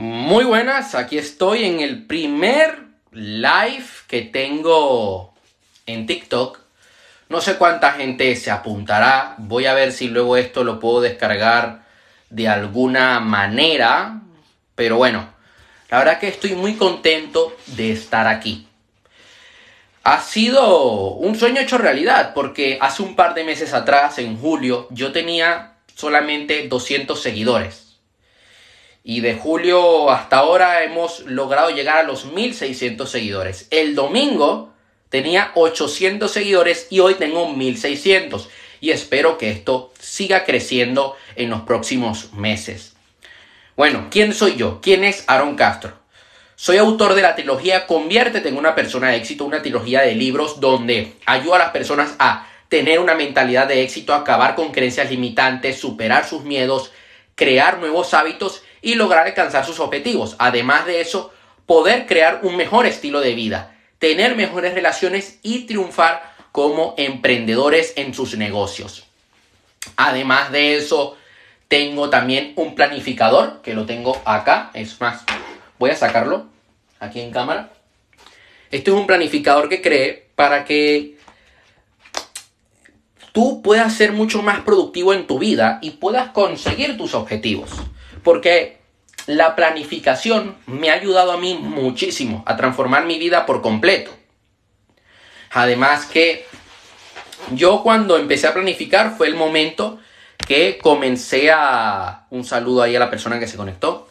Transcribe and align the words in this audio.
Muy 0.00 0.44
buenas, 0.44 0.94
aquí 0.94 1.18
estoy 1.18 1.64
en 1.64 1.80
el 1.80 2.06
primer 2.06 2.84
live 3.10 3.84
que 4.06 4.22
tengo 4.22 5.34
en 5.86 6.06
TikTok. 6.06 6.60
No 7.28 7.40
sé 7.40 7.56
cuánta 7.56 7.94
gente 7.94 8.36
se 8.36 8.52
apuntará. 8.52 9.34
Voy 9.38 9.66
a 9.66 9.74
ver 9.74 9.90
si 9.90 10.06
luego 10.06 10.36
esto 10.36 10.62
lo 10.62 10.78
puedo 10.78 11.00
descargar 11.00 11.82
de 12.30 12.46
alguna 12.46 13.18
manera. 13.18 14.20
Pero 14.76 14.98
bueno, 14.98 15.30
la 15.90 15.98
verdad 15.98 16.20
que 16.20 16.28
estoy 16.28 16.54
muy 16.54 16.74
contento 16.74 17.56
de 17.66 17.90
estar 17.90 18.28
aquí. 18.28 18.68
Ha 20.04 20.20
sido 20.20 21.14
un 21.14 21.36
sueño 21.36 21.60
hecho 21.60 21.76
realidad 21.76 22.34
porque 22.34 22.78
hace 22.80 23.02
un 23.02 23.16
par 23.16 23.34
de 23.34 23.42
meses 23.42 23.74
atrás, 23.74 24.20
en 24.20 24.38
julio, 24.38 24.86
yo 24.92 25.10
tenía 25.10 25.72
solamente 25.96 26.68
200 26.68 27.20
seguidores 27.20 27.87
y 29.08 29.22
de 29.22 29.36
julio 29.36 30.10
hasta 30.10 30.36
ahora 30.36 30.84
hemos 30.84 31.20
logrado 31.20 31.70
llegar 31.70 31.96
a 31.96 32.02
los 32.02 32.26
1600 32.26 33.10
seguidores. 33.10 33.66
El 33.70 33.94
domingo 33.94 34.74
tenía 35.08 35.50
800 35.54 36.30
seguidores 36.30 36.88
y 36.90 37.00
hoy 37.00 37.14
tengo 37.14 37.50
1600 37.50 38.50
y 38.82 38.90
espero 38.90 39.38
que 39.38 39.50
esto 39.50 39.94
siga 39.98 40.44
creciendo 40.44 41.16
en 41.36 41.48
los 41.48 41.62
próximos 41.62 42.34
meses. 42.34 42.96
Bueno, 43.78 44.08
¿quién 44.10 44.34
soy 44.34 44.56
yo? 44.56 44.80
¿Quién 44.82 45.04
es 45.04 45.24
Aaron 45.26 45.56
Castro? 45.56 45.94
Soy 46.54 46.76
autor 46.76 47.14
de 47.14 47.22
la 47.22 47.34
trilogía 47.34 47.86
Conviértete 47.86 48.50
en 48.50 48.58
una 48.58 48.74
persona 48.74 49.08
de 49.08 49.16
éxito, 49.16 49.46
una 49.46 49.62
trilogía 49.62 50.02
de 50.02 50.16
libros 50.16 50.60
donde 50.60 51.14
ayuda 51.24 51.56
a 51.56 51.60
las 51.60 51.70
personas 51.70 52.14
a 52.18 52.46
tener 52.68 52.98
una 52.98 53.14
mentalidad 53.14 53.68
de 53.68 53.82
éxito, 53.82 54.12
acabar 54.12 54.54
con 54.54 54.70
creencias 54.70 55.10
limitantes, 55.10 55.80
superar 55.80 56.28
sus 56.28 56.44
miedos, 56.44 56.92
crear 57.34 57.78
nuevos 57.78 58.12
hábitos 58.12 58.64
y 58.82 58.94
lograr 58.94 59.26
alcanzar 59.26 59.64
sus 59.64 59.80
objetivos. 59.80 60.36
Además 60.38 60.86
de 60.86 61.00
eso, 61.00 61.32
poder 61.66 62.06
crear 62.06 62.40
un 62.42 62.56
mejor 62.56 62.86
estilo 62.86 63.20
de 63.20 63.34
vida, 63.34 63.76
tener 63.98 64.36
mejores 64.36 64.74
relaciones 64.74 65.38
y 65.42 65.66
triunfar 65.66 66.34
como 66.52 66.94
emprendedores 66.96 67.92
en 67.96 68.14
sus 68.14 68.36
negocios. 68.36 69.06
Además 69.96 70.50
de 70.52 70.76
eso, 70.76 71.16
tengo 71.68 72.10
también 72.10 72.52
un 72.56 72.74
planificador 72.74 73.60
que 73.62 73.74
lo 73.74 73.86
tengo 73.86 74.20
acá. 74.24 74.70
Es 74.74 75.00
más, 75.00 75.24
voy 75.78 75.90
a 75.90 75.96
sacarlo 75.96 76.46
aquí 76.98 77.20
en 77.20 77.30
cámara. 77.30 77.70
Este 78.70 78.90
es 78.90 78.96
un 78.96 79.06
planificador 79.06 79.68
que 79.68 79.80
creé 79.80 80.28
para 80.34 80.64
que 80.64 81.18
tú 83.32 83.62
puedas 83.62 83.94
ser 83.94 84.12
mucho 84.12 84.42
más 84.42 84.60
productivo 84.60 85.12
en 85.12 85.26
tu 85.26 85.38
vida 85.38 85.78
y 85.82 85.92
puedas 85.92 86.30
conseguir 86.30 86.96
tus 86.96 87.14
objetivos. 87.14 87.70
Porque 88.28 88.76
la 89.24 89.56
planificación 89.56 90.58
me 90.66 90.90
ha 90.90 90.92
ayudado 90.92 91.32
a 91.32 91.38
mí 91.38 91.54
muchísimo 91.54 92.42
a 92.44 92.58
transformar 92.58 93.06
mi 93.06 93.18
vida 93.18 93.46
por 93.46 93.62
completo. 93.62 94.10
Además 95.50 96.04
que 96.04 96.44
yo 97.52 97.82
cuando 97.82 98.18
empecé 98.18 98.46
a 98.46 98.52
planificar 98.52 99.16
fue 99.16 99.28
el 99.28 99.34
momento 99.34 99.98
que 100.46 100.76
comencé 100.76 101.50
a... 101.50 102.26
Un 102.28 102.44
saludo 102.44 102.82
ahí 102.82 102.94
a 102.94 102.98
la 102.98 103.08
persona 103.08 103.40
que 103.40 103.46
se 103.46 103.56
conectó. 103.56 104.10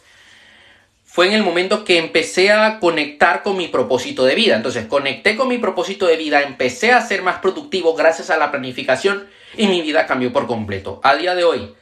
Fue 1.05 1.27
en 1.27 1.33
el 1.33 1.43
momento 1.43 1.85
que 1.85 1.99
empecé 1.99 2.51
a 2.51 2.79
conectar 2.79 3.43
con 3.43 3.55
mi 3.55 3.67
propósito 3.67 4.25
de 4.25 4.33
vida. 4.33 4.55
Entonces 4.55 4.87
conecté 4.87 5.35
con 5.35 5.47
mi 5.47 5.59
propósito 5.59 6.07
de 6.07 6.17
vida, 6.17 6.41
empecé 6.41 6.91
a 6.91 7.01
ser 7.01 7.21
más 7.21 7.37
productivo 7.37 7.93
gracias 7.93 8.31
a 8.31 8.37
la 8.37 8.49
planificación 8.49 9.29
y 9.55 9.67
mi 9.67 9.83
vida 9.83 10.07
cambió 10.07 10.33
por 10.33 10.47
completo. 10.47 11.01
A 11.03 11.15
día 11.15 11.35
de 11.35 11.43
hoy 11.43 11.75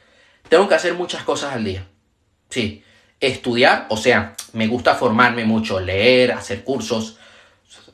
tengo 0.50 0.68
que 0.68 0.74
hacer 0.74 0.92
muchas 0.92 1.22
cosas 1.22 1.54
al 1.54 1.64
día. 1.64 1.86
Sí, 2.50 2.84
estudiar, 3.20 3.86
o 3.88 3.96
sea, 3.96 4.34
me 4.52 4.66
gusta 4.66 4.94
formarme 4.94 5.44
mucho, 5.44 5.80
leer, 5.80 6.32
hacer 6.32 6.64
cursos. 6.64 7.18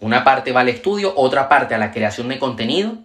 Una 0.01 0.25
parte 0.25 0.53
va 0.53 0.61
al 0.61 0.69
estudio, 0.69 1.13
otra 1.17 1.49
parte 1.49 1.75
a 1.75 1.79
la 1.79 1.93
creación 1.93 2.29
de 2.29 2.39
contenido 2.39 2.99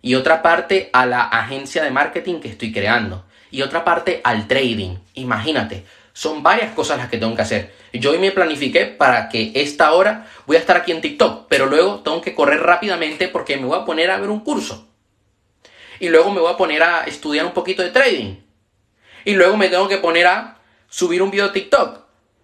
y 0.00 0.14
otra 0.14 0.42
parte 0.42 0.90
a 0.92 1.06
la 1.06 1.22
agencia 1.22 1.82
de 1.84 1.90
marketing 1.90 2.40
que 2.40 2.48
estoy 2.48 2.72
creando 2.72 3.24
y 3.50 3.62
otra 3.62 3.84
parte 3.84 4.20
al 4.24 4.48
trading. 4.48 4.96
Imagínate, 5.14 5.84
son 6.12 6.42
varias 6.42 6.74
cosas 6.74 6.98
las 6.98 7.08
que 7.08 7.18
tengo 7.18 7.36
que 7.36 7.42
hacer. 7.42 7.72
Yo 7.92 8.10
hoy 8.10 8.18
me 8.18 8.32
planifiqué 8.32 8.86
para 8.86 9.28
que 9.28 9.52
esta 9.54 9.92
hora 9.92 10.26
voy 10.46 10.56
a 10.56 10.60
estar 10.60 10.76
aquí 10.76 10.90
en 10.90 11.00
TikTok, 11.00 11.46
pero 11.48 11.66
luego 11.66 12.00
tengo 12.00 12.20
que 12.20 12.34
correr 12.34 12.60
rápidamente 12.60 13.28
porque 13.28 13.56
me 13.56 13.66
voy 13.66 13.78
a 13.78 13.84
poner 13.84 14.10
a 14.10 14.18
ver 14.18 14.30
un 14.30 14.40
curso. 14.40 14.88
Y 16.00 16.08
luego 16.08 16.32
me 16.32 16.40
voy 16.40 16.52
a 16.52 16.56
poner 16.56 16.82
a 16.82 17.04
estudiar 17.04 17.46
un 17.46 17.52
poquito 17.52 17.82
de 17.82 17.90
trading. 17.90 18.36
Y 19.24 19.34
luego 19.34 19.56
me 19.56 19.68
tengo 19.68 19.86
que 19.86 19.98
poner 19.98 20.26
a 20.26 20.58
subir 20.92 21.22
un 21.22 21.30
video 21.30 21.52
TikTok 21.52 22.00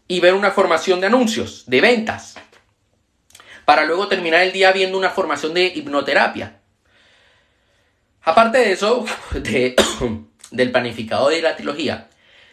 y 0.09 0.20
ver 0.20 0.32
una 0.32 0.50
formación 0.50 1.03
de 1.03 1.09
anuncios, 1.09 1.64
de 1.66 1.82
ventas, 1.82 2.34
para 3.66 3.84
luego 3.84 4.09
terminar 4.09 4.41
el 4.41 4.53
día 4.53 4.72
viendo 4.72 4.97
una 4.97 5.10
formación 5.10 5.53
de 5.53 5.66
hipnoterapia. 5.66 6.59
Aparte 8.22 8.56
de 8.59 8.72
eso, 8.72 9.04
del 10.50 10.72
planificador 10.72 11.31
de 11.31 11.42
la 11.42 11.56
trilogía, 11.56 12.09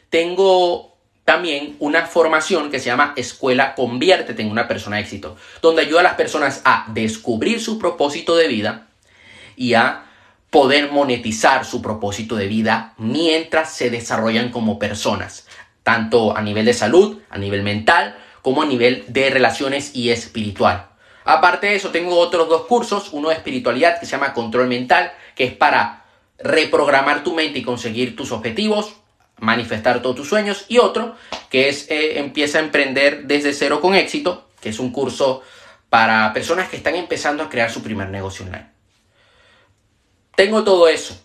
tengo 0.09 0.97
también 1.23 1.77
una 1.79 2.05
formación 2.05 2.69
que 2.69 2.79
se 2.79 2.87
llama 2.87 3.13
Escuela 3.15 3.73
Conviértete 3.73 4.41
en 4.41 4.51
una 4.51 4.67
persona 4.67 4.97
de 4.97 5.03
éxito, 5.03 5.37
donde 5.61 5.83
ayuda 5.83 6.01
a 6.01 6.03
las 6.03 6.15
personas 6.15 6.61
a 6.65 6.87
descubrir 6.89 7.61
su 7.61 7.79
propósito 7.79 8.35
de 8.35 8.49
vida 8.49 8.87
y 9.55 9.75
a 9.75 10.03
poder 10.49 10.91
monetizar 10.91 11.65
su 11.65 11.81
propósito 11.81 12.35
de 12.35 12.47
vida 12.47 12.93
mientras 12.97 13.73
se 13.73 13.89
desarrollan 13.89 14.51
como 14.51 14.77
personas 14.77 15.47
tanto 15.85 16.35
a 16.35 16.41
nivel 16.41 16.65
de 16.65 16.73
salud, 16.73 17.19
a 17.29 17.37
nivel 17.37 17.61
mental, 17.61 18.17
como 18.41 18.63
a 18.63 18.65
nivel 18.65 19.05
de 19.07 19.29
relaciones 19.29 19.95
y 19.95 20.09
espiritual. 20.09 20.87
Aparte 21.25 21.67
de 21.67 21.75
eso, 21.75 21.91
tengo 21.91 22.17
otros 22.17 22.49
dos 22.49 22.65
cursos, 22.65 23.09
uno 23.11 23.29
de 23.29 23.35
espiritualidad 23.35 23.99
que 23.99 24.07
se 24.07 24.13
llama 24.13 24.33
Control 24.33 24.67
Mental, 24.67 25.13
que 25.35 25.43
es 25.43 25.53
para 25.53 26.05
reprogramar 26.39 27.23
tu 27.23 27.35
mente 27.35 27.59
y 27.59 27.63
conseguir 27.63 28.15
tus 28.15 28.31
objetivos, 28.31 28.95
manifestar 29.37 30.01
todos 30.01 30.15
tus 30.15 30.27
sueños, 30.27 30.65
y 30.69 30.79
otro 30.79 31.15
que 31.51 31.69
es 31.69 31.85
eh, 31.91 32.17
Empieza 32.17 32.57
a 32.57 32.61
emprender 32.61 33.25
desde 33.25 33.53
cero 33.53 33.79
con 33.79 33.93
éxito, 33.93 34.49
que 34.59 34.69
es 34.69 34.79
un 34.79 34.91
curso 34.91 35.43
para 35.91 36.33
personas 36.33 36.67
que 36.67 36.77
están 36.77 36.95
empezando 36.95 37.43
a 37.43 37.49
crear 37.49 37.69
su 37.69 37.83
primer 37.83 38.09
negocio 38.09 38.43
online. 38.43 38.71
Tengo 40.35 40.63
todo 40.63 40.87
eso. 40.87 41.24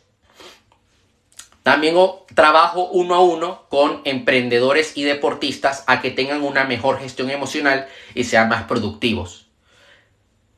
También 1.62 1.97
trabajo 2.34 2.88
uno 2.88 3.15
a 3.15 3.21
uno 3.21 3.66
con 3.69 4.00
emprendedores 4.04 4.97
y 4.97 5.04
deportistas 5.04 5.84
a 5.87 6.00
que 6.00 6.10
tengan 6.10 6.43
una 6.43 6.65
mejor 6.65 6.98
gestión 6.98 7.31
emocional 7.31 7.87
y 8.15 8.25
sean 8.25 8.48
más 8.48 8.65
productivos. 8.65 9.47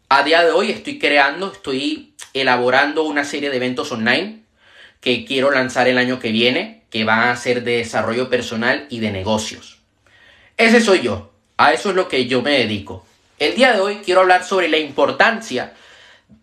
A 0.08 0.22
día 0.22 0.44
de 0.44 0.52
hoy 0.52 0.70
estoy 0.70 0.98
creando, 0.98 1.50
estoy 1.50 2.14
elaborando 2.34 3.02
una 3.02 3.24
serie 3.24 3.50
de 3.50 3.56
eventos 3.56 3.90
online 3.90 4.42
que 5.00 5.24
quiero 5.24 5.50
lanzar 5.50 5.88
el 5.88 5.98
año 5.98 6.20
que 6.20 6.30
viene, 6.30 6.84
que 6.90 7.04
van 7.04 7.28
a 7.28 7.36
ser 7.36 7.64
de 7.64 7.78
desarrollo 7.78 8.30
personal 8.30 8.86
y 8.88 9.00
de 9.00 9.10
negocios. 9.10 9.80
Ese 10.56 10.80
soy 10.80 11.00
yo, 11.00 11.32
a 11.56 11.72
eso 11.72 11.90
es 11.90 11.96
lo 11.96 12.08
que 12.08 12.26
yo 12.26 12.42
me 12.42 12.52
dedico. 12.52 13.04
El 13.40 13.56
día 13.56 13.72
de 13.72 13.80
hoy 13.80 13.96
quiero 14.04 14.20
hablar 14.20 14.44
sobre 14.44 14.68
la 14.68 14.78
importancia 14.78 15.72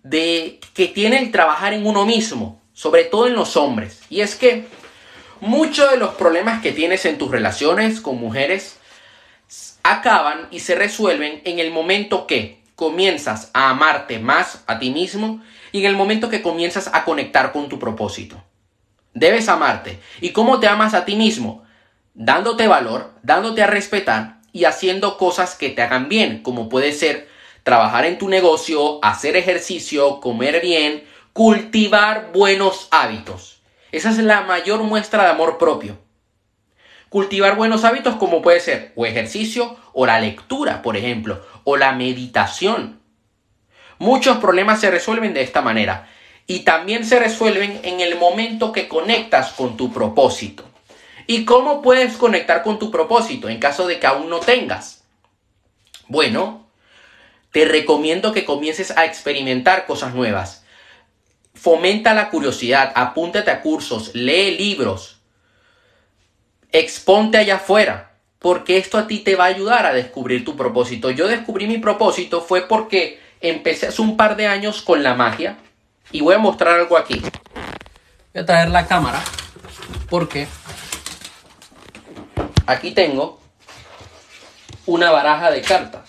de 0.04 0.60
que 0.74 0.88
tiene 0.88 1.20
el 1.20 1.32
trabajar 1.32 1.74
en 1.74 1.86
uno 1.86 2.06
mismo 2.06 2.59
sobre 2.80 3.04
todo 3.04 3.28
en 3.28 3.36
los 3.36 3.58
hombres. 3.58 4.00
Y 4.10 4.22
es 4.22 4.36
que 4.36 4.66
muchos 5.42 5.92
de 5.92 5.98
los 5.98 6.14
problemas 6.14 6.62
que 6.62 6.72
tienes 6.72 7.04
en 7.04 7.18
tus 7.18 7.30
relaciones 7.30 8.00
con 8.00 8.18
mujeres 8.18 8.78
acaban 9.84 10.48
y 10.50 10.62
se 10.62 10.76
resuelven 10.76 11.42
en 11.44 11.60
el 11.60 11.72
momento 11.72 12.26
que 12.26 12.62
comienzas 12.76 13.52
a 13.54 13.70
amarte 13.70 14.20
más 14.20 14.64
a 14.66 14.80
ti 14.80 14.92
mismo 14.92 15.44
y 15.74 15.82
en 15.82 15.88
el 15.88 15.98
momento 15.98 16.30
que 16.30 16.42
comienzas 16.42 16.90
a 16.94 17.04
conectar 17.04 17.52
con 17.52 17.68
tu 17.68 17.80
propósito. 17.80 18.42
Debes 19.14 19.50
amarte. 19.50 20.00
¿Y 20.22 20.30
cómo 20.30 20.62
te 20.62 20.68
amas 20.70 20.94
a 20.94 21.04
ti 21.04 21.18
mismo? 21.18 21.66
Dándote 22.14 22.70
valor, 22.70 23.12
dándote 23.24 23.62
a 23.62 23.68
respetar 23.68 24.40
y 24.54 24.64
haciendo 24.64 25.18
cosas 25.18 25.54
que 25.56 25.68
te 25.68 25.82
hagan 25.82 26.08
bien, 26.08 26.44
como 26.44 26.70
puede 26.70 26.94
ser 26.94 27.28
trabajar 27.64 28.06
en 28.06 28.18
tu 28.18 28.30
negocio, 28.30 29.04
hacer 29.04 29.36
ejercicio, 29.36 30.22
comer 30.22 30.62
bien, 30.62 31.04
cultivar 31.34 32.32
buenos 32.34 32.88
hábitos. 32.92 33.62
Esa 33.92 34.10
es 34.10 34.18
la 34.20 34.42
mayor 34.42 34.84
muestra 34.84 35.24
de 35.24 35.30
amor 35.30 35.58
propio. 35.58 35.98
Cultivar 37.10 37.56
buenos 37.56 37.86
hábitos 37.86 38.16
como 38.16 38.42
puede 38.42 38.60
ser 38.60 38.94
o 38.96 39.06
ejercicio 39.06 39.78
o 39.94 40.06
la 40.06 40.20
lectura, 40.20 40.82
por 40.82 40.96
ejemplo, 40.96 41.44
o 41.64 41.78
la 41.78 41.94
meditación. 41.94 43.00
Muchos 43.98 44.38
problemas 44.38 44.80
se 44.80 44.92
resuelven 44.92 45.34
de 45.34 45.42
esta 45.42 45.62
manera 45.62 46.08
y 46.46 46.60
también 46.60 47.06
se 47.06 47.20
resuelven 47.20 47.80
en 47.84 48.00
el 48.00 48.18
momento 48.18 48.72
que 48.72 48.88
conectas 48.88 49.52
con 49.54 49.76
tu 49.76 49.92
propósito. 49.92 50.66
¿Y 51.26 51.46
cómo 51.46 51.82
puedes 51.82 52.18
conectar 52.18 52.64
con 52.64 52.80
tu 52.80 52.92
propósito 52.92 53.50
en 53.50 53.60
caso 53.60 53.88
de 53.88 54.00
que 54.00 54.08
aún 54.08 54.30
no 54.30 54.40
tengas? 54.40 55.04
Bueno, 56.08 56.68
te 57.52 57.66
recomiendo 57.66 58.34
que 58.34 58.46
comiences 58.46 58.96
a 58.98 59.06
experimentar 59.06 59.86
cosas 59.86 60.14
nuevas 60.14 60.64
Fomenta 61.60 62.14
la 62.14 62.30
curiosidad, 62.30 62.94
apúntate 62.96 63.52
a 63.52 63.62
cursos, 63.62 64.12
lee 64.14 64.58
libros, 64.58 65.20
exponte 66.72 67.38
allá 67.38 67.56
afuera, 67.56 68.14
porque 68.40 68.78
esto 68.78 68.98
a 68.98 69.08
ti 69.08 69.20
te 69.20 69.36
va 69.36 69.46
a 69.46 69.48
ayudar 69.48 69.86
a 69.86 69.94
descubrir 69.94 70.46
tu 70.46 70.56
propósito. 70.56 71.12
Yo 71.12 71.28
descubrí 71.28 71.68
mi 71.68 71.78
propósito 71.78 72.42
fue 72.42 72.62
porque 72.62 73.20
empecé 73.42 73.88
hace 73.88 74.02
un 74.02 74.16
par 74.16 74.38
de 74.38 74.48
años 74.48 74.82
con 74.82 75.04
la 75.04 75.16
magia 75.16 75.58
y 76.12 76.22
voy 76.22 76.36
a 76.36 76.40
mostrar 76.40 76.80
algo 76.80 76.98
aquí. 76.98 77.20
Voy 77.20 78.42
a 78.42 78.46
traer 78.46 78.70
la 78.70 78.88
cámara 78.88 79.22
porque 80.10 80.48
aquí 82.66 82.92
tengo 82.92 83.42
una 84.86 85.12
baraja 85.12 85.52
de 85.52 85.62
cartas. 85.62 86.09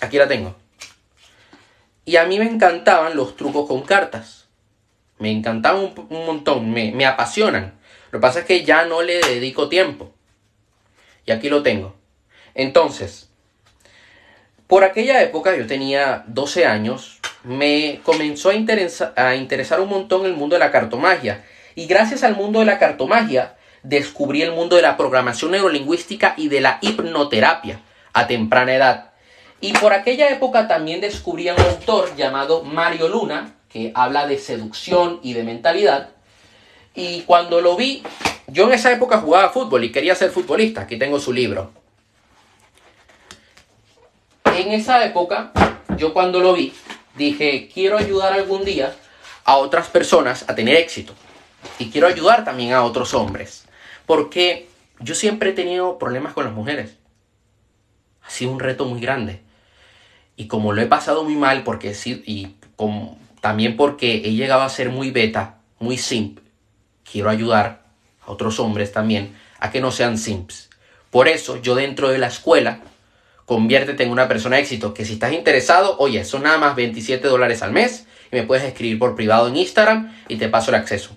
Aquí 0.00 0.18
la 0.18 0.28
tengo. 0.28 0.56
Y 2.04 2.16
a 2.16 2.24
mí 2.24 2.38
me 2.38 2.44
encantaban 2.44 3.16
los 3.16 3.36
trucos 3.36 3.66
con 3.66 3.82
cartas. 3.82 4.46
Me 5.18 5.30
encantaban 5.30 5.92
un, 6.08 6.26
montón, 6.26 6.70
me, 6.70 6.92
me 6.92 7.06
apasionan. 7.06 7.78
Lo 8.10 8.18
que 8.18 8.22
pasa 8.22 8.40
es 8.40 8.44
que 8.44 8.64
ya 8.64 8.84
no 8.84 9.02
le 9.02 9.20
dedico 9.20 9.68
tiempo. 9.68 10.12
Y 11.24 11.32
aquí 11.32 11.48
lo 11.48 11.62
tengo. 11.62 11.96
Entonces, 12.54 13.28
por 14.66 14.84
aquella 14.84 15.22
época, 15.22 15.56
yo 15.56 15.66
tenía 15.66 16.24
12 16.26 16.66
años, 16.66 17.20
me 17.44 18.00
comenzó 18.02 18.50
a, 18.50 19.12
a 19.16 19.36
interesar 19.36 19.80
un 19.80 19.88
montón 19.88 20.26
el 20.26 20.34
mundo 20.34 20.56
de 20.56 20.60
la 20.60 20.70
cartomagia. 20.70 21.44
Y 21.74 21.86
gracias 21.86 22.22
al 22.22 22.36
mundo 22.36 22.60
de 22.60 22.66
la 22.66 22.78
cartomagia, 22.78 23.56
descubrí 23.82 24.42
el 24.42 24.52
mundo 24.52 24.76
de 24.76 24.82
la 24.82 24.96
programación 24.96 25.52
neurolingüística 25.52 26.34
y 26.36 26.48
de 26.48 26.60
la 26.60 26.78
hipnoterapia 26.80 27.80
a 28.12 28.26
temprana 28.26 28.74
edad. 28.74 29.10
Y 29.60 29.72
por 29.72 29.92
aquella 29.92 30.28
época 30.28 30.68
también 30.68 31.00
descubrí 31.00 31.48
a 31.48 31.54
un 31.54 31.60
autor 31.60 32.14
llamado 32.16 32.62
Mario 32.62 33.08
Luna, 33.08 33.54
que 33.68 33.92
habla 33.94 34.26
de 34.26 34.38
seducción 34.38 35.20
y 35.22 35.32
de 35.32 35.42
mentalidad. 35.42 36.10
Y 36.94 37.22
cuando 37.22 37.60
lo 37.60 37.76
vi, 37.76 38.02
yo 38.48 38.66
en 38.66 38.72
esa 38.72 38.92
época 38.92 39.18
jugaba 39.18 39.50
fútbol 39.50 39.84
y 39.84 39.92
quería 39.92 40.14
ser 40.14 40.30
futbolista. 40.30 40.82
Aquí 40.82 40.98
tengo 40.98 41.18
su 41.18 41.32
libro. 41.32 41.72
En 44.44 44.72
esa 44.72 45.04
época, 45.04 45.52
yo 45.96 46.12
cuando 46.12 46.40
lo 46.40 46.54
vi, 46.54 46.72
dije, 47.16 47.68
quiero 47.72 47.98
ayudar 47.98 48.32
algún 48.32 48.64
día 48.64 48.94
a 49.44 49.56
otras 49.56 49.88
personas 49.88 50.44
a 50.48 50.54
tener 50.54 50.76
éxito. 50.76 51.14
Y 51.78 51.90
quiero 51.90 52.06
ayudar 52.06 52.44
también 52.44 52.72
a 52.72 52.84
otros 52.84 53.14
hombres. 53.14 53.66
Porque 54.06 54.68
yo 55.00 55.14
siempre 55.14 55.50
he 55.50 55.52
tenido 55.52 55.98
problemas 55.98 56.32
con 56.32 56.44
las 56.44 56.52
mujeres. 56.52 56.96
Ha 58.22 58.30
sido 58.30 58.52
un 58.52 58.60
reto 58.60 58.84
muy 58.84 59.00
grande. 59.00 59.45
Y 60.36 60.46
como 60.48 60.72
lo 60.72 60.82
he 60.82 60.86
pasado 60.86 61.24
muy 61.24 61.34
mal, 61.34 61.64
porque 61.64 61.94
sí, 61.94 62.22
y 62.26 62.56
también 63.40 63.76
porque 63.76 64.16
he 64.24 64.32
llegado 64.32 64.62
a 64.62 64.68
ser 64.68 64.90
muy 64.90 65.10
beta, 65.10 65.58
muy 65.78 65.96
simp, 65.96 66.40
quiero 67.10 67.30
ayudar 67.30 67.84
a 68.24 68.30
otros 68.30 68.60
hombres 68.60 68.92
también 68.92 69.34
a 69.58 69.70
que 69.70 69.80
no 69.80 69.90
sean 69.90 70.18
simps. 70.18 70.68
Por 71.10 71.28
eso 71.28 71.56
yo 71.62 71.74
dentro 71.74 72.08
de 72.08 72.18
la 72.18 72.26
escuela, 72.26 72.80
conviértete 73.46 74.02
en 74.02 74.10
una 74.10 74.28
persona 74.28 74.56
de 74.56 74.62
éxito, 74.62 74.92
que 74.92 75.04
si 75.04 75.14
estás 75.14 75.32
interesado, 75.32 75.96
oye, 75.98 76.24
son 76.24 76.42
nada 76.42 76.58
más 76.58 76.76
27 76.76 77.26
dólares 77.28 77.62
al 77.62 77.72
mes 77.72 78.06
y 78.30 78.36
me 78.36 78.42
puedes 78.42 78.64
escribir 78.64 78.98
por 78.98 79.14
privado 79.14 79.48
en 79.48 79.56
Instagram 79.56 80.14
y 80.28 80.36
te 80.36 80.48
paso 80.48 80.70
el 80.70 80.74
acceso. 80.74 81.16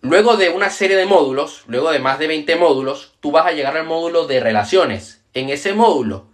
Luego 0.00 0.36
de 0.36 0.50
una 0.50 0.70
serie 0.70 0.96
de 0.96 1.06
módulos, 1.06 1.64
luego 1.66 1.90
de 1.90 1.98
más 1.98 2.20
de 2.20 2.28
20 2.28 2.54
módulos, 2.56 3.14
tú 3.20 3.32
vas 3.32 3.46
a 3.46 3.52
llegar 3.52 3.76
al 3.76 3.84
módulo 3.84 4.28
de 4.28 4.38
relaciones. 4.38 5.20
En 5.34 5.50
ese 5.50 5.74
módulo 5.74 6.27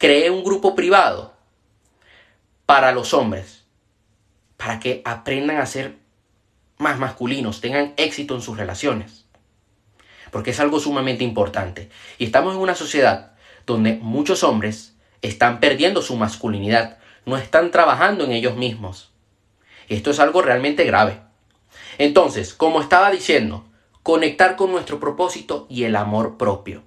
creé 0.00 0.30
un 0.30 0.42
grupo 0.42 0.74
privado 0.74 1.34
para 2.64 2.90
los 2.92 3.12
hombres, 3.12 3.64
para 4.56 4.80
que 4.80 5.02
aprendan 5.04 5.58
a 5.58 5.66
ser 5.66 5.98
más 6.78 6.98
masculinos, 6.98 7.60
tengan 7.60 7.92
éxito 7.98 8.34
en 8.34 8.40
sus 8.40 8.56
relaciones. 8.56 9.26
Porque 10.30 10.52
es 10.52 10.60
algo 10.60 10.80
sumamente 10.80 11.22
importante. 11.22 11.90
Y 12.16 12.24
estamos 12.24 12.54
en 12.54 12.60
una 12.62 12.74
sociedad 12.74 13.32
donde 13.66 13.96
muchos 13.96 14.42
hombres 14.42 14.96
están 15.20 15.60
perdiendo 15.60 16.00
su 16.00 16.16
masculinidad, 16.16 16.96
no 17.26 17.36
están 17.36 17.70
trabajando 17.70 18.24
en 18.24 18.32
ellos 18.32 18.56
mismos. 18.56 19.12
Esto 19.90 20.12
es 20.12 20.18
algo 20.18 20.40
realmente 20.40 20.84
grave. 20.84 21.20
Entonces, 21.98 22.54
como 22.54 22.80
estaba 22.80 23.10
diciendo, 23.10 23.66
conectar 24.02 24.56
con 24.56 24.72
nuestro 24.72 24.98
propósito 24.98 25.66
y 25.68 25.84
el 25.84 25.94
amor 25.94 26.38
propio. 26.38 26.84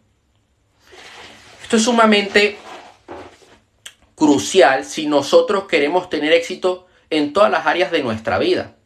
Esto 1.62 1.78
es 1.78 1.84
sumamente 1.84 2.58
crucial 4.24 4.86
si 4.86 5.06
nosotros 5.06 5.66
queremos 5.66 6.10
tener 6.10 6.32
éxito 6.32 6.88
en 7.10 7.34
todas 7.34 7.52
las 7.52 7.68
áreas 7.68 7.92
de 7.92 8.02
nuestra 8.02 8.40
vida. 8.40 8.78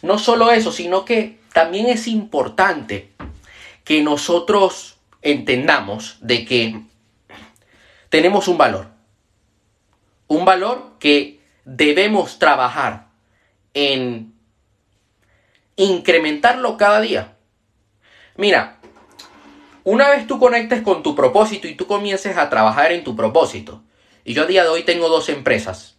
No 0.00 0.18
solo 0.18 0.50
eso, 0.50 0.72
sino 0.72 1.04
que 1.04 1.38
también 1.52 1.86
es 1.86 2.08
importante 2.08 3.12
que 3.84 4.02
nosotros 4.02 4.96
entendamos 5.20 6.16
de 6.22 6.46
que 6.46 6.80
tenemos 8.08 8.48
un 8.48 8.56
valor. 8.56 8.86
Un 10.28 10.46
valor 10.46 10.92
que 10.98 11.42
debemos 11.66 12.38
trabajar 12.38 13.08
en 13.74 14.32
incrementarlo 15.76 16.78
cada 16.78 17.02
día. 17.02 17.36
Mira, 18.38 18.78
una 19.82 20.08
vez 20.08 20.26
tú 20.26 20.38
conectes 20.38 20.80
con 20.80 21.02
tu 21.02 21.14
propósito 21.14 21.68
y 21.68 21.74
tú 21.74 21.86
comiences 21.86 22.38
a 22.38 22.48
trabajar 22.48 22.92
en 22.92 23.04
tu 23.04 23.14
propósito, 23.14 23.82
y 24.24 24.34
yo 24.34 24.44
a 24.44 24.46
día 24.46 24.62
de 24.62 24.70
hoy 24.70 24.82
tengo 24.82 25.08
dos 25.08 25.28
empresas. 25.28 25.96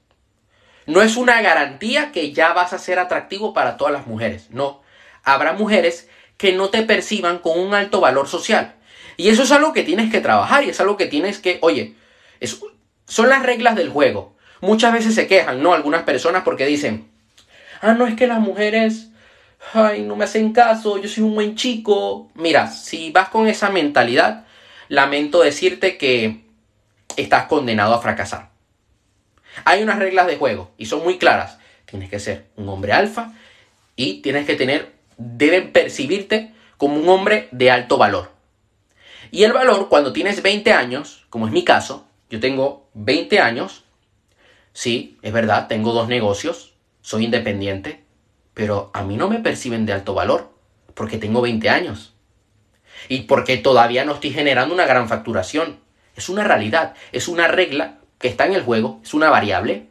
No 0.88 1.02
es 1.02 1.16
una 1.16 1.42
garantía 1.42 2.12
que 2.12 2.32
ya 2.32 2.54
vas 2.54 2.74
a 2.74 2.80
ser 2.80 3.00
atractivo 3.00 3.54
para 3.54 3.78
todas 3.78 3.94
las 3.94 4.08
mujeres. 4.08 4.50
No. 4.50 4.82
Habrá 5.24 5.54
mujeres 5.54 6.10
que 6.38 6.54
no 6.54 6.70
te 6.70 6.84
perciban 6.84 7.40
con 7.40 7.60
un 7.60 7.74
alto 7.74 8.02
valor 8.02 8.28
social. 8.28 8.76
Y 9.18 9.30
eso 9.30 9.44
es 9.44 9.52
algo 9.52 9.74
que 9.74 9.84
tienes 9.84 10.12
que 10.12 10.22
trabajar 10.22 10.64
y 10.64 10.70
es 10.70 10.80
algo 10.80 10.98
que 10.98 11.06
tienes 11.06 11.40
que, 11.40 11.60
oye, 11.62 11.96
son 13.08 13.30
las 13.30 13.44
reglas 13.44 13.76
del 13.76 13.90
juego. 13.90 14.36
Muchas 14.62 14.94
veces 14.94 15.16
se 15.16 15.28
quejan, 15.28 15.62
¿no? 15.62 15.74
Algunas 15.74 16.04
personas 16.04 16.44
porque 16.44 16.66
dicen, 16.66 17.10
ah, 17.82 17.94
no 17.94 18.08
es 18.08 18.16
que 18.16 18.28
las 18.28 18.40
mujeres, 18.40 19.10
ay, 19.74 20.02
no 20.02 20.16
me 20.16 20.26
hacen 20.26 20.54
caso, 20.54 20.98
yo 20.98 21.08
soy 21.08 21.24
un 21.24 21.36
buen 21.36 21.56
chico. 21.56 22.30
Mira, 22.36 22.68
si 22.68 23.12
vas 23.12 23.30
con 23.30 23.48
esa 23.48 23.70
mentalidad, 23.70 24.46
lamento 24.90 25.42
decirte 25.42 25.98
que 25.98 26.45
estás 27.18 27.46
condenado 27.46 27.94
a 27.94 28.02
fracasar. 28.02 28.50
Hay 29.64 29.84
unas 29.84 30.00
reglas 30.00 30.28
de 30.28 30.38
juego 30.38 30.72
y 30.78 30.86
son 30.86 31.04
muy 31.04 31.18
claras. 31.18 31.58
Tienes 31.86 32.10
que 32.10 32.20
ser 32.20 32.48
un 32.56 32.68
hombre 32.70 32.92
alfa 32.92 33.34
y 33.96 34.22
tienes 34.22 34.46
que 34.46 34.56
tener, 34.56 34.94
deben 35.18 35.72
percibirte 35.72 36.54
como 36.78 36.96
un 36.98 37.08
hombre 37.08 37.48
de 37.52 37.72
alto 37.72 37.98
valor. 37.98 38.32
Y 39.32 39.44
el 39.44 39.54
valor, 39.54 39.90
cuando 39.90 40.14
tienes 40.14 40.42
20 40.42 40.74
años, 40.74 41.26
como 41.30 41.48
es 41.48 41.54
mi 41.54 41.64
caso, 41.64 42.06
yo 42.30 42.40
tengo 42.40 42.90
20 42.94 43.40
años, 43.40 43.84
sí, 44.74 45.18
es 45.22 45.34
verdad, 45.34 45.68
tengo 45.68 45.94
dos 45.94 46.08
negocios, 46.08 46.74
soy 47.02 47.26
independiente, 47.26 48.04
pero 48.54 48.92
a 48.94 49.04
mí 49.04 49.18
no 49.18 49.30
me 49.30 49.40
perciben 49.40 49.86
de 49.86 49.94
alto 49.94 50.14
valor, 50.14 50.52
porque 50.94 51.18
tengo 51.18 51.42
20 51.42 51.70
años. 51.70 52.14
Y 53.10 53.24
porque 53.24 53.58
todavía 53.58 54.06
no 54.06 54.14
estoy 54.14 54.32
generando 54.32 54.74
una 54.74 54.86
gran 54.86 55.08
facturación. 55.08 55.80
Es 56.16 56.30
una 56.30 56.44
realidad, 56.44 56.96
es 57.12 57.28
una 57.28 57.48
regla 57.48 58.00
que 58.20 58.28
está 58.28 58.46
en 58.46 58.54
el 58.54 58.64
juego, 58.64 59.02
es 59.04 59.14
una 59.14 59.30
variable. 59.30 59.90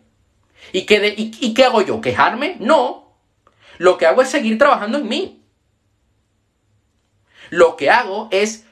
¿Y 0.73 0.87
qué, 0.87 1.14
y, 1.16 1.54
qué 1.54 1.64
hago 1.64 1.83
yo? 1.83 2.00
¿Quejarme? 2.00 2.57
No. 2.59 3.12
Lo 3.78 3.99
que 3.99 4.07
hago 4.07 4.23
es 4.23 4.31
seguir 4.31 4.59
trabajando 4.59 4.99
en 4.99 5.09
mí. 5.09 5.43
Lo 7.50 7.76
que 7.76 7.90
hago 7.90 8.28
es 8.31 8.66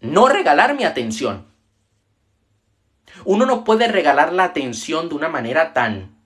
no 0.00 0.28
regalar 0.28 0.74
mi 0.74 0.84
atención. 0.84 1.46
Uno 3.24 3.46
no 3.46 3.64
puede 3.64 3.88
regalar 3.88 4.32
la 4.32 4.44
atención 4.44 5.08
de 5.08 5.14
una 5.14 5.28
manera 5.28 5.72
tan 5.72 6.16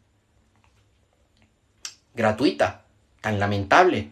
gratuita, 2.14 2.84
tan 3.20 3.38
lamentable. 3.38 4.10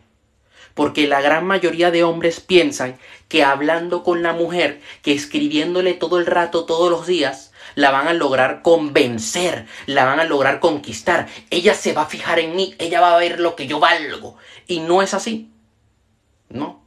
Porque 0.79 1.09
la 1.09 1.21
gran 1.21 1.45
mayoría 1.45 1.91
de 1.91 2.05
hombres 2.05 2.39
piensan 2.39 3.01
que 3.27 3.43
hablando 3.43 4.05
con 4.05 4.23
la 4.23 4.33
mujer, 4.33 4.81
que 5.03 5.11
escribiéndole 5.11 5.93
todo 5.93 6.21
el 6.21 6.27
rato, 6.27 6.67
todos 6.67 6.89
los 6.89 7.05
días, 7.05 7.53
la 7.75 7.91
van 7.91 8.07
a 8.07 8.13
lograr 8.13 8.63
convencer, 8.63 9.67
la 9.87 10.05
van 10.05 10.21
a 10.21 10.25
lograr 10.25 10.61
conquistar. 10.61 11.27
Ella 11.51 11.75
se 11.75 11.95
va 11.95 12.03
a 12.03 12.07
fijar 12.07 12.39
en 12.39 12.55
mí, 12.55 12.77
ella 12.79 13.01
va 13.01 13.17
a 13.17 13.19
ver 13.19 13.41
lo 13.41 13.57
que 13.57 13.67
yo 13.67 13.81
valgo. 13.81 14.37
Y 14.69 14.79
no 14.79 15.03
es 15.03 15.15
así. 15.15 15.51
No. 16.49 16.81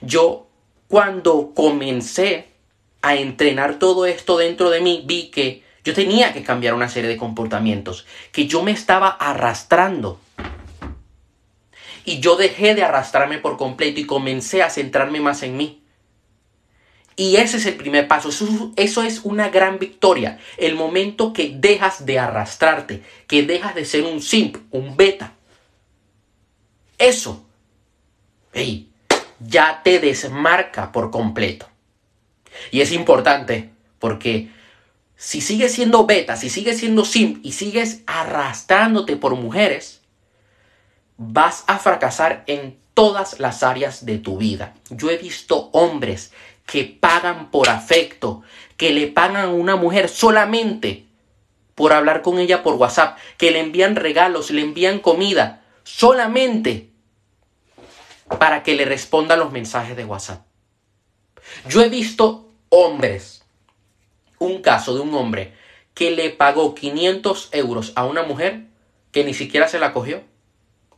Yo, 0.00 0.46
cuando 0.88 1.52
comencé 1.54 2.54
a 3.02 3.16
entrenar 3.16 3.78
todo 3.78 4.06
esto 4.06 4.38
dentro 4.38 4.70
de 4.70 4.80
mí, 4.80 5.02
vi 5.04 5.30
que 5.30 5.62
yo 5.84 5.92
tenía 5.92 6.32
que 6.32 6.42
cambiar 6.42 6.72
una 6.72 6.88
serie 6.88 7.10
de 7.10 7.18
comportamientos, 7.18 8.06
que 8.32 8.46
yo 8.46 8.62
me 8.62 8.70
estaba 8.70 9.10
arrastrando 9.10 10.18
y 12.04 12.20
yo 12.20 12.36
dejé 12.36 12.74
de 12.74 12.82
arrastrarme 12.82 13.38
por 13.38 13.56
completo 13.56 14.00
y 14.00 14.06
comencé 14.06 14.62
a 14.62 14.70
centrarme 14.70 15.20
más 15.20 15.42
en 15.42 15.56
mí. 15.56 15.82
Y 17.16 17.36
ese 17.36 17.58
es 17.58 17.66
el 17.66 17.74
primer 17.74 18.08
paso. 18.08 18.30
Eso, 18.76 19.02
es 19.02 19.20
una 19.20 19.50
gran 19.50 19.78
victoria. 19.78 20.38
El 20.56 20.74
momento 20.74 21.32
que 21.32 21.52
dejas 21.54 22.06
de 22.06 22.18
arrastrarte, 22.18 23.02
que 23.26 23.42
dejas 23.42 23.74
de 23.74 23.84
ser 23.84 24.04
un 24.04 24.22
simp, 24.22 24.56
un 24.70 24.96
beta. 24.96 25.34
Eso, 26.98 27.44
hey, 28.52 28.90
ya 29.40 29.82
te 29.82 29.98
desmarca 29.98 30.92
por 30.92 31.10
completo. 31.10 31.68
Y 32.70 32.80
es 32.80 32.92
importante 32.92 33.70
porque 33.98 34.50
si 35.16 35.40
sigues 35.40 35.72
siendo 35.72 36.06
beta, 36.06 36.36
si 36.36 36.48
sigues 36.48 36.78
siendo 36.78 37.04
sim 37.04 37.40
y 37.42 37.52
sigues 37.52 38.02
arrastrándote 38.06 39.16
por 39.16 39.34
mujeres, 39.36 40.01
vas 41.30 41.64
a 41.66 41.78
fracasar 41.78 42.44
en 42.46 42.78
todas 42.94 43.40
las 43.40 43.62
áreas 43.62 44.04
de 44.04 44.18
tu 44.18 44.38
vida. 44.38 44.74
Yo 44.90 45.10
he 45.10 45.16
visto 45.16 45.70
hombres 45.72 46.32
que 46.66 46.84
pagan 46.84 47.50
por 47.50 47.68
afecto, 47.68 48.42
que 48.76 48.92
le 48.92 49.06
pagan 49.06 49.44
a 49.44 49.48
una 49.48 49.76
mujer 49.76 50.08
solamente 50.08 51.06
por 51.74 51.92
hablar 51.92 52.22
con 52.22 52.38
ella 52.38 52.62
por 52.62 52.74
WhatsApp, 52.74 53.18
que 53.38 53.50
le 53.50 53.60
envían 53.60 53.96
regalos, 53.96 54.50
le 54.50 54.62
envían 54.62 54.98
comida, 54.98 55.62
solamente 55.84 56.90
para 58.38 58.62
que 58.62 58.74
le 58.74 58.84
respondan 58.84 59.38
los 59.38 59.52
mensajes 59.52 59.96
de 59.96 60.04
WhatsApp. 60.04 60.42
Yo 61.68 61.82
he 61.82 61.88
visto 61.88 62.48
hombres, 62.68 63.42
un 64.38 64.62
caso 64.62 64.94
de 64.94 65.00
un 65.00 65.14
hombre 65.14 65.54
que 65.94 66.10
le 66.10 66.30
pagó 66.30 66.74
500 66.74 67.50
euros 67.52 67.92
a 67.96 68.04
una 68.04 68.22
mujer 68.22 68.64
que 69.10 69.24
ni 69.24 69.34
siquiera 69.34 69.68
se 69.68 69.78
la 69.78 69.92
cogió, 69.92 70.22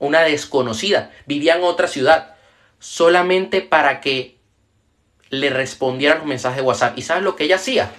una 0.05 0.23
desconocida, 0.23 1.11
vivía 1.27 1.57
en 1.57 1.65
otra 1.65 1.89
ciudad, 1.89 2.37
solamente 2.79 3.61
para 3.61 4.01
que 4.01 4.39
le 5.31 5.51
respondieran 5.51 6.19
los 6.19 6.27
mensajes 6.27 6.59
de 6.59 6.63
WhatsApp. 6.63 6.99
¿Y 6.99 7.03
sabes 7.03 7.23
lo 7.23 7.37
que 7.37 7.45
ella 7.45 7.57
hacía? 7.57 7.91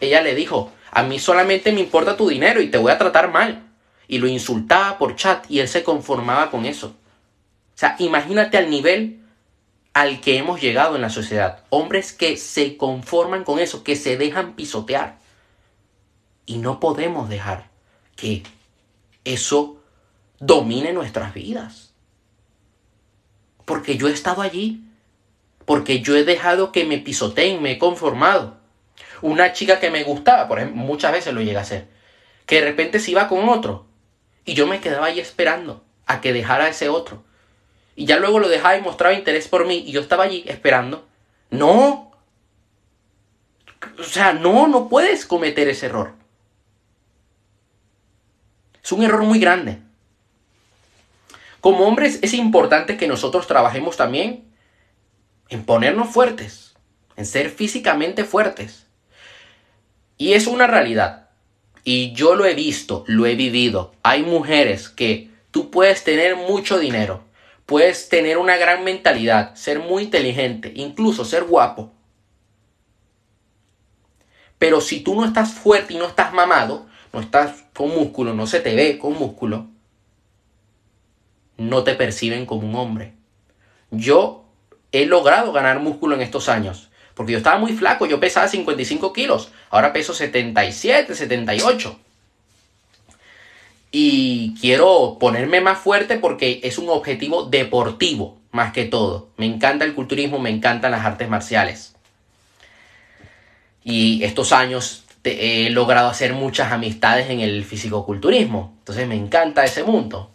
Ella 0.00 0.20
le 0.20 0.34
dijo, 0.34 0.72
a 0.90 1.02
mí 1.02 1.18
solamente 1.18 1.72
me 1.72 1.80
importa 1.80 2.16
tu 2.16 2.28
dinero 2.28 2.60
y 2.60 2.68
te 2.68 2.78
voy 2.78 2.92
a 2.92 2.98
tratar 2.98 3.30
mal. 3.30 3.62
Y 4.06 4.18
lo 4.18 4.28
insultaba 4.28 4.98
por 4.98 5.16
chat 5.16 5.50
y 5.50 5.60
él 5.60 5.68
se 5.68 5.82
conformaba 5.82 6.50
con 6.50 6.66
eso. 6.66 6.88
O 6.88 7.78
sea, 7.78 7.96
imagínate 7.98 8.58
al 8.58 8.70
nivel 8.70 9.20
al 9.94 10.20
que 10.20 10.36
hemos 10.36 10.60
llegado 10.60 10.96
en 10.96 11.02
la 11.02 11.10
sociedad. 11.10 11.64
Hombres 11.70 12.12
que 12.12 12.36
se 12.36 12.76
conforman 12.76 13.44
con 13.44 13.58
eso, 13.58 13.82
que 13.82 13.96
se 13.96 14.16
dejan 14.16 14.54
pisotear. 14.54 15.18
Y 16.46 16.58
no 16.58 16.80
podemos 16.80 17.28
dejar 17.28 17.70
que 18.16 18.42
eso 19.24 19.80
domine 20.46 20.92
nuestras 20.92 21.34
vidas. 21.34 21.92
Porque 23.64 23.96
yo 23.96 24.08
he 24.08 24.12
estado 24.12 24.42
allí. 24.42 24.84
Porque 25.64 26.00
yo 26.00 26.16
he 26.16 26.24
dejado 26.24 26.72
que 26.72 26.84
me 26.84 26.98
pisoteen, 26.98 27.62
me 27.62 27.72
he 27.72 27.78
conformado 27.78 28.64
una 29.24 29.54
chica 29.54 29.80
que 29.80 29.90
me 29.90 30.04
gustaba, 30.04 30.48
por 30.48 30.58
ejemplo, 30.58 30.82
muchas 30.82 31.12
veces 31.12 31.32
lo 31.32 31.40
llega 31.40 31.60
a 31.60 31.62
hacer, 31.62 31.88
que 32.44 32.56
de 32.56 32.66
repente 32.66 33.00
se 33.00 33.12
iba 33.12 33.26
con 33.26 33.48
otro 33.48 33.86
y 34.44 34.52
yo 34.52 34.66
me 34.66 34.80
quedaba 34.80 35.06
ahí 35.06 35.18
esperando 35.18 35.82
a 36.06 36.20
que 36.20 36.34
dejara 36.34 36.68
ese 36.68 36.90
otro. 36.90 37.24
Y 37.96 38.04
ya 38.04 38.18
luego 38.18 38.38
lo 38.38 38.48
dejaba 38.48 38.76
y 38.76 38.82
mostraba 38.82 39.14
interés 39.14 39.48
por 39.48 39.66
mí 39.66 39.82
y 39.86 39.92
yo 39.92 40.02
estaba 40.02 40.24
allí 40.24 40.44
esperando. 40.46 41.06
No. 41.48 42.12
O 43.98 44.02
sea, 44.02 44.34
no, 44.34 44.66
no 44.66 44.90
puedes 44.90 45.24
cometer 45.24 45.68
ese 45.68 45.86
error. 45.86 46.12
Es 48.82 48.92
un 48.92 49.04
error 49.04 49.22
muy 49.22 49.38
grande. 49.38 49.78
Como 51.64 51.86
hombres 51.86 52.18
es 52.20 52.34
importante 52.34 52.98
que 52.98 53.08
nosotros 53.08 53.46
trabajemos 53.46 53.96
también 53.96 54.44
en 55.48 55.64
ponernos 55.64 56.10
fuertes, 56.10 56.74
en 57.16 57.24
ser 57.24 57.48
físicamente 57.48 58.24
fuertes. 58.24 58.86
Y 60.18 60.34
es 60.34 60.46
una 60.46 60.66
realidad. 60.66 61.30
Y 61.82 62.12
yo 62.12 62.34
lo 62.34 62.44
he 62.44 62.52
visto, 62.52 63.02
lo 63.06 63.24
he 63.24 63.34
vivido. 63.34 63.94
Hay 64.02 64.24
mujeres 64.24 64.90
que 64.90 65.30
tú 65.50 65.70
puedes 65.70 66.04
tener 66.04 66.36
mucho 66.36 66.78
dinero, 66.78 67.24
puedes 67.64 68.10
tener 68.10 68.36
una 68.36 68.58
gran 68.58 68.84
mentalidad, 68.84 69.54
ser 69.54 69.78
muy 69.78 70.02
inteligente, 70.02 70.70
incluso 70.76 71.24
ser 71.24 71.44
guapo. 71.44 71.94
Pero 74.58 74.82
si 74.82 75.00
tú 75.00 75.14
no 75.14 75.24
estás 75.24 75.54
fuerte 75.54 75.94
y 75.94 75.96
no 75.96 76.08
estás 76.08 76.34
mamado, 76.34 76.84
no 77.14 77.20
estás 77.20 77.64
con 77.72 77.88
músculo, 77.88 78.34
no 78.34 78.46
se 78.46 78.60
te 78.60 78.74
ve 78.74 78.98
con 78.98 79.14
músculo, 79.14 79.70
no 81.56 81.84
te 81.84 81.94
perciben 81.94 82.46
como 82.46 82.66
un 82.66 82.74
hombre. 82.74 83.12
Yo 83.90 84.44
he 84.92 85.06
logrado 85.06 85.52
ganar 85.52 85.80
músculo 85.80 86.14
en 86.14 86.22
estos 86.22 86.48
años. 86.48 86.90
Porque 87.14 87.32
yo 87.32 87.38
estaba 87.38 87.58
muy 87.58 87.72
flaco, 87.72 88.06
yo 88.06 88.18
pesaba 88.18 88.48
55 88.48 89.12
kilos, 89.12 89.50
ahora 89.70 89.92
peso 89.92 90.12
77, 90.12 91.14
78. 91.14 91.98
Y 93.92 94.54
quiero 94.60 95.18
ponerme 95.20 95.60
más 95.60 95.78
fuerte 95.78 96.18
porque 96.18 96.60
es 96.64 96.78
un 96.78 96.88
objetivo 96.88 97.44
deportivo, 97.44 98.38
más 98.50 98.72
que 98.72 98.84
todo. 98.84 99.28
Me 99.36 99.46
encanta 99.46 99.84
el 99.84 99.94
culturismo, 99.94 100.40
me 100.40 100.50
encantan 100.50 100.90
las 100.90 101.04
artes 101.04 101.28
marciales. 101.28 101.94
Y 103.84 104.24
estos 104.24 104.52
años 104.52 105.04
he 105.22 105.70
logrado 105.70 106.08
hacer 106.08 106.32
muchas 106.32 106.72
amistades 106.72 107.30
en 107.30 107.40
el 107.40 107.64
fisicoculturismo. 107.64 108.74
Entonces 108.78 109.06
me 109.06 109.14
encanta 109.14 109.64
ese 109.64 109.84
mundo. 109.84 110.33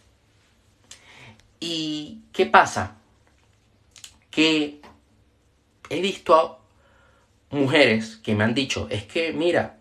¿Y 1.59 2.21
qué 2.31 2.45
pasa? 2.45 2.97
Que 4.31 4.79
he 5.89 6.01
visto 6.01 6.59
mujeres 7.51 8.17
que 8.17 8.35
me 8.35 8.43
han 8.43 8.53
dicho, 8.53 8.87
es 8.89 9.05
que 9.05 9.33
mira, 9.33 9.77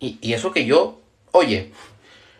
y, 0.00 0.32
eso 0.32 0.52
que 0.52 0.64
yo, 0.64 1.00
oye, 1.30 1.72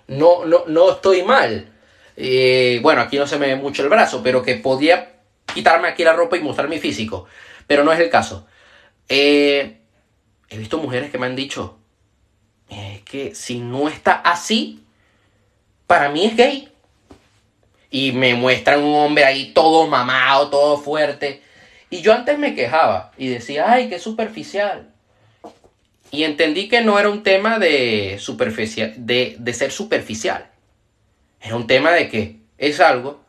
no, 0.08 0.44
no, 0.44 0.64
no 0.66 0.92
estoy 0.92 1.22
mal. 1.22 1.72
Eh, 2.16 2.80
bueno, 2.82 3.00
aquí 3.00 3.16
no 3.16 3.26
se 3.26 3.38
me 3.38 3.46
ve 3.46 3.56
mucho 3.56 3.82
el 3.82 3.88
brazo, 3.88 4.22
pero 4.22 4.42
que 4.42 4.56
podía 4.56 5.20
quitarme 5.54 5.88
aquí 5.88 6.02
la 6.04 6.12
ropa 6.12 6.36
y 6.36 6.40
mostrar 6.40 6.68
mi 6.68 6.78
físico. 6.78 7.26
Pero 7.66 7.84
no 7.84 7.92
es 7.92 8.00
el 8.00 8.10
caso. 8.10 8.46
Eh, 9.08 9.78
he 10.48 10.58
visto 10.58 10.78
mujeres 10.78 11.10
que 11.10 11.18
me 11.18 11.26
han 11.26 11.36
dicho, 11.36 11.78
es 12.68 13.02
que 13.02 13.34
si 13.34 13.60
no 13.60 13.88
está 13.88 14.14
así, 14.14 14.84
para 15.86 16.08
mí 16.08 16.24
es 16.24 16.36
gay. 16.36 16.71
Y 17.92 18.10
me 18.10 18.34
muestran 18.34 18.82
un 18.82 18.94
hombre 18.96 19.24
ahí 19.24 19.52
todo 19.52 19.86
mamado, 19.86 20.50
todo 20.50 20.78
fuerte. 20.78 21.42
Y 21.90 22.00
yo 22.00 22.12
antes 22.12 22.36
me 22.38 22.56
quejaba 22.56 23.12
y 23.16 23.28
decía, 23.28 23.70
ay, 23.70 23.88
qué 23.88 24.00
superficial. 24.00 24.90
Y 26.10 26.24
entendí 26.24 26.68
que 26.68 26.80
no 26.80 26.98
era 26.98 27.08
un 27.08 27.22
tema 27.22 27.60
de, 27.60 28.16
superficial, 28.18 28.94
de, 28.96 29.36
de 29.38 29.54
ser 29.54 29.70
superficial. 29.70 30.50
Era 31.40 31.54
un 31.54 31.68
tema 31.68 31.92
de 31.92 32.08
que 32.08 32.38
es 32.58 32.80
algo 32.80 33.22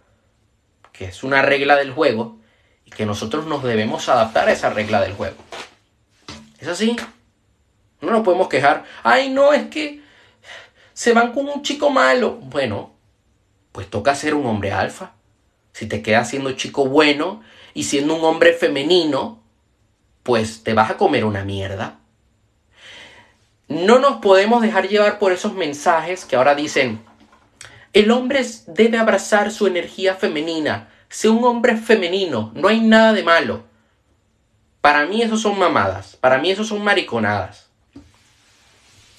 que 0.93 1.05
es 1.05 1.23
una 1.23 1.41
regla 1.41 1.75
del 1.75 1.91
juego 1.91 2.39
y 2.85 2.91
que 2.91 3.05
nosotros 3.05 3.45
nos 3.47 3.63
debemos 3.63 4.07
adaptar 4.07 4.47
a 4.47 4.53
esa 4.53 4.69
regla 4.69 5.01
del 5.01 5.13
juego. 5.13 5.35
Es 6.59 6.67
así. 6.67 6.95
No 7.99 8.11
nos 8.11 8.23
podemos 8.23 8.47
quejar. 8.47 8.85
Ay, 9.01 9.29
no, 9.29 9.53
es 9.53 9.67
que 9.67 10.01
se 10.93 11.13
van 11.13 11.33
con 11.33 11.49
un 11.49 11.63
chico 11.63 11.89
malo. 11.89 12.35
Bueno, 12.35 12.92
pues 13.73 13.89
toca 13.89 14.15
ser 14.15 14.35
un 14.35 14.45
hombre 14.45 14.71
alfa. 14.71 15.11
Si 15.73 15.87
te 15.87 16.01
quedas 16.01 16.29
siendo 16.29 16.53
chico 16.53 16.85
bueno 16.85 17.41
y 17.73 17.83
siendo 17.83 18.15
un 18.15 18.23
hombre 18.23 18.53
femenino, 18.53 19.41
pues 20.21 20.63
te 20.63 20.73
vas 20.73 20.91
a 20.91 20.97
comer 20.97 21.25
una 21.25 21.43
mierda. 21.43 21.99
No 23.67 23.99
nos 23.99 24.21
podemos 24.21 24.61
dejar 24.61 24.87
llevar 24.87 25.19
por 25.19 25.31
esos 25.31 25.53
mensajes 25.53 26.23
que 26.23 26.35
ahora 26.35 26.53
dicen, 26.53 27.03
el 27.93 28.11
hombre 28.11 28.45
debe 28.67 28.99
abrazar 28.99 29.51
su 29.51 29.65
energía 29.65 30.15
femenina, 30.15 30.89
sea 31.09 31.31
un 31.31 31.43
hombre 31.43 31.75
femenino, 31.75 32.51
no 32.53 32.67
hay 32.67 32.79
nada 32.79 33.13
de 33.13 33.23
malo. 33.23 33.63
Para 34.81 35.07
mí 35.07 35.23
eso 35.23 35.37
son 35.37 35.57
mamadas, 35.57 36.15
para 36.17 36.37
mí 36.37 36.51
eso 36.51 36.63
son 36.63 36.83
mariconadas. 36.83 37.69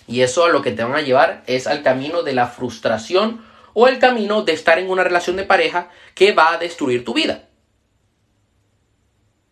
Y 0.07 0.21
eso 0.21 0.45
a 0.45 0.51
lo 0.51 0.63
que 0.63 0.71
te 0.71 0.85
van 0.85 0.95
a 0.95 1.01
llevar 1.01 1.43
es 1.47 1.67
al 1.67 1.83
camino 1.83 2.23
de 2.23 2.35
la 2.35 2.47
frustración 2.47 3.43
o 3.75 3.89
el 3.89 3.99
camino 3.99 4.43
de 4.43 4.53
estar 4.53 4.79
en 4.79 4.89
una 4.89 5.05
relación 5.05 5.37
de 5.37 5.45
pareja 5.45 5.91
que 6.15 6.33
va 6.33 6.53
a 6.53 6.59
destruir 6.59 7.05
tu 7.05 7.13
vida. 7.13 7.49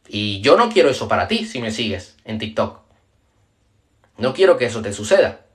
Y 0.08 0.40
yo 0.40 0.56
no 0.56 0.70
quiero 0.70 0.88
eso 0.88 1.08
para 1.08 1.28
ti 1.28 1.44
si 1.44 1.60
me 1.60 1.70
sigues 1.70 2.16
en 2.24 2.38
TikTok. 2.38 2.80
No 4.18 4.32
quiero 4.32 4.56
que 4.56 4.66
eso 4.66 4.80
te 4.82 4.92
suceda. 4.92 5.46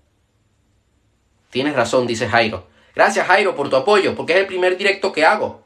Tienes 1.49 1.75
razón, 1.75 2.07
dice 2.07 2.27
Jairo. 2.27 2.67
Gracias 2.93 3.27
Jairo 3.27 3.55
por 3.55 3.69
tu 3.69 3.75
apoyo, 3.75 4.15
porque 4.15 4.33
es 4.33 4.39
el 4.39 4.47
primer 4.47 4.77
directo 4.77 5.11
que 5.11 5.25
hago. 5.25 5.63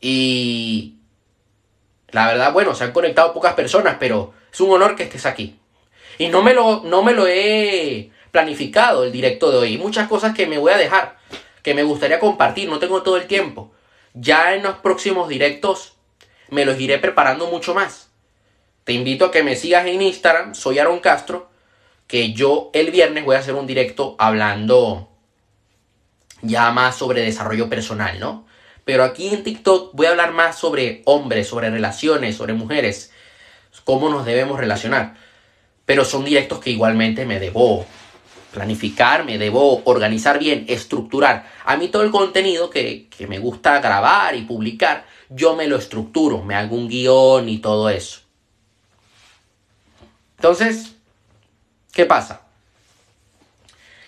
Y 0.00 0.94
la 2.08 2.28
verdad, 2.28 2.52
bueno, 2.52 2.74
se 2.74 2.84
han 2.84 2.92
conectado 2.92 3.32
pocas 3.32 3.54
personas, 3.54 3.96
pero 3.98 4.32
es 4.52 4.60
un 4.60 4.70
honor 4.70 4.94
que 4.94 5.02
estés 5.02 5.26
aquí. 5.26 5.58
Y 6.18 6.28
no 6.28 6.42
me 6.42 6.54
lo, 6.54 6.82
no 6.84 7.02
me 7.02 7.12
lo 7.12 7.26
he 7.26 8.10
planificado 8.30 9.04
el 9.04 9.12
directo 9.12 9.50
de 9.50 9.58
hoy. 9.58 9.78
Muchas 9.78 10.08
cosas 10.08 10.34
que 10.34 10.46
me 10.46 10.58
voy 10.58 10.72
a 10.72 10.76
dejar, 10.76 11.16
que 11.64 11.74
me 11.74 11.82
gustaría 11.82 12.20
compartir, 12.20 12.68
no 12.68 12.78
tengo 12.78 13.02
todo 13.02 13.16
el 13.16 13.26
tiempo. 13.26 13.72
Ya 14.12 14.54
en 14.54 14.62
los 14.62 14.76
próximos 14.76 15.28
directos 15.28 15.94
me 16.50 16.66
los 16.66 16.78
iré 16.78 16.98
preparando 16.98 17.46
mucho 17.46 17.74
más. 17.74 18.10
Te 18.84 18.92
invito 18.92 19.24
a 19.24 19.30
que 19.30 19.42
me 19.42 19.56
sigas 19.56 19.86
en 19.86 20.02
Instagram, 20.02 20.54
soy 20.54 20.78
Aaron 20.78 21.00
Castro, 21.00 21.50
que 22.06 22.34
yo 22.34 22.70
el 22.74 22.90
viernes 22.90 23.24
voy 23.24 23.34
a 23.34 23.38
hacer 23.38 23.54
un 23.54 23.66
directo 23.66 24.14
hablando 24.18 25.08
ya 26.42 26.70
más 26.70 26.96
sobre 26.96 27.22
desarrollo 27.22 27.70
personal, 27.70 28.20
¿no? 28.20 28.46
Pero 28.84 29.02
aquí 29.02 29.28
en 29.28 29.42
TikTok 29.42 29.94
voy 29.94 30.06
a 30.06 30.10
hablar 30.10 30.32
más 30.32 30.58
sobre 30.58 31.00
hombres, 31.06 31.48
sobre 31.48 31.70
relaciones, 31.70 32.36
sobre 32.36 32.52
mujeres, 32.52 33.10
cómo 33.84 34.10
nos 34.10 34.26
debemos 34.26 34.60
relacionar. 34.60 35.16
Pero 35.86 36.04
son 36.04 36.26
directos 36.26 36.58
que 36.58 36.68
igualmente 36.68 37.24
me 37.24 37.40
debo 37.40 37.86
planificar, 38.54 39.24
me 39.24 39.36
debo 39.36 39.82
organizar 39.84 40.38
bien, 40.38 40.64
estructurar. 40.68 41.50
A 41.64 41.76
mí 41.76 41.88
todo 41.88 42.02
el 42.02 42.12
contenido 42.12 42.70
que, 42.70 43.08
que 43.08 43.26
me 43.26 43.40
gusta 43.40 43.80
grabar 43.80 44.36
y 44.36 44.42
publicar, 44.42 45.04
yo 45.28 45.56
me 45.56 45.66
lo 45.66 45.76
estructuro, 45.76 46.42
me 46.42 46.54
hago 46.54 46.76
un 46.76 46.88
guion 46.88 47.48
y 47.48 47.58
todo 47.58 47.90
eso. 47.90 48.20
Entonces, 50.36 50.94
¿qué 51.92 52.06
pasa? 52.06 52.42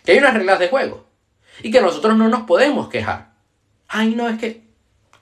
Que 0.04 0.12
hay 0.12 0.18
unas 0.18 0.34
reglas 0.34 0.60
de 0.60 0.68
juego 0.68 1.06
y 1.62 1.70
que 1.70 1.80
nosotros 1.80 2.16
no 2.16 2.28
nos 2.28 2.42
podemos 2.42 2.88
quejar. 2.88 3.32
Ay, 3.88 4.14
no, 4.14 4.28
es 4.28 4.38
que, 4.38 4.62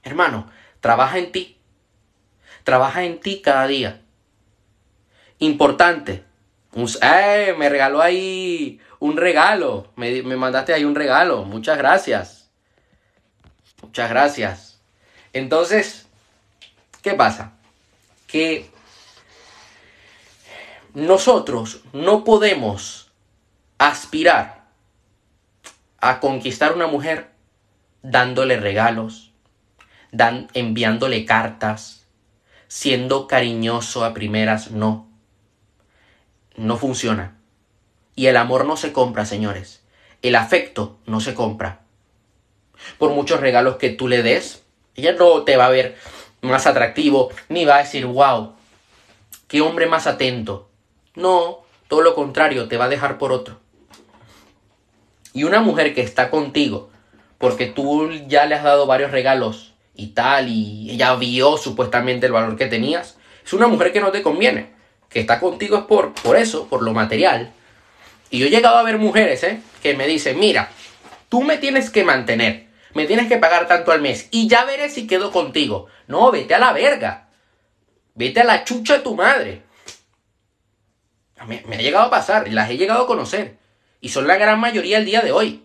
hermano, 0.02 0.50
trabaja 0.80 1.18
en 1.18 1.32
ti. 1.32 1.56
Trabaja 2.62 3.04
en 3.04 3.20
ti 3.20 3.40
cada 3.42 3.66
día. 3.66 4.02
Importante. 5.38 6.24
eh, 7.02 7.54
me 7.56 7.68
regaló 7.68 8.02
ahí 8.02 8.80
un 9.04 9.18
regalo. 9.18 9.92
Me, 9.96 10.22
me 10.22 10.34
mandaste 10.34 10.72
ahí 10.72 10.82
un 10.86 10.94
regalo. 10.94 11.44
Muchas 11.44 11.76
gracias. 11.76 12.48
Muchas 13.82 14.08
gracias. 14.08 14.80
Entonces, 15.34 16.06
¿qué 17.02 17.12
pasa? 17.12 17.52
Que 18.26 18.70
nosotros 20.94 21.82
no 21.92 22.24
podemos 22.24 23.12
aspirar 23.76 24.64
a 26.00 26.18
conquistar 26.18 26.72
una 26.72 26.86
mujer 26.86 27.28
dándole 28.02 28.56
regalos, 28.56 29.32
dan, 30.12 30.48
enviándole 30.54 31.26
cartas, 31.26 32.06
siendo 32.68 33.26
cariñoso 33.26 34.02
a 34.02 34.14
primeras, 34.14 34.70
no. 34.70 35.10
No 36.56 36.78
funciona. 36.78 37.43
Y 38.14 38.26
el 38.26 38.36
amor 38.36 38.64
no 38.64 38.76
se 38.76 38.92
compra, 38.92 39.26
señores. 39.26 39.82
El 40.22 40.36
afecto 40.36 40.98
no 41.06 41.20
se 41.20 41.34
compra. 41.34 41.80
Por 42.98 43.10
muchos 43.10 43.40
regalos 43.40 43.76
que 43.76 43.90
tú 43.90 44.08
le 44.08 44.22
des, 44.22 44.62
ella 44.94 45.12
no 45.12 45.42
te 45.42 45.56
va 45.56 45.66
a 45.66 45.70
ver 45.70 45.96
más 46.42 46.66
atractivo, 46.66 47.30
ni 47.48 47.64
va 47.64 47.76
a 47.76 47.82
decir, 47.82 48.06
wow, 48.06 48.54
qué 49.48 49.60
hombre 49.60 49.86
más 49.86 50.06
atento. 50.06 50.68
No, 51.14 51.60
todo 51.88 52.02
lo 52.02 52.14
contrario, 52.14 52.68
te 52.68 52.76
va 52.76 52.86
a 52.86 52.88
dejar 52.88 53.18
por 53.18 53.32
otro. 53.32 53.60
Y 55.32 55.44
una 55.44 55.60
mujer 55.60 55.94
que 55.94 56.02
está 56.02 56.30
contigo, 56.30 56.90
porque 57.38 57.66
tú 57.66 58.10
ya 58.28 58.46
le 58.46 58.54
has 58.54 58.62
dado 58.62 58.86
varios 58.86 59.10
regalos 59.10 59.74
y 59.94 60.08
tal, 60.08 60.48
y 60.48 60.90
ella 60.90 61.14
vio 61.16 61.56
supuestamente 61.56 62.26
el 62.26 62.32
valor 62.32 62.56
que 62.56 62.66
tenías, 62.66 63.16
es 63.44 63.52
una 63.52 63.66
mujer 63.66 63.92
que 63.92 64.00
no 64.00 64.12
te 64.12 64.22
conviene. 64.22 64.72
Que 65.08 65.20
está 65.20 65.38
contigo 65.38 65.76
es 65.76 65.84
por, 65.84 66.14
por 66.14 66.36
eso, 66.36 66.66
por 66.66 66.82
lo 66.82 66.92
material. 66.92 67.52
Y 68.34 68.38
yo 68.38 68.46
he 68.46 68.50
llegado 68.50 68.78
a 68.78 68.82
ver 68.82 68.98
mujeres, 68.98 69.44
¿eh? 69.44 69.60
Que 69.80 69.94
me 69.94 70.08
dicen, 70.08 70.40
mira, 70.40 70.68
tú 71.28 71.44
me 71.44 71.56
tienes 71.56 71.88
que 71.88 72.02
mantener, 72.02 72.66
me 72.92 73.06
tienes 73.06 73.28
que 73.28 73.36
pagar 73.36 73.68
tanto 73.68 73.92
al 73.92 74.00
mes, 74.00 74.26
y 74.32 74.48
ya 74.48 74.64
veré 74.64 74.90
si 74.90 75.06
quedo 75.06 75.30
contigo. 75.30 75.86
No, 76.08 76.32
vete 76.32 76.52
a 76.52 76.58
la 76.58 76.72
verga. 76.72 77.28
Vete 78.16 78.40
a 78.40 78.44
la 78.44 78.64
chucha 78.64 78.94
de 78.94 79.04
tu 79.04 79.14
madre. 79.14 79.62
Me, 81.46 81.62
ha 81.76 81.80
llegado 81.80 82.06
a 82.06 82.10
pasar, 82.10 82.52
las 82.52 82.68
he 82.70 82.76
llegado 82.76 83.04
a 83.04 83.06
conocer. 83.06 83.56
Y 84.00 84.08
son 84.08 84.26
la 84.26 84.34
gran 84.34 84.58
mayoría 84.58 84.98
el 84.98 85.04
día 85.04 85.20
de 85.20 85.30
hoy. 85.30 85.62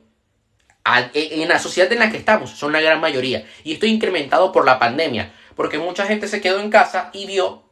E, 1.16 1.42
en 1.42 1.50
la 1.50 1.58
sociedad 1.58 1.92
en 1.92 1.98
la 1.98 2.12
que 2.12 2.18
estamos, 2.18 2.52
son 2.52 2.72
la 2.72 2.82
gran 2.82 3.00
mayoría. 3.00 3.48
Y 3.64 3.74
esto 3.74 3.88
incrementado 3.88 4.52
por 4.52 4.64
la 4.64 4.78
pandemia. 4.78 5.34
Porque 5.56 5.80
mucha 5.80 6.06
gente 6.06 6.28
se 6.28 6.40
quedó 6.40 6.60
en 6.60 6.70
casa 6.70 7.10
y 7.14 7.26
vio 7.26 7.64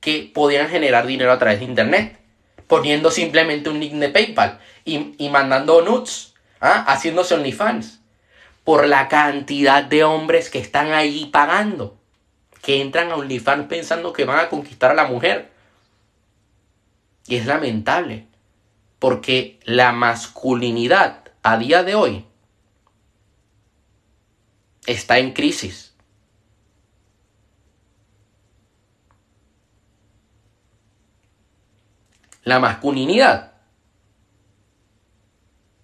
que 0.00 0.30
podían 0.34 0.68
generar 0.68 1.06
dinero 1.06 1.32
a 1.32 1.38
través 1.38 1.60
de 1.60 1.64
Internet. 1.64 2.25
Poniendo 2.66 3.10
simplemente 3.10 3.70
un 3.70 3.80
link 3.80 3.94
de 3.94 4.08
PayPal 4.08 4.58
y, 4.84 5.28
mandando 5.30 5.82
nudes. 5.82 6.34
¿ah? 6.60 6.84
Haciéndose 6.88 7.34
OnlyFans. 7.34 8.00
Por 8.64 8.86
la 8.88 9.08
cantidad 9.08 9.84
de 9.84 10.04
hombres 10.04 10.50
que 10.50 10.58
están 10.58 10.92
ahí 10.92 11.26
pagando. 11.26 11.96
Que 12.62 12.80
entran 12.80 13.12
a 13.12 13.16
OnlyFans 13.16 13.66
pensando 13.66 14.12
que 14.12 14.24
van 14.24 14.40
a 14.40 14.48
conquistar 14.48 14.90
a 14.90 14.94
la 14.94 15.06
mujer. 15.06 15.50
Y 17.28 17.36
es 17.36 17.46
lamentable, 17.46 18.26
porque 19.00 19.58
la 19.64 19.90
masculinidad 19.92 21.24
a 21.42 21.58
día 21.58 21.82
de 21.82 21.96
hoy 21.96 22.24
está 24.86 25.18
en 25.18 25.32
crisis. 25.32 25.85
La 32.46 32.58
masculinidad 32.60 33.52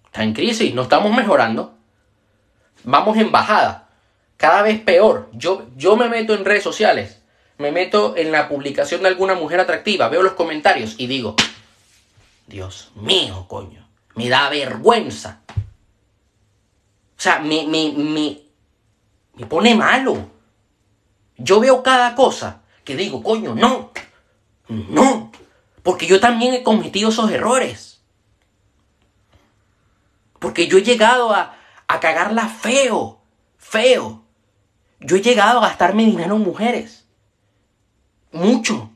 está 0.05 0.23
en 0.23 0.33
crisis, 0.33 0.73
no 0.73 0.83
estamos 0.83 1.15
mejorando. 1.15 1.77
Vamos 2.83 3.17
en 3.17 3.31
bajada, 3.31 3.89
cada 4.37 4.63
vez 4.63 4.81
peor. 4.81 5.29
Yo, 5.33 5.67
yo 5.75 5.95
me 5.95 6.09
meto 6.09 6.33
en 6.33 6.43
redes 6.43 6.63
sociales 6.63 7.19
me 7.57 7.71
meto 7.71 8.15
en 8.17 8.31
la 8.31 8.49
publicación 8.49 9.01
de 9.01 9.09
alguna 9.09 9.35
mujer 9.35 9.59
atractiva, 9.59 10.09
veo 10.09 10.23
los 10.23 10.33
comentarios 10.33 10.95
y 10.97 11.07
digo, 11.07 11.35
Dios 12.47 12.91
mío, 12.95 13.45
coño, 13.47 13.87
me 14.15 14.29
da 14.29 14.49
vergüenza. 14.49 15.41
O 17.17 17.21
sea, 17.23 17.39
me, 17.39 17.65
me, 17.67 17.93
me, 17.95 18.41
me 19.35 19.45
pone 19.45 19.75
malo. 19.75 20.29
Yo 21.37 21.59
veo 21.59 21.83
cada 21.83 22.15
cosa 22.15 22.63
que 22.83 22.95
digo, 22.95 23.23
coño, 23.23 23.55
no, 23.55 23.91
no, 24.67 25.31
porque 25.83 26.07
yo 26.07 26.19
también 26.19 26.53
he 26.53 26.63
cometido 26.63 27.09
esos 27.09 27.29
errores. 27.31 28.01
Porque 30.39 30.67
yo 30.67 30.77
he 30.77 30.83
llegado 30.83 31.33
a, 31.33 31.55
a 31.87 31.99
cagarla 31.99 32.47
feo, 32.47 33.21
feo. 33.57 34.23
Yo 34.99 35.17
he 35.17 35.21
llegado 35.21 35.59
a 35.59 35.67
gastarme 35.67 36.05
dinero 36.05 36.35
en 36.37 36.41
mujeres 36.41 37.03
mucho. 38.33 38.89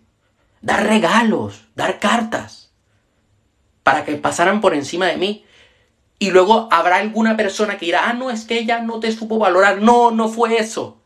Dar 0.62 0.86
regalos, 0.86 1.68
dar 1.76 2.00
cartas, 2.00 2.72
para 3.84 4.04
que 4.04 4.16
pasaran 4.16 4.60
por 4.60 4.74
encima 4.74 5.06
de 5.06 5.18
mí. 5.18 5.46
Y 6.20 6.32
luego 6.32 6.68
habrá 6.72 6.98
alguna 6.98 7.38
persona 7.38 7.78
que 7.78 7.86
dirá, 7.86 8.10
ah, 8.10 8.14
no, 8.14 8.32
es 8.32 8.44
que 8.44 8.58
ella 8.58 8.82
no 8.82 9.00
te 9.00 9.12
supo 9.12 9.38
valorar. 9.38 9.82
No, 9.82 10.12
no 10.12 10.28
fue 10.28 10.58
eso. 10.58 10.98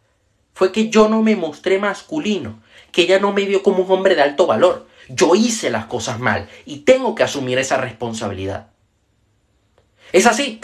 Fue 0.54 0.72
que 0.72 0.90
yo 0.90 1.10
no 1.10 1.22
me 1.22 1.36
mostré 1.36 1.80
masculino, 1.80 2.62
que 2.92 3.04
ella 3.04 3.20
no 3.20 3.34
me 3.34 3.46
vio 3.46 3.62
como 3.62 3.84
un 3.84 3.92
hombre 3.92 4.16
de 4.16 4.22
alto 4.22 4.48
valor. 4.48 4.88
Yo 5.14 5.36
hice 5.36 5.70
las 5.70 5.86
cosas 5.86 6.20
mal 6.20 6.50
y 6.66 6.80
tengo 6.80 7.16
que 7.16 7.24
asumir 7.24 7.58
esa 7.58 7.78
responsabilidad. 7.78 8.68
Es 10.12 10.26
así. 10.26 10.60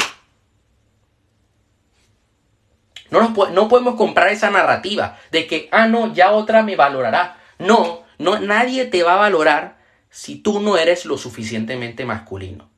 No, 3.09 3.33
no 3.51 3.67
podemos 3.67 3.95
comprar 3.95 4.29
esa 4.29 4.49
narrativa 4.51 5.17
de 5.31 5.47
que, 5.47 5.69
ah, 5.71 5.87
no, 5.87 6.13
ya 6.13 6.31
otra 6.31 6.63
me 6.63 6.75
valorará. 6.75 7.37
No, 7.57 8.03
no, 8.17 8.39
nadie 8.39 8.85
te 8.85 9.03
va 9.03 9.13
a 9.13 9.17
valorar 9.17 9.77
si 10.09 10.35
tú 10.35 10.59
no 10.59 10.77
eres 10.77 11.05
lo 11.05 11.17
suficientemente 11.17 12.05
masculino. 12.05 12.69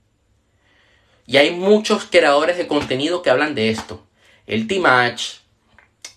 Y 1.25 1.37
hay 1.37 1.51
muchos 1.51 2.05
creadores 2.05 2.57
de 2.57 2.67
contenido 2.67 3.21
que 3.21 3.29
hablan 3.29 3.55
de 3.55 3.69
esto. 3.69 4.03
El 4.47 4.67
T-Match, 4.67 5.35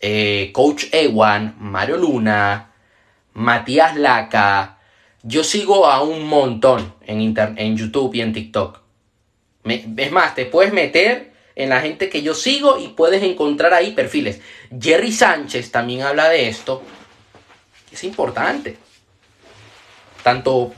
eh, 0.00 0.50
Coach 0.52 0.86
Ewan, 0.92 1.54
Mario 1.58 1.96
Luna, 1.98 2.72
Matías 3.34 3.96
Laca. 3.96 4.78
Yo 5.22 5.44
sigo 5.44 5.86
a 5.86 6.02
un 6.02 6.26
montón 6.26 6.94
en, 7.06 7.34
en 7.56 7.76
YouTube 7.76 8.14
y 8.14 8.20
en 8.20 8.32
TikTok. 8.32 8.80
es 9.64 10.12
más, 10.12 10.34
te 10.34 10.46
puedes 10.46 10.72
meter 10.72 11.32
en 11.54 11.68
la 11.68 11.80
gente 11.80 12.08
que 12.08 12.22
yo 12.22 12.34
sigo 12.34 12.78
y 12.78 12.88
puedes 12.88 13.22
encontrar 13.22 13.74
ahí 13.74 13.92
perfiles. 13.92 14.40
Jerry 14.80 15.12
Sánchez 15.12 15.70
también 15.70 16.02
habla 16.02 16.28
de 16.28 16.48
esto 16.48 16.82
es 17.92 18.04
importante. 18.04 18.76
Tanto, 20.22 20.72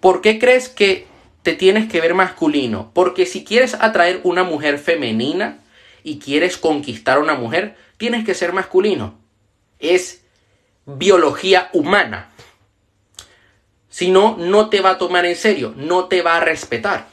¿por 0.00 0.20
qué 0.20 0.38
crees 0.38 0.68
que 0.68 1.06
te 1.42 1.54
tienes 1.54 1.90
que 1.90 2.00
ver 2.00 2.14
masculino? 2.14 2.90
Porque 2.94 3.26
si 3.26 3.44
quieres 3.44 3.74
atraer 3.74 4.20
una 4.24 4.44
mujer 4.44 4.78
femenina 4.78 5.58
y 6.04 6.18
quieres 6.18 6.56
conquistar 6.56 7.18
a 7.18 7.20
una 7.20 7.34
mujer, 7.34 7.76
tienes 7.96 8.24
que 8.24 8.34
ser 8.34 8.52
masculino. 8.52 9.18
Es 9.78 10.22
biología 10.86 11.68
humana. 11.72 12.30
Si 13.98 14.12
no, 14.12 14.36
no 14.38 14.70
te 14.70 14.80
va 14.80 14.90
a 14.90 14.98
tomar 14.98 15.26
en 15.26 15.34
serio, 15.34 15.74
no 15.76 16.04
te 16.04 16.22
va 16.22 16.36
a 16.36 16.40
respetar. 16.40 17.08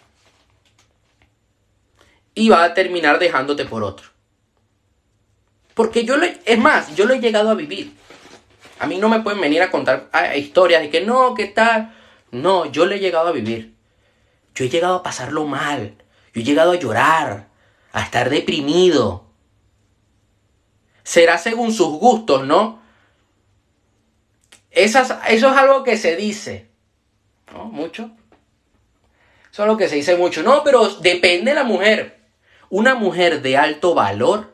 Y 2.35 2.49
va 2.49 2.63
a 2.63 2.75
terminar 2.75 3.17
dejándote 3.17 3.65
por 3.65 3.83
otro. 3.83 4.09
Porque 5.73 6.05
yo 6.05 6.15
lo, 6.15 6.27
es 6.27 6.59
más, 6.59 6.95
yo 6.95 7.05
lo 7.05 7.15
he 7.15 7.19
llegado 7.19 7.49
a 7.49 7.55
vivir. 7.55 7.95
A 8.77 8.85
mí 8.85 8.99
no 8.99 9.09
me 9.09 9.21
pueden 9.21 9.41
venir 9.41 9.63
a 9.63 9.71
contar 9.71 10.11
historias 10.35 10.83
de 10.83 10.91
que 10.91 11.01
no, 11.01 11.33
¿qué 11.33 11.47
tal? 11.47 11.91
No, 12.29 12.67
yo 12.67 12.85
le 12.85 12.97
he 12.97 12.99
llegado 12.99 13.29
a 13.29 13.31
vivir. 13.31 13.73
Yo 14.53 14.65
he 14.65 14.69
llegado 14.69 14.97
a 14.97 15.01
pasarlo 15.01 15.47
mal. 15.47 15.95
Yo 16.35 16.41
he 16.41 16.43
llegado 16.43 16.73
a 16.73 16.75
llorar, 16.75 17.47
a 17.93 18.03
estar 18.03 18.29
deprimido. 18.29 19.25
será 21.03 21.39
según 21.39 21.73
sus 21.73 21.97
gustos, 21.97 22.45
¿no? 22.45 22.79
Eso 24.69 24.99
es 25.27 25.43
algo 25.43 25.83
que 25.83 25.97
se 25.97 26.15
dice, 26.15 26.74
¿no? 27.53 27.65
Mucho. 27.65 28.11
Eso 29.51 29.51
es 29.51 29.59
algo 29.59 29.77
que 29.77 29.87
se 29.87 29.95
dice 29.95 30.17
mucho. 30.17 30.43
No, 30.43 30.63
pero 30.63 30.87
depende 30.99 31.51
de 31.51 31.55
la 31.55 31.63
mujer. 31.63 32.19
Una 32.69 32.95
mujer 32.95 33.41
de 33.41 33.57
alto 33.57 33.93
valor. 33.93 34.53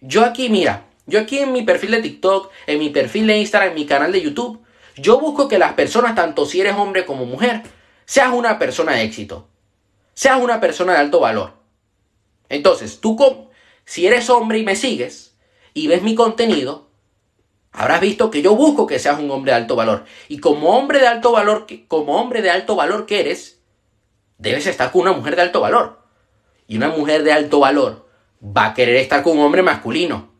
Yo 0.00 0.24
aquí, 0.24 0.48
mira, 0.48 0.86
yo 1.06 1.20
aquí 1.20 1.38
en 1.38 1.52
mi 1.52 1.62
perfil 1.62 1.92
de 1.92 2.02
TikTok, 2.02 2.50
en 2.66 2.78
mi 2.78 2.88
perfil 2.88 3.26
de 3.26 3.38
Instagram, 3.38 3.70
en 3.70 3.74
mi 3.76 3.86
canal 3.86 4.10
de 4.10 4.20
YouTube, 4.20 4.62
yo 4.96 5.20
busco 5.20 5.48
que 5.48 5.58
las 5.58 5.74
personas, 5.74 6.14
tanto 6.14 6.44
si 6.44 6.60
eres 6.60 6.74
hombre 6.74 7.06
como 7.06 7.24
mujer, 7.24 7.62
seas 8.04 8.32
una 8.32 8.58
persona 8.58 8.92
de 8.92 9.02
éxito. 9.02 9.48
Seas 10.14 10.40
una 10.40 10.60
persona 10.60 10.92
de 10.92 10.98
alto 10.98 11.20
valor. 11.20 11.54
Entonces, 12.48 13.00
tú, 13.00 13.16
si 13.84 14.06
eres 14.06 14.28
hombre 14.28 14.58
y 14.58 14.64
me 14.64 14.76
sigues 14.76 15.36
y 15.72 15.86
ves 15.86 16.02
mi 16.02 16.14
contenido, 16.14 16.88
habrás 17.72 18.00
visto 18.00 18.30
que 18.30 18.42
yo 18.42 18.54
busco 18.54 18.86
que 18.86 18.98
seas 18.98 19.18
un 19.18 19.30
hombre 19.30 19.52
de 19.52 19.56
alto 19.56 19.76
valor. 19.76 20.04
Y 20.28 20.38
como 20.38 20.76
hombre 20.76 21.00
de 21.00 21.08
alto 21.08 21.32
valor, 21.32 21.66
como 21.88 22.20
hombre 22.20 22.42
de 22.42 22.50
alto 22.50 22.76
valor 22.76 23.06
que 23.06 23.20
eres, 23.20 23.60
debes 24.38 24.66
estar 24.66 24.92
con 24.92 25.02
una 25.02 25.12
mujer 25.12 25.36
de 25.36 25.42
alto 25.42 25.60
valor. 25.60 26.00
Y 26.66 26.76
una 26.76 26.88
mujer 26.88 27.22
de 27.24 27.32
alto 27.32 27.60
valor 27.60 28.08
va 28.44 28.66
a 28.66 28.74
querer 28.74 28.96
estar 28.96 29.22
con 29.22 29.38
un 29.38 29.44
hombre 29.44 29.62
masculino. 29.62 30.30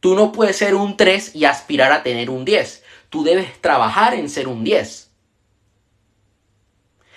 Tú 0.00 0.14
no 0.14 0.32
puedes 0.32 0.56
ser 0.56 0.74
un 0.74 0.96
3 0.96 1.36
y 1.36 1.44
aspirar 1.44 1.92
a 1.92 2.02
tener 2.02 2.30
un 2.30 2.44
10. 2.44 2.82
Tú 3.10 3.22
debes 3.22 3.60
trabajar 3.60 4.14
en 4.14 4.30
ser 4.30 4.48
un 4.48 4.64
10. 4.64 5.10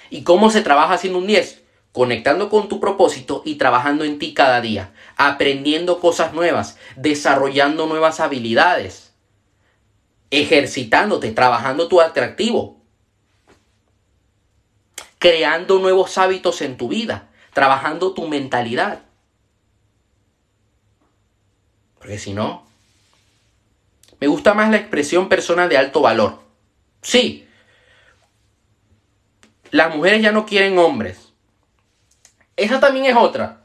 ¿Y 0.09 0.23
cómo 0.23 0.49
se 0.49 0.61
trabaja 0.61 0.97
siendo 0.97 1.19
un 1.19 1.27
10? 1.27 1.63
Conectando 1.91 2.49
con 2.49 2.69
tu 2.69 2.79
propósito 2.79 3.41
y 3.45 3.55
trabajando 3.55 4.03
en 4.03 4.19
ti 4.19 4.33
cada 4.33 4.61
día, 4.61 4.92
aprendiendo 5.17 5.99
cosas 5.99 6.33
nuevas, 6.33 6.77
desarrollando 6.95 7.85
nuevas 7.85 8.19
habilidades, 8.19 9.13
ejercitándote, 10.31 11.31
trabajando 11.31 11.87
tu 11.87 12.01
atractivo, 12.01 12.81
creando 15.19 15.79
nuevos 15.79 16.17
hábitos 16.17 16.61
en 16.61 16.77
tu 16.77 16.87
vida, 16.87 17.29
trabajando 17.53 18.13
tu 18.13 18.27
mentalidad. 18.27 19.03
Porque 21.97 22.19
si 22.19 22.33
no, 22.33 22.65
me 24.19 24.27
gusta 24.27 24.53
más 24.53 24.69
la 24.69 24.77
expresión 24.77 25.29
persona 25.29 25.67
de 25.67 25.77
alto 25.77 26.01
valor. 26.01 26.41
Sí, 27.01 27.47
las 29.71 29.95
mujeres 29.95 30.21
ya 30.21 30.31
no 30.31 30.45
quieren 30.45 30.77
hombres. 30.77 31.33
Esa 32.55 32.79
también 32.79 33.05
es 33.05 33.15
otra. 33.15 33.62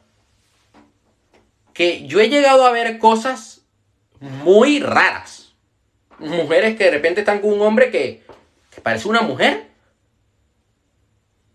Que 1.79 2.09
yo 2.09 2.19
he 2.19 2.29
llegado 2.29 2.67
a 2.67 2.73
ver 2.73 2.99
cosas 2.99 3.63
muy 4.19 4.81
raras. 4.81 5.55
Mujeres 6.19 6.77
que 6.77 6.87
de 6.87 6.91
repente 6.91 7.21
están 7.21 7.39
con 7.39 7.53
un 7.53 7.63
hombre 7.63 7.93
que, 7.93 8.25
parece 8.83 9.07
una 9.07 9.23
mujer. 9.23 9.69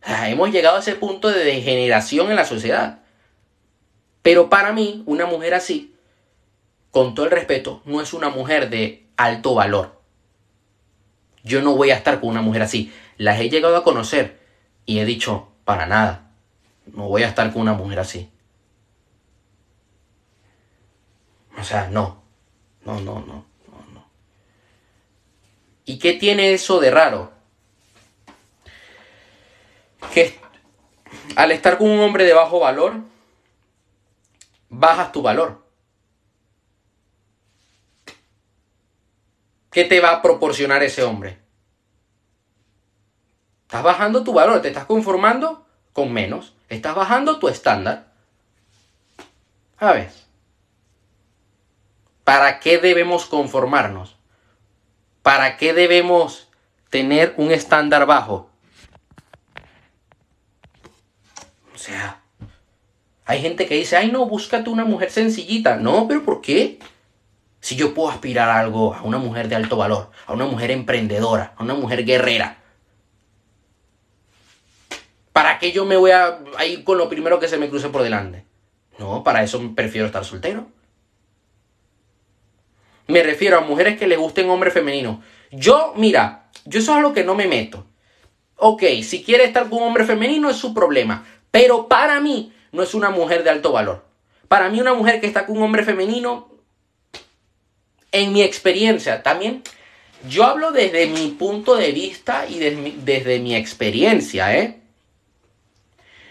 Ah, 0.02 0.30
hemos 0.30 0.50
llegado 0.50 0.78
a 0.78 0.80
ese 0.80 0.96
punto 0.96 1.28
de 1.28 1.44
degeneración 1.44 2.30
en 2.30 2.38
la 2.38 2.46
sociedad. 2.46 3.00
Pero 4.22 4.50
para 4.50 4.72
mí, 4.72 5.04
una 5.08 5.26
mujer 5.26 5.56
así 5.56 5.94
con 6.90 7.16
todo 7.16 7.26
el 7.26 7.34
respeto, 7.34 7.82
no 7.84 8.00
es 8.00 8.14
una 8.14 8.30
mujer 8.30 8.70
de 8.70 9.06
alto 9.18 9.56
valor. 9.56 10.00
Yo 11.44 11.62
no 11.62 11.76
voy 11.76 11.92
a 11.92 11.96
estar 11.98 12.22
con 12.22 12.30
una 12.30 12.42
mujer 12.42 12.62
así. 12.62 12.94
Las 13.18 13.42
he 13.42 13.50
llegado 13.50 13.76
a 13.76 13.84
conocer 13.84 14.40
y 14.86 15.00
he 15.00 15.06
dicho, 15.06 15.50
para 15.66 15.86
nada, 15.86 16.32
no 16.86 17.10
voy 17.10 17.24
a 17.24 17.28
estar 17.28 17.52
con 17.52 17.64
una 17.64 17.74
mujer 17.74 18.00
así. 18.00 18.30
O 21.60 21.64
sea, 21.64 21.88
no, 21.88 22.24
no, 22.86 23.00
no, 23.00 23.20
no, 23.20 23.46
no. 23.94 24.06
¿Y 25.86 26.00
qué 26.00 26.14
tiene 26.14 26.54
eso 26.54 26.80
de 26.80 26.92
raro? 26.92 27.32
Que 30.14 30.40
al 31.36 31.52
estar 31.52 31.78
con 31.78 31.90
un 31.90 32.00
hombre 32.00 32.26
de 32.26 32.34
bajo 32.34 32.60
valor, 32.60 33.02
bajas 34.70 35.12
tu 35.12 35.22
valor. 35.22 35.64
¿Qué 39.72 39.86
te 39.86 40.00
va 40.00 40.12
a 40.12 40.22
proporcionar 40.22 40.84
ese 40.84 41.04
hombre? 41.04 41.40
Estás 43.64 43.82
bajando 43.82 44.24
tu 44.24 44.34
valor, 44.34 44.62
te 44.62 44.68
estás 44.68 44.86
conformando 44.86 45.66
con 45.94 46.14
menos, 46.14 46.54
estás 46.70 46.96
bajando 46.96 47.40
tu 47.40 47.48
estándar. 47.48 48.14
A 49.78 49.94
ver, 49.94 50.12
¿para 52.24 52.60
qué 52.60 52.78
debemos 52.78 53.26
conformarnos? 53.26 54.16
¿Para 55.22 55.58
qué 55.58 55.74
debemos 55.74 56.50
tener 56.90 57.34
un 57.38 57.52
estándar 57.52 58.06
bajo? 58.06 58.50
O 61.74 61.78
sea, 61.78 62.22
hay 63.26 63.42
gente 63.42 63.68
que 63.68 63.76
dice, 63.76 63.98
ay 63.98 64.12
no, 64.12 64.26
búscate 64.26 64.70
una 64.70 64.86
mujer 64.86 65.12
sencillita. 65.12 65.78
No, 65.78 66.08
pero 66.08 66.24
¿por 66.24 66.42
qué? 66.42 66.80
Si 67.62 67.76
yo 67.76 67.94
puedo 67.94 68.10
aspirar 68.10 68.50
a 68.50 68.60
algo, 68.60 68.94
a 68.94 69.04
una 69.04 69.18
mujer 69.18 69.48
de 69.48 69.56
alto 69.56 69.78
valor, 69.78 70.12
a 70.28 70.34
una 70.34 70.46
mujer 70.46 70.72
emprendedora, 70.72 71.54
a 71.56 71.64
una 71.64 71.74
mujer 71.74 72.04
guerrera, 72.04 72.58
¿para 75.32 75.60
qué 75.60 75.72
yo 75.72 75.86
me 75.86 75.96
voy 75.96 76.12
a, 76.12 76.40
ir 76.68 76.84
con 76.84 76.98
lo 76.98 77.08
primero 77.08 77.40
que 77.40 77.48
se 77.48 77.58
me 77.58 77.70
cruce 77.70 77.88
por 77.88 78.04
delante? 78.04 78.46
No, 79.00 79.24
para 79.24 79.44
eso 79.44 79.62
prefiero 79.74 80.08
estar 80.08 80.26
soltero. 80.26 80.68
Me 83.08 83.24
refiero 83.24 83.58
a 83.58 83.62
mujeres 83.62 83.98
que 83.98 84.08
le 84.08 84.18
gusten 84.18 84.50
hombres 84.50 84.74
femeninos. 84.74 85.18
Yo, 85.52 85.94
mira, 85.96 86.50
yo 86.66 86.80
eso 86.80 86.92
es 86.92 86.98
algo 86.98 87.14
que 87.14 87.24
no 87.24 87.36
me 87.36 87.48
meto. 87.48 87.86
Ok, 88.56 88.84
si 89.04 89.24
quiere 89.24 89.44
estar 89.44 89.70
con 89.70 89.80
un 89.80 89.88
hombre 89.90 90.06
femenino 90.06 90.50
es 90.50 90.58
su 90.58 90.74
problema. 90.74 91.26
Pero 91.52 91.88
para 91.88 92.20
mí 92.20 92.54
no 92.72 92.82
es 92.82 92.94
una 92.94 93.10
mujer 93.10 93.44
de 93.44 93.50
alto 93.50 93.72
valor. 93.72 94.06
Para 94.48 94.70
mí 94.70 94.80
una 94.80 94.94
mujer 94.94 95.20
que 95.20 95.28
está 95.28 95.46
con 95.46 95.58
un 95.58 95.64
hombre 95.64 95.84
femenino 95.84 96.50
en 98.12 98.32
mi 98.32 98.42
experiencia, 98.42 99.24
también 99.24 99.64
yo 100.28 100.46
hablo 100.46 100.72
desde 100.72 101.08
mi 101.08 101.30
punto 101.30 101.76
de 101.76 101.92
vista 101.92 102.48
y 102.48 102.60
desde, 102.60 103.40
mi 103.40 103.56
experiencia, 103.56 104.58
¿eh? 104.58 104.80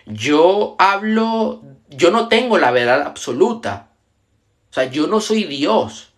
Yo 0.06 0.76
hablo, 0.78 1.62
yo 1.88 2.11
no 2.11 2.28
tengo 2.28 2.58
la 2.58 2.70
verdad 2.70 3.02
absoluta. 3.02 3.90
O 4.70 4.74
sea, 4.74 4.90
yo 4.90 5.06
no 5.06 5.20
soy 5.20 5.44
Dios. 5.44 6.12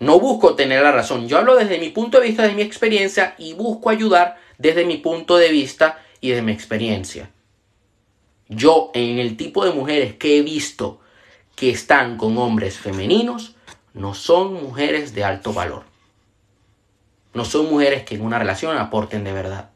No 0.00 0.20
busco 0.20 0.54
tener 0.54 0.82
la 0.82 0.92
razón. 0.92 1.28
Yo 1.28 1.38
hablo 1.38 1.56
desde 1.56 1.78
mi 1.78 1.90
punto 1.90 2.20
de 2.20 2.28
vista, 2.28 2.44
de 2.44 2.54
mi 2.54 2.62
experiencia 2.62 3.34
y 3.36 3.54
busco 3.54 3.90
ayudar 3.90 4.36
desde 4.58 4.84
mi 4.84 4.98
punto 4.98 5.36
de 5.36 5.48
vista 5.48 6.02
y 6.20 6.30
de 6.30 6.42
mi 6.42 6.52
experiencia. 6.52 7.30
Yo, 8.48 8.90
en 8.94 9.18
el 9.18 9.36
tipo 9.36 9.64
de 9.64 9.72
mujeres 9.72 10.14
que 10.14 10.38
he 10.38 10.42
visto 10.42 11.00
que 11.56 11.70
están 11.70 12.16
con 12.16 12.38
hombres 12.38 12.78
femeninos 12.78 13.56
no 13.92 14.14
son 14.14 14.54
mujeres 14.54 15.14
de 15.14 15.24
alto 15.24 15.52
valor. 15.52 15.84
No 17.34 17.44
son 17.44 17.68
mujeres 17.68 18.04
que 18.04 18.14
en 18.14 18.22
una 18.22 18.38
relación 18.38 18.76
aporten 18.78 19.24
de 19.24 19.32
verdad. 19.32 19.70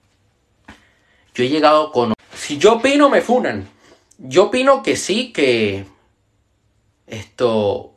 Yo 1.34 1.44
he 1.44 1.48
llegado 1.48 1.90
con... 1.90 2.14
Si 2.34 2.58
yo 2.58 2.74
opino, 2.74 3.10
me 3.10 3.20
funan. 3.20 3.68
Yo 4.18 4.44
opino 4.44 4.82
que 4.82 4.96
sí, 4.96 5.32
que 5.32 5.84
esto 7.06 7.91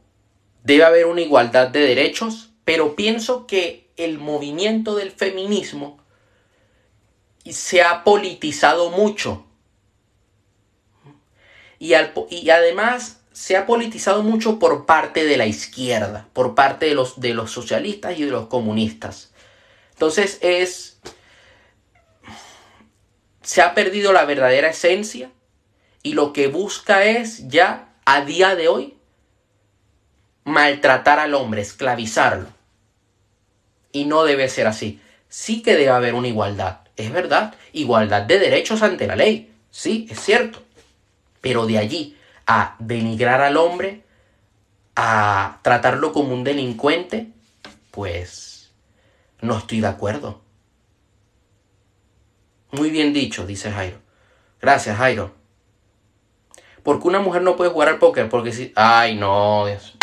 debe 0.66 0.84
haber 0.84 1.06
una 1.06 1.22
igualdad 1.22 1.68
de 1.70 1.80
derechos, 1.80 2.50
pero 2.66 2.96
pienso 2.96 3.46
que 3.46 3.88
el 3.98 4.18
movimiento 4.18 4.96
del 4.96 5.12
feminismo 5.12 6.04
se 7.50 7.84
ha 7.84 8.04
politizado 8.04 8.90
mucho. 8.90 9.46
Y, 11.78 11.94
además 11.94 13.22
se 13.32 13.58
ha 13.58 13.68
politizado 13.68 14.24
mucho 14.24 14.58
por 14.58 14.88
parte 14.88 15.26
de 15.26 15.38
la 15.38 15.46
izquierda, 15.46 16.28
por 16.34 16.56
parte 16.56 16.88
de 16.88 16.96
los, 16.96 17.20
de 17.20 17.36
los 17.36 17.52
socialistas 17.52 18.18
y 18.18 18.24
de 18.24 18.32
los 18.32 18.48
comunistas. 18.48 19.32
Entonces 19.92 20.40
es... 20.42 21.00
Se 23.44 23.62
ha 23.62 23.76
perdido 23.76 24.14
la 24.14 24.26
verdadera 24.26 24.70
esencia 24.70 25.30
y 26.02 26.14
lo 26.14 26.34
que 26.34 26.48
busca 26.48 27.06
es 27.06 27.48
ya 27.50 27.94
a 28.06 28.22
día 28.22 28.56
de 28.56 28.68
hoy 28.68 28.95
maltratar 30.46 31.20
al 31.20 31.34
hombre, 31.34 31.62
esclavizarlo. 31.62 32.48
Y 33.92 34.06
no 34.06 34.24
debe 34.24 34.48
ser 34.48 34.68
así. 34.68 35.02
Sí 35.28 35.62
que 35.62 35.76
debe 35.76 35.90
haber 35.90 36.14
una 36.14 36.30
igualdad, 36.30 36.80
es 36.96 37.12
verdad, 37.12 37.56
igualdad 37.74 38.22
de 38.22 38.40
derechos 38.40 38.82
ante 38.82 39.08
la 39.08 39.18
ley, 39.18 39.54
sí, 39.70 40.08
es 40.10 40.22
cierto. 40.22 40.64
Pero 41.42 41.66
de 41.66 41.78
allí 41.78 42.18
a 42.48 42.76
denigrar 42.80 43.42
al 43.42 43.58
hombre, 43.58 44.04
a 44.96 45.60
tratarlo 45.62 46.14
como 46.14 46.34
un 46.34 46.44
delincuente, 46.46 47.28
pues 47.92 48.72
no 49.42 49.58
estoy 49.58 49.82
de 49.82 49.88
acuerdo. 49.88 50.42
Muy 52.72 52.90
bien 52.90 53.14
dicho, 53.14 53.46
dice 53.46 53.72
Jairo. 53.72 54.00
Gracias, 54.62 54.98
Jairo. 54.98 55.34
porque 56.84 57.08
una 57.08 57.20
mujer 57.20 57.42
no 57.42 57.56
puede 57.56 57.72
jugar 57.72 57.90
al 57.90 58.00
póker, 58.00 58.30
porque 58.30 58.52
si... 58.52 58.72
Ay, 58.76 59.16
no, 59.16 59.66
Dios. 59.66 59.95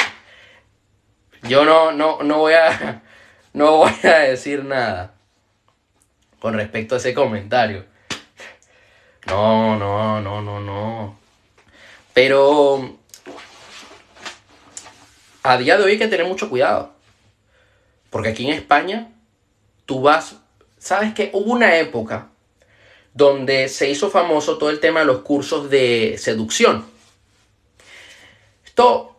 Yo 1.42 1.64
no, 1.64 1.92
no, 1.92 2.22
no 2.22 2.38
voy 2.38 2.55
a... 2.55 3.02
No 3.55 3.76
voy 3.76 3.92
a 4.05 4.18
decir 4.20 4.64
nada 4.64 5.12
con 6.38 6.55
respecto 6.55 6.94
a 6.94 6.98
ese 6.98 7.12
comentario. 7.12 7.85
No, 9.26 9.78
no, 9.78 10.20
no, 10.22 10.40
no, 10.40 10.59
no. 10.59 11.18
Pero 12.14 12.98
a 15.42 15.57
día 15.59 15.76
de 15.76 15.85
hoy 15.85 15.92
hay 15.92 15.98
que 15.98 16.09
tener 16.09 16.26
mucho 16.26 16.48
cuidado. 16.48 16.94
Porque 18.11 18.31
aquí 18.31 18.46
en 18.46 18.55
España, 18.55 19.12
tú 19.87 20.02
vas, 20.02 20.37
sabes 20.78 21.14
que 21.14 21.31
hubo 21.33 21.52
una 21.52 21.76
época 21.76 22.28
donde 23.14 23.68
se 23.68 23.88
hizo 23.88 24.11
famoso 24.11 24.59
todo 24.59 24.70
el 24.70 24.81
tema 24.81 25.00
de 25.00 25.07
los 25.07 25.20
cursos 25.20 25.70
de 25.70 26.16
seducción. 26.18 26.85
Esto 28.64 29.16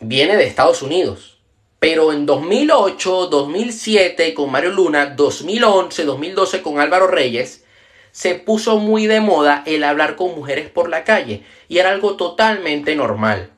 viene 0.00 0.36
de 0.36 0.44
Estados 0.46 0.82
Unidos. 0.82 1.35
Pero 1.78 2.12
en 2.12 2.26
2008, 2.26 3.26
2007 3.26 4.34
con 4.34 4.50
Mario 4.50 4.70
Luna, 4.70 5.06
2011, 5.06 6.04
2012 6.04 6.62
con 6.62 6.80
Álvaro 6.80 7.06
Reyes, 7.06 7.64
se 8.12 8.34
puso 8.34 8.78
muy 8.78 9.06
de 9.06 9.20
moda 9.20 9.62
el 9.66 9.84
hablar 9.84 10.16
con 10.16 10.34
mujeres 10.34 10.70
por 10.70 10.88
la 10.88 11.04
calle. 11.04 11.44
Y 11.68 11.78
era 11.78 11.90
algo 11.90 12.16
totalmente 12.16 12.96
normal. 12.96 13.50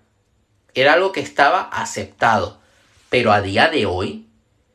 Era 0.75 0.95
algo 0.95 1.13
que 1.13 1.21
estaba 1.21 1.61
aceptado. 1.61 2.59
Pero 3.09 3.33
a 3.33 3.41
día 3.41 3.69
de 3.69 3.87
hoy, 3.87 4.27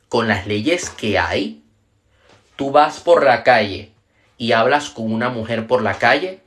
con 0.08 0.28
las 0.28 0.48
leyes 0.48 0.90
que 0.90 1.20
hay, 1.20 1.64
tú 2.56 2.72
vas 2.72 3.00
por 3.02 3.26
la 3.26 3.44
calle 3.44 3.92
y 4.38 4.54
hablas 4.54 4.90
con 4.90 5.12
una 5.12 5.30
mujer 5.30 5.68
por 5.68 5.82
la 5.82 6.00
calle, 6.00 6.42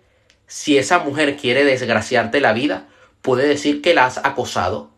si 0.47 0.79
esa 0.79 1.01
mujer 1.01 1.37
quiere 1.37 1.65
desgraciarte 1.65 2.41
la 2.41 2.53
vida, 2.53 2.89
puede 3.23 3.47
decir 3.47 3.83
que 3.83 3.95
la 3.95 4.07
has 4.07 4.19
acosado. 4.19 4.91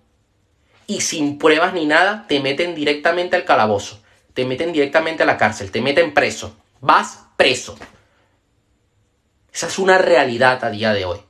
Y 0.89 1.03
sin 1.03 1.37
pruebas 1.39 1.75
ni 1.75 1.85
nada, 1.85 2.25
te 2.27 2.41
meten 2.41 2.75
directamente 2.75 3.37
al 3.37 3.45
calabozo, 3.45 4.03
te 4.33 4.47
meten 4.47 4.73
directamente 4.73 5.23
a 5.23 5.27
la 5.27 5.37
cárcel, 5.37 5.71
te 5.71 5.83
meten 5.83 6.15
preso. 6.15 6.57
Vas 6.81 7.27
preso. 7.37 7.77
Esa 9.53 9.67
es 9.67 9.79
una 9.79 9.99
realidad 9.99 10.65
a 10.65 10.71
día 10.71 10.95
de 10.95 11.05
hoy. 11.05 11.21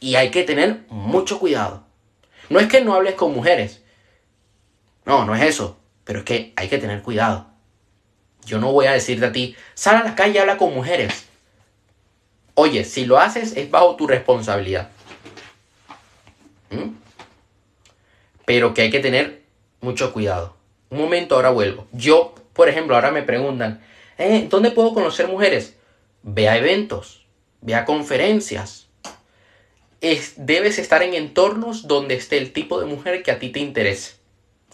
Y 0.00 0.14
hay 0.14 0.30
que 0.30 0.44
tener 0.44 0.86
mucho 0.88 1.38
cuidado. 1.38 1.84
No 2.48 2.58
es 2.58 2.68
que 2.68 2.80
no 2.80 2.94
hables 2.94 3.16
con 3.16 3.34
mujeres. 3.34 3.82
No, 5.04 5.26
no 5.26 5.34
es 5.34 5.42
eso. 5.42 5.78
Pero 6.04 6.20
es 6.20 6.24
que 6.24 6.54
hay 6.56 6.68
que 6.68 6.78
tener 6.78 7.02
cuidado. 7.02 7.48
Yo 8.46 8.58
no 8.58 8.72
voy 8.72 8.86
a 8.86 8.92
decirte 8.92 9.26
a 9.26 9.32
ti, 9.32 9.56
sal 9.74 9.96
a 9.96 10.04
la 10.04 10.14
calle 10.14 10.36
y 10.36 10.38
habla 10.38 10.56
con 10.56 10.72
mujeres. 10.72 11.26
Oye, 12.54 12.84
si 12.84 13.04
lo 13.04 13.18
haces 13.18 13.54
es 13.56 13.70
bajo 13.70 13.96
tu 13.96 14.06
responsabilidad. 14.06 14.88
¿Mm? 16.70 17.05
Pero 18.46 18.72
que 18.72 18.80
hay 18.80 18.90
que 18.90 19.00
tener 19.00 19.42
mucho 19.82 20.14
cuidado. 20.14 20.56
Un 20.88 20.98
momento, 20.98 21.34
ahora 21.34 21.50
vuelvo. 21.50 21.86
Yo, 21.92 22.34
por 22.54 22.70
ejemplo, 22.70 22.94
ahora 22.94 23.10
me 23.10 23.22
preguntan, 23.22 23.82
eh, 24.16 24.46
¿dónde 24.48 24.70
puedo 24.70 24.94
conocer 24.94 25.28
mujeres? 25.28 25.76
Ve 26.22 26.48
a 26.48 26.56
eventos, 26.56 27.26
ve 27.60 27.74
a 27.74 27.84
conferencias. 27.84 28.86
debes 30.36 30.78
estar 30.78 31.02
en 31.02 31.12
entornos 31.12 31.86
donde 31.86 32.14
esté 32.14 32.38
el 32.38 32.52
tipo 32.52 32.80
de 32.80 32.86
mujer 32.86 33.22
que 33.22 33.30
a 33.30 33.38
ti 33.38 33.50
te 33.50 33.60
interese. 33.60 34.14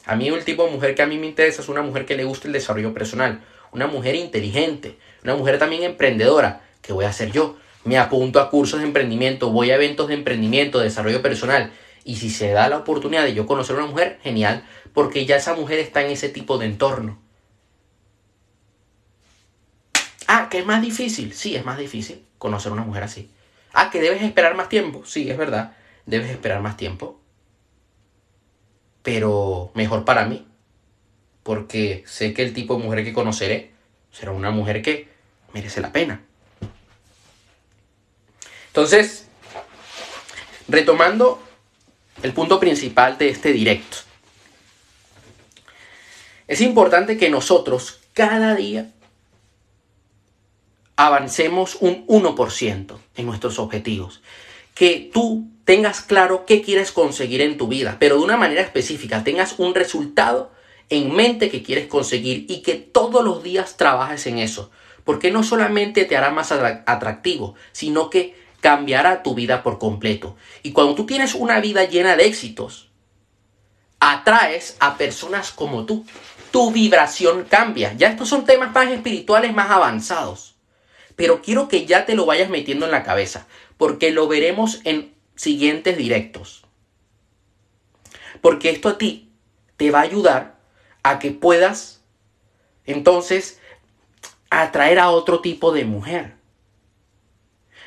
A 0.05 0.17
mí 0.17 0.29
el 0.29 0.45
tipo 0.45 0.65
de 0.65 0.71
mujer 0.71 0.95
que 0.95 1.03
a 1.03 1.07
mí 1.07 1.17
me 1.17 1.27
interesa 1.27 1.63
es 1.63 1.69
una 1.69 1.83
mujer 1.83 2.07
que 2.07 2.17
le 2.17 2.25
guste 2.25 2.49
el 2.49 2.53
desarrollo 2.53 2.93
personal, 2.93 3.43
una 3.71 3.87
mujer 3.87 4.17
inteligente, 4.17 4.97
una 5.23 5.37
mujer 5.37 5.59
también 5.59 5.85
emprendedora. 5.85 6.63
¿Qué 6.83 6.93
voy 6.93 7.05
a 7.05 7.11
hacer 7.11 7.31
yo? 7.31 7.57
Me 7.85 7.99
apunto 7.99 8.41
a 8.41 8.51
cursos 8.51 8.81
de 8.81 8.87
emprendimiento, 8.87 9.51
voy 9.51 9.71
a 9.71 9.77
eventos 9.77 10.09
de 10.09 10.15
emprendimiento, 10.15 10.79
de 10.79 10.85
desarrollo 10.85 11.23
personal. 11.23 11.73
Y 12.05 12.17
si 12.17 12.31
se 12.31 12.51
da 12.51 12.69
la 12.69 12.79
oportunidad 12.79 13.25
de 13.25 13.35
yo 13.35 13.47
conocer 13.47 13.77
a 13.77 13.81
una 13.81 13.91
mujer, 13.91 14.19
genial, 14.23 14.65
porque 14.93 15.25
ya 15.27 15.37
esa 15.37 15.55
mujer 15.55 15.79
está 15.79 16.03
en 16.03 16.11
ese 16.11 16.29
tipo 16.29 16.59
de 16.59 16.67
entorno. 16.67 17.19
Ah, 20.27 20.49
que 20.51 20.59
es 20.59 20.67
más 20.67 20.83
difícil. 20.83 21.33
Sí, 21.35 21.55
es 21.55 21.65
más 21.65 21.79
difícil 21.79 22.25
conocer 22.39 22.71
a 22.71 22.75
una 22.75 22.85
mujer 22.85 23.05
así. 23.05 23.31
Ah, 23.73 23.91
que 23.91 24.01
debes 24.01 24.23
esperar 24.23 24.55
más 24.55 24.69
tiempo. 24.69 25.05
Sí, 25.05 25.31
es 25.31 25.37
verdad. 25.37 25.77
Debes 26.07 26.31
esperar 26.31 26.61
más 26.61 26.77
tiempo. 26.77 27.21
Pero 29.03 29.71
mejor 29.75 30.05
para 30.05 30.27
mí 30.27 30.47
porque 31.43 32.05
sé 32.07 32.35
que 32.35 32.43
el 32.43 32.53
tipo 32.53 32.77
de 32.77 32.85
mujer 32.85 33.05
que 33.05 33.13
conoceré 33.13 33.73
será 34.11 34.33
una 34.33 34.51
mujer 34.51 34.83
que 34.83 35.09
merece 35.53 35.81
la 35.81 35.93
pena. 35.93 36.23
Entonces, 38.69 39.27
retomando 40.69 41.43
el 42.23 42.33
punto 42.33 42.61
principal 42.61 43.17
de 43.19 43.29
este 43.29 43.53
directo, 43.53 43.99
es 46.47 46.61
importante 46.61 47.17
que 47.17 47.31
nosotros 47.31 48.01
cada 48.13 48.55
día 48.55 48.91
avancemos 50.97 51.77
un 51.81 52.07
1% 52.07 52.99
en 53.17 53.27
nuestros 53.27 53.59
objetivos. 53.59 54.21
Que 54.75 55.11
tú 55.13 55.49
tengas 55.65 56.01
claro 56.01 56.45
qué 56.47 56.63
quieres 56.63 56.93
conseguir 56.93 57.41
en 57.41 57.57
tu 57.57 57.69
vida, 57.69 57.97
pero 57.99 58.17
de 58.17 58.25
una 58.25 58.37
manera 58.37 58.63
específica, 58.63 59.25
tengas 59.25 59.59
un 59.59 59.75
resultado 59.75 60.53
en 60.89 61.15
mente 61.15 61.51
que 61.51 61.63
quieres 61.63 61.87
conseguir 61.87 62.45
y 62.49 62.63
que 62.63 62.75
todos 62.75 63.25
los 63.25 63.43
días 63.43 63.77
trabajes 63.77 64.27
en 64.27 64.39
eso. 64.39 64.71
Porque 65.05 65.31
no 65.31 65.43
solamente 65.43 66.05
te 66.05 66.17
hará 66.17 66.31
más 66.31 66.53
atractivo, 66.53 67.55
sino 67.73 68.11
que 68.11 68.37
cambiará 68.63 69.25
tu 69.25 69.35
vida 69.35 69.65
por 69.65 69.81
completo. 69.81 70.37
Y 70.63 70.71
cuando 70.71 70.95
tú 70.95 71.05
tienes 71.05 71.35
una 71.35 71.61
vida 71.61 71.85
llena 71.85 72.15
de 72.15 72.27
éxitos, 72.27 72.91
atraes 73.99 74.77
a 74.79 74.97
personas 74.97 75.51
como 75.51 75.85
tú. 75.85 76.07
Tu 76.53 76.71
vibración 76.71 77.45
cambia. 77.45 77.93
Ya 77.95 78.09
estos 78.09 78.29
son 78.29 78.45
temas 78.45 78.73
más 78.73 78.89
espirituales, 78.89 79.53
más 79.53 79.69
avanzados. 79.69 80.55
Pero 81.17 81.43
quiero 81.43 81.67
que 81.67 81.87
ya 81.87 82.07
te 82.07 82.15
lo 82.15 82.25
vayas 82.25 82.51
metiendo 82.51 82.87
en 82.87 82.93
la 82.93 83.03
cabeza, 83.03 83.49
porque 83.79 84.13
lo 84.13 84.29
veremos 84.29 84.81
en 84.85 85.13
siguientes 85.35 85.97
directos. 85.97 86.65
Porque 88.41 88.71
esto 88.71 88.91
a 88.91 88.99
ti 88.99 89.33
te 89.77 89.91
va 89.91 89.99
a 89.99 90.03
ayudar 90.03 90.61
a 91.03 91.19
que 91.19 91.33
puedas 91.33 92.01
entonces 92.87 93.61
atraer 94.51 95.01
a 95.01 95.11
otro 95.11 95.41
tipo 95.41 95.73
de 95.73 95.85
mujer. 95.85 96.42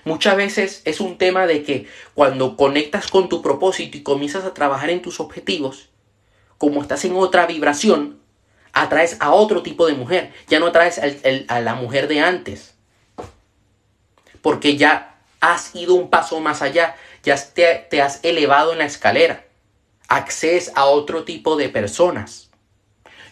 Muchas 0.05 0.37
veces 0.37 0.83
es 0.85 1.01
un 1.01 1.17
tema 1.17 1.47
de 1.47 1.63
que 1.63 1.87
cuando 2.13 2.55
conectas 2.55 3.07
con 3.07 3.27
tu 3.27 3.41
propósito 3.41 3.97
y 3.97 4.03
comienzas 4.03 4.45
a 4.45 4.53
trabajar 4.53 4.91
en 4.91 5.01
tus 5.01 5.19
objetivos, 5.19 5.89
como 6.59 6.83
estás 6.83 7.03
en 7.05 7.15
otra 7.15 7.47
vibración, 7.47 8.19
atraes 8.71 9.17
a 9.19 9.31
otro 9.31 9.63
tipo 9.63 9.87
de 9.87 9.93
mujer. 9.93 10.31
Ya 10.47 10.59
no 10.59 10.67
atraes 10.67 11.01
a 11.47 11.59
la 11.59 11.73
mujer 11.73 12.07
de 12.07 12.19
antes. 12.19 12.75
Porque 14.43 14.77
ya 14.77 15.17
has 15.39 15.73
ido 15.73 15.95
un 15.95 16.11
paso 16.11 16.39
más 16.39 16.61
allá. 16.61 16.95
Ya 17.23 17.35
te, 17.35 17.99
has 17.99 18.23
elevado 18.23 18.73
en 18.73 18.77
la 18.77 18.85
escalera. 18.85 19.43
Accedes 20.07 20.71
a 20.75 20.85
otro 20.85 21.23
tipo 21.23 21.55
de 21.55 21.69
personas. 21.69 22.51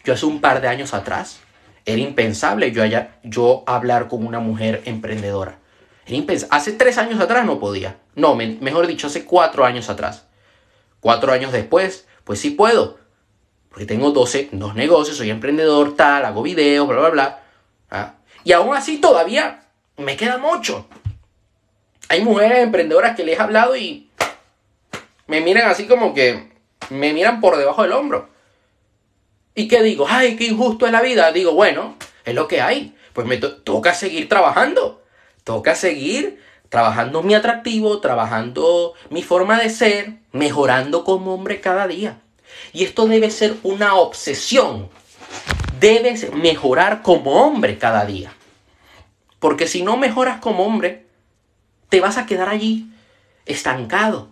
Yo 0.03 0.15
hace 0.15 0.25
un 0.25 0.41
par 0.41 0.59
de 0.59 0.69
años 0.69 0.95
atrás 0.95 1.39
era 1.85 2.01
impensable 2.01 2.73
yo 3.23 3.63
hablar 3.67 4.07
con 4.07 4.25
una 4.25 4.39
mujer 4.39 4.81
emprendedora. 4.85 5.59
Hace 6.49 6.73
tres 6.73 6.97
años 6.97 7.19
atrás 7.19 7.45
no 7.45 7.59
podía. 7.59 7.97
No, 8.15 8.35
mejor 8.35 8.87
dicho, 8.87 9.07
hace 9.07 9.25
cuatro 9.25 9.65
años 9.65 9.89
atrás. 9.89 10.25
Cuatro 10.99 11.31
años 11.31 11.51
después, 11.51 12.07
pues 12.23 12.39
sí 12.39 12.51
puedo. 12.51 12.97
Porque 13.69 13.85
tengo 13.85 14.11
12, 14.11 14.49
dos 14.51 14.75
negocios, 14.75 15.17
soy 15.17 15.29
emprendedor, 15.29 15.95
tal, 15.95 16.25
hago 16.25 16.43
videos, 16.43 16.87
bla, 16.87 16.99
bla, 16.99 17.09
bla. 17.09 17.43
¿ah? 17.89 18.13
Y 18.43 18.51
aún 18.51 18.75
así 18.75 18.99
todavía 18.99 19.63
me 19.97 20.15
queda 20.15 20.37
mucho. 20.37 20.87
Hay 22.09 22.21
mujeres 22.21 22.59
emprendedoras 22.59 23.15
que 23.15 23.23
les 23.23 23.39
he 23.39 23.41
hablado 23.41 23.75
y 23.75 24.09
me 25.27 25.41
miran 25.41 25.69
así 25.69 25.87
como 25.87 26.13
que 26.13 26.51
me 26.89 27.13
miran 27.13 27.41
por 27.41 27.57
debajo 27.57 27.83
del 27.83 27.93
hombro. 27.93 28.29
¿Y 29.55 29.67
qué 29.67 29.81
digo? 29.83 30.05
Ay, 30.07 30.35
qué 30.35 30.45
injusto 30.45 30.85
es 30.85 30.91
la 30.91 31.01
vida. 31.01 31.31
Digo, 31.31 31.53
bueno, 31.53 31.95
es 32.25 32.35
lo 32.35 32.47
que 32.47 32.61
hay. 32.61 32.95
Pues 33.13 33.27
me 33.27 33.37
toca 33.37 33.93
seguir 33.93 34.27
trabajando. 34.27 35.02
Toca 35.43 35.75
seguir 35.75 36.41
trabajando 36.69 37.21
mi 37.21 37.35
atractivo, 37.35 37.99
trabajando 37.99 38.93
mi 39.09 39.21
forma 39.21 39.59
de 39.59 39.69
ser, 39.69 40.19
mejorando 40.31 41.03
como 41.03 41.33
hombre 41.33 41.61
cada 41.61 41.87
día. 41.87 42.19
Y 42.71 42.83
esto 42.83 43.07
debe 43.07 43.29
ser 43.29 43.57
una 43.63 43.95
obsesión. 43.95 44.89
Debes 45.79 46.33
mejorar 46.33 47.01
como 47.01 47.45
hombre 47.45 47.77
cada 47.77 48.05
día. 48.05 48.33
Porque 49.39 49.67
si 49.67 49.83
no 49.83 49.97
mejoras 49.97 50.39
como 50.39 50.63
hombre, 50.63 51.05
te 51.89 51.99
vas 51.99 52.17
a 52.17 52.25
quedar 52.25 52.49
allí 52.49 52.87
estancado 53.45 54.29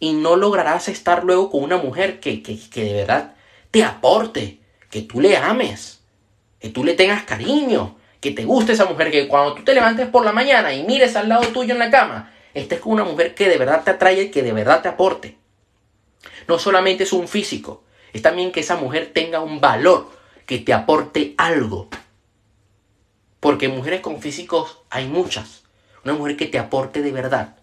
y 0.00 0.14
no 0.14 0.36
lograrás 0.36 0.88
estar 0.88 1.24
luego 1.24 1.50
con 1.50 1.62
una 1.62 1.76
mujer 1.76 2.18
que, 2.20 2.42
que, 2.42 2.58
que 2.70 2.84
de 2.84 2.92
verdad 2.94 3.34
te 3.70 3.84
aporte, 3.84 4.60
que 4.90 5.02
tú 5.02 5.20
le 5.20 5.36
ames, 5.36 6.00
que 6.58 6.70
tú 6.70 6.82
le 6.82 6.94
tengas 6.94 7.24
cariño, 7.24 7.96
que 8.24 8.30
te 8.30 8.46
guste 8.46 8.72
esa 8.72 8.86
mujer, 8.86 9.10
que 9.10 9.28
cuando 9.28 9.52
tú 9.52 9.64
te 9.64 9.74
levantes 9.74 10.08
por 10.08 10.24
la 10.24 10.32
mañana 10.32 10.72
y 10.72 10.82
mires 10.82 11.14
al 11.14 11.28
lado 11.28 11.46
tuyo 11.48 11.74
en 11.74 11.78
la 11.78 11.90
cama, 11.90 12.32
estés 12.54 12.80
con 12.80 12.94
una 12.94 13.04
mujer 13.04 13.34
que 13.34 13.50
de 13.50 13.58
verdad 13.58 13.84
te 13.84 13.90
atraiga 13.90 14.22
y 14.22 14.30
que 14.30 14.42
de 14.42 14.54
verdad 14.54 14.80
te 14.80 14.88
aporte. 14.88 15.36
No 16.48 16.58
solamente 16.58 17.04
es 17.04 17.12
un 17.12 17.28
físico, 17.28 17.84
es 18.14 18.22
también 18.22 18.50
que 18.50 18.60
esa 18.60 18.76
mujer 18.76 19.10
tenga 19.12 19.40
un 19.40 19.60
valor, 19.60 20.10
que 20.46 20.58
te 20.58 20.72
aporte 20.72 21.34
algo. 21.36 21.90
Porque 23.40 23.68
mujeres 23.68 24.00
con 24.00 24.22
físicos 24.22 24.78
hay 24.88 25.06
muchas. 25.06 25.64
Una 26.02 26.14
mujer 26.14 26.38
que 26.38 26.46
te 26.46 26.58
aporte 26.58 27.02
de 27.02 27.12
verdad. 27.12 27.56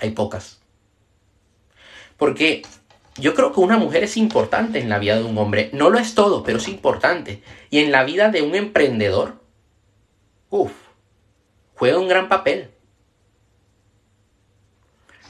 Hay 0.00 0.10
pocas. 0.10 0.58
Porque 2.16 2.62
yo 3.16 3.34
creo 3.34 3.52
que 3.52 3.60
una 3.60 3.76
mujer 3.76 4.04
es 4.04 4.16
importante 4.16 4.78
en 4.78 4.88
la 4.88 4.98
vida 4.98 5.16
de 5.16 5.24
un 5.24 5.36
hombre. 5.36 5.70
No 5.72 5.90
lo 5.90 5.98
es 5.98 6.14
todo, 6.14 6.42
pero 6.42 6.58
es 6.58 6.68
importante. 6.68 7.42
Y 7.70 7.78
en 7.78 7.92
la 7.92 8.04
vida 8.04 8.30
de 8.30 8.42
un 8.42 8.54
emprendedor, 8.54 9.36
uff, 10.50 10.72
juega 11.74 11.98
un 11.98 12.08
gran 12.08 12.28
papel. 12.28 12.70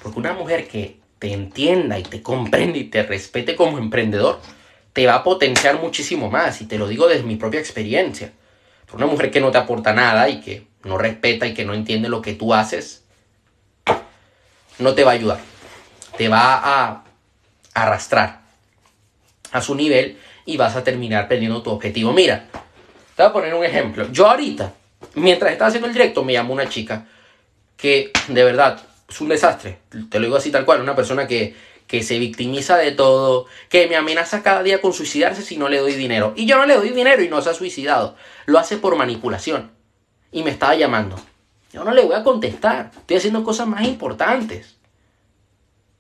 Porque 0.03 0.18
una 0.18 0.33
mujer 0.33 0.68
que 0.68 1.01
te 1.18 1.33
entienda 1.33 1.99
y 1.99 2.03
te 2.03 2.23
comprende 2.23 2.79
y 2.79 2.85
te 2.85 3.03
respete 3.03 3.57
como 3.57 3.79
emprendedor, 3.79 4.40
te 4.92 5.07
va 5.07 5.16
a 5.16 5.25
potenciar 5.25 5.81
muchísimo 5.81 6.31
más. 6.31 6.61
Y 6.61 6.66
te 6.66 6.79
lo 6.79 6.87
digo 6.87 7.09
desde 7.09 7.25
mi 7.25 7.37
propia 7.37 7.61
experiencia. 7.61 8.33
Una 8.92 9.07
mujer 9.07 9.31
que 9.31 9.40
no 9.40 9.51
te 9.51 9.59
aporta 9.59 9.95
nada 9.95 10.29
y 10.29 10.40
que 10.40 10.66
no 10.85 10.99
respeta 10.99 11.47
y 11.47 11.55
que 11.55 11.64
no 11.64 11.73
entiende 11.73 12.11
lo 12.11 12.21
que 12.21 12.35
tú 12.35 12.53
haces, 12.53 13.05
no 14.79 14.95
te 14.95 15.03
va 15.03 15.12
a 15.12 15.14
ayudar. 15.14 15.40
Te 16.18 16.29
va 16.29 16.61
a 16.62 17.05
arrastrar 17.74 18.40
a 19.50 19.61
su 19.61 19.74
nivel 19.74 20.18
y 20.44 20.56
vas 20.56 20.76
a 20.76 20.85
terminar 20.85 21.28
perdiendo 21.28 21.62
tu 21.62 21.70
objetivo. 21.70 22.12
Mira, 22.12 22.48
te 23.16 23.22
voy 23.22 23.30
a 23.30 23.32
poner 23.32 23.54
un 23.54 23.64
ejemplo. 23.64 24.11
Yo 24.11 24.28
ahorita, 24.28 24.72
mientras 25.14 25.52
estaba 25.52 25.68
haciendo 25.68 25.88
el 25.88 25.94
directo, 25.94 26.24
me 26.24 26.32
llamó 26.32 26.52
una 26.54 26.68
chica 26.68 27.06
que 27.76 28.11
de 28.28 28.44
verdad 28.44 28.80
es 29.08 29.20
un 29.20 29.28
desastre. 29.28 29.78
Te 30.11 30.18
lo 30.18 30.26
digo 30.26 30.37
así 30.37 30.50
tal 30.50 30.64
cual, 30.64 30.80
una 30.80 30.96
persona 30.96 31.26
que 31.26 31.54
que 31.92 32.02
se 32.02 32.18
victimiza 32.18 32.78
de 32.78 32.92
todo, 32.92 33.44
que 33.68 33.87
me 33.87 33.96
amenaza 33.96 34.42
cada 34.42 34.62
día 34.62 34.80
con 34.80 34.94
suicidarse 34.94 35.42
si 35.42 35.58
no 35.58 35.68
le 35.68 35.76
doy 35.76 35.92
dinero. 35.92 36.32
Y 36.37 36.46
yo 36.46 36.56
no 36.56 36.64
le 36.64 36.76
doy 36.76 36.88
dinero 36.88 37.22
y 37.22 37.28
no 37.28 37.42
se 37.42 37.50
ha 37.50 37.54
suicidado. 37.54 38.16
Lo 38.46 38.58
hace 38.58 38.78
por 38.78 38.96
manipulación. 38.96 39.72
Y 40.30 40.42
me 40.42 40.50
estaba 40.50 40.74
llamando. 40.74 41.16
Yo 41.70 41.85
no 41.85 41.92
le 41.92 42.02
voy 42.02 42.14
a 42.14 42.22
contestar. 42.22 42.92
Estoy 42.96 43.18
haciendo 43.18 43.44
cosas 43.44 43.66
más 43.66 43.87
importantes. 43.87 44.76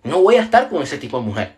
No 0.02 0.22
voy 0.22 0.36
a 0.36 0.42
estar 0.42 0.70
con 0.70 0.82
ese 0.82 0.96
tipo 0.96 1.18
de 1.18 1.26
mujer. 1.26 1.56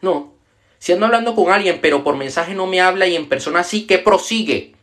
No. 0.00 0.34
Si 0.78 0.92
ando 0.92 1.06
hablando 1.06 1.34
con 1.34 1.50
alguien, 1.50 1.80
pero 1.80 2.04
por 2.04 2.16
mensaje 2.16 2.54
no 2.54 2.66
me 2.66 2.80
habla 2.80 3.06
y 3.06 3.16
en 3.16 3.28
persona 3.28 3.64
sí, 3.64 3.86
que 3.86 3.98
prosigue. 3.98 4.74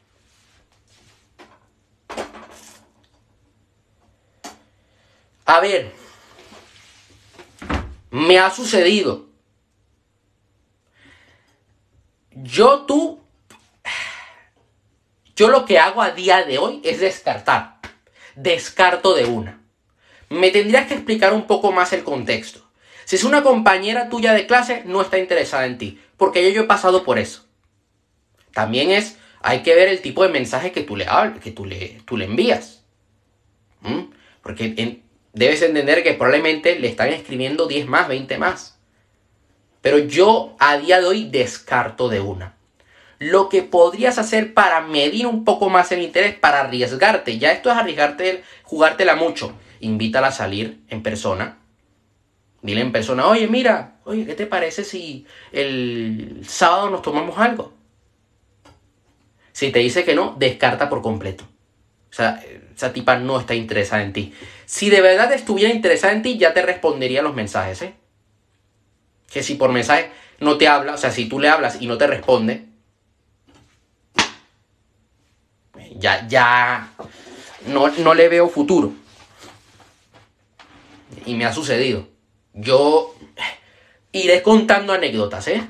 A 5.46 5.60
ver, 5.60 5.94
me 8.10 8.40
ha 8.40 8.50
sucedido. 8.50 9.28
Yo 12.32 12.82
tú, 12.82 13.22
yo 15.36 15.50
lo 15.50 15.66
que 15.66 15.80
hago 15.80 16.02
a 16.02 16.12
día 16.12 16.44
de 16.44 16.58
hoy 16.58 16.82
es 16.84 17.00
descartar. 17.00 17.80
Descarto 18.36 19.14
de 19.14 19.26
una. 19.26 19.62
Me 20.30 20.50
tendrías 20.50 20.88
que 20.88 20.96
explicar 20.96 21.34
un 21.34 21.46
poco 21.46 21.72
más 21.72 21.94
el 21.94 22.04
contexto. 22.04 22.65
Si 23.06 23.16
es 23.16 23.24
una 23.24 23.44
compañera 23.44 24.10
tuya 24.10 24.34
de 24.34 24.48
clase, 24.48 24.84
no 24.86 25.02
está 25.02 25.18
interesada 25.18 25.66
en 25.66 25.78
ti, 25.78 26.00
porque 26.18 26.44
yo, 26.44 26.50
yo 26.50 26.64
he 26.64 26.68
pasado 26.68 27.04
por 27.04 27.18
eso. 27.20 27.46
También 28.54 28.92
es, 28.92 29.18
hay 29.42 29.62
que 29.64 29.76
ver 29.76 29.88
el 29.88 30.02
tipo 30.02 30.24
de 30.24 30.30
mensaje 30.30 30.72
que 30.72 30.82
tú 30.82 30.96
le, 30.96 31.06
que 31.44 31.52
tú 31.52 31.66
le, 31.66 32.02
tú 32.06 32.18
le 32.18 32.26
envías. 32.26 32.84
¿Mm? 33.82 34.12
Porque 34.42 34.74
en, 34.78 35.04
debes 35.34 35.62
entender 35.62 36.02
que 36.02 36.14
probablemente 36.14 36.80
le 36.80 36.88
están 36.88 37.10
escribiendo 37.10 37.68
10 37.68 37.88
más, 37.88 38.08
20 38.08 38.38
más. 38.38 38.80
Pero 39.82 40.00
yo 40.00 40.56
a 40.60 40.78
día 40.78 41.00
de 41.00 41.06
hoy 41.06 41.30
descarto 41.30 42.10
de 42.10 42.22
una. 42.22 42.56
Lo 43.20 43.50
que 43.50 43.62
podrías 43.62 44.18
hacer 44.18 44.54
para 44.54 44.82
medir 44.82 45.28
un 45.28 45.46
poco 45.46 45.70
más 45.70 45.92
el 45.92 46.02
interés, 46.02 46.36
para 46.36 46.62
arriesgarte, 46.62 47.38
ya 47.38 47.52
esto 47.52 47.70
es 47.70 47.78
arriesgarte, 47.78 48.44
jugártela 48.64 49.16
mucho. 49.16 49.54
Invítala 49.80 50.28
a 50.28 50.32
salir 50.32 50.80
en 50.90 51.04
persona. 51.04 51.60
Dile 52.66 52.82
en 52.82 52.92
persona, 52.92 53.28
oye, 53.28 53.48
mira, 53.48 53.98
oye, 54.06 54.26
¿qué 54.26 54.34
te 54.34 54.48
parece 54.48 54.84
si 54.84 55.28
el 55.52 56.42
sábado 56.48 56.90
nos 56.90 57.04
tomamos 57.04 57.38
algo? 57.38 57.74
Si 59.52 59.72
te 59.72 59.80
dice 59.80 60.04
que 60.04 60.16
no, 60.16 60.36
descarta 60.40 60.90
por 60.90 61.04
completo. 61.04 61.44
O 62.10 62.14
sea, 62.14 62.44
esa 62.76 62.92
tipa 62.92 63.20
no 63.20 63.40
está 63.40 63.54
interesada 63.54 64.02
en 64.02 64.14
ti. 64.14 64.34
Si 64.66 64.90
de 64.90 65.02
verdad 65.02 65.32
estuviera 65.32 65.72
interesada 65.72 66.12
en 66.14 66.24
ti, 66.24 66.40
ya 66.40 66.56
te 66.56 66.64
respondería 66.64 67.22
los 67.22 67.36
mensajes, 67.36 67.84
¿eh? 67.84 67.94
Que 69.32 69.44
si 69.44 69.54
por 69.54 69.72
mensaje 69.72 70.10
no 70.40 70.58
te 70.58 70.68
habla, 70.68 70.96
o 70.96 70.98
sea, 70.98 71.12
si 71.12 71.30
tú 71.30 71.40
le 71.40 71.50
hablas 71.50 71.80
y 71.80 71.86
no 71.86 72.00
te 72.00 72.08
responde, 72.08 72.66
ya, 75.98 76.28
ya, 76.28 76.90
no, 77.68 77.90
no 77.90 78.16
le 78.16 78.28
veo 78.28 78.50
futuro. 78.50 78.92
Y 81.28 81.36
me 81.36 81.46
ha 81.46 81.54
sucedido. 81.54 82.15
Yo 82.56 83.14
iré 84.14 84.42
contando 84.42 84.94
anécdotas, 84.94 85.50
¿eh? 85.50 85.68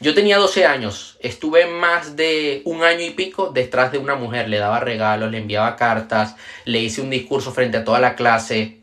Yo 0.00 0.14
tenía 0.14 0.38
12 0.38 0.64
años, 0.64 1.16
estuve 1.20 1.66
más 1.66 2.14
de 2.14 2.62
un 2.64 2.84
año 2.84 3.04
y 3.04 3.10
pico 3.10 3.50
detrás 3.50 3.90
de 3.90 3.98
una 3.98 4.14
mujer, 4.14 4.48
le 4.48 4.58
daba 4.58 4.78
regalos, 4.78 5.32
le 5.32 5.38
enviaba 5.38 5.74
cartas, 5.74 6.36
le 6.64 6.78
hice 6.78 7.00
un 7.00 7.10
discurso 7.10 7.50
frente 7.50 7.78
a 7.78 7.84
toda 7.84 7.98
la 7.98 8.14
clase 8.14 8.78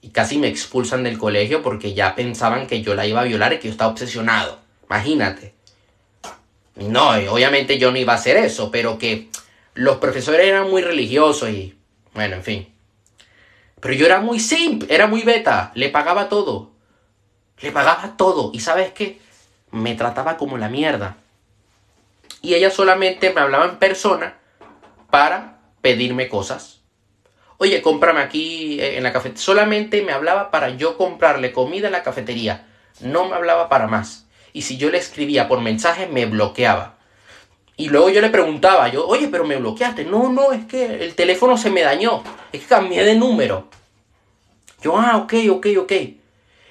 y 0.00 0.08
casi 0.10 0.38
me 0.38 0.48
expulsan 0.48 1.04
del 1.04 1.16
colegio 1.16 1.62
porque 1.62 1.94
ya 1.94 2.16
pensaban 2.16 2.66
que 2.66 2.82
yo 2.82 2.96
la 2.96 3.06
iba 3.06 3.20
a 3.20 3.24
violar 3.24 3.52
y 3.52 3.58
que 3.58 3.68
yo 3.68 3.72
estaba 3.72 3.92
obsesionado. 3.92 4.58
Imagínate. 4.86 5.54
No, 6.74 7.10
obviamente 7.10 7.78
yo 7.78 7.92
no 7.92 7.98
iba 7.98 8.14
a 8.14 8.16
hacer 8.16 8.36
eso, 8.36 8.72
pero 8.72 8.98
que 8.98 9.28
los 9.74 9.98
profesores 9.98 10.44
eran 10.44 10.68
muy 10.68 10.82
religiosos 10.82 11.50
y 11.50 11.76
bueno, 12.14 12.34
en 12.34 12.42
fin. 12.42 12.77
Pero 13.80 13.94
yo 13.94 14.06
era 14.06 14.20
muy 14.20 14.40
simp, 14.40 14.84
era 14.90 15.06
muy 15.06 15.22
beta, 15.22 15.72
le 15.74 15.88
pagaba 15.88 16.28
todo. 16.28 16.70
Le 17.60 17.72
pagaba 17.72 18.16
todo. 18.16 18.50
¿Y 18.52 18.60
sabes 18.60 18.92
qué? 18.92 19.20
me 19.70 19.94
trataba 19.94 20.36
como 20.36 20.58
la 20.58 20.68
mierda. 20.68 21.16
Y 22.40 22.54
ella 22.54 22.70
solamente 22.70 23.32
me 23.32 23.40
hablaba 23.40 23.66
en 23.66 23.76
persona 23.76 24.38
para 25.10 25.58
pedirme 25.80 26.28
cosas. 26.28 26.80
Oye, 27.58 27.82
cómprame 27.82 28.20
aquí 28.20 28.80
eh, 28.80 28.96
en 28.96 29.02
la 29.02 29.12
cafetería. 29.12 29.42
Solamente 29.42 30.02
me 30.02 30.12
hablaba 30.12 30.50
para 30.50 30.70
yo 30.70 30.96
comprarle 30.96 31.52
comida 31.52 31.88
en 31.88 31.92
la 31.92 32.04
cafetería. 32.04 32.68
No 33.00 33.28
me 33.28 33.34
hablaba 33.34 33.68
para 33.68 33.88
más. 33.88 34.26
Y 34.52 34.62
si 34.62 34.76
yo 34.76 34.90
le 34.90 34.98
escribía 34.98 35.48
por 35.48 35.60
mensaje, 35.60 36.06
me 36.06 36.26
bloqueaba. 36.26 36.97
Y 37.78 37.90
luego 37.90 38.10
yo 38.10 38.20
le 38.20 38.28
preguntaba, 38.28 38.88
yo, 38.88 39.06
oye, 39.06 39.28
pero 39.28 39.44
me 39.44 39.56
bloqueaste. 39.56 40.04
No, 40.04 40.32
no, 40.32 40.50
es 40.50 40.64
que 40.64 40.84
el 40.84 41.14
teléfono 41.14 41.56
se 41.56 41.70
me 41.70 41.82
dañó. 41.82 42.24
Es 42.52 42.62
que 42.62 42.66
cambié 42.66 43.04
de 43.04 43.14
número. 43.14 43.68
Yo, 44.82 44.98
ah, 44.98 45.16
ok, 45.16 45.34
ok, 45.48 45.66
ok. 45.78 45.92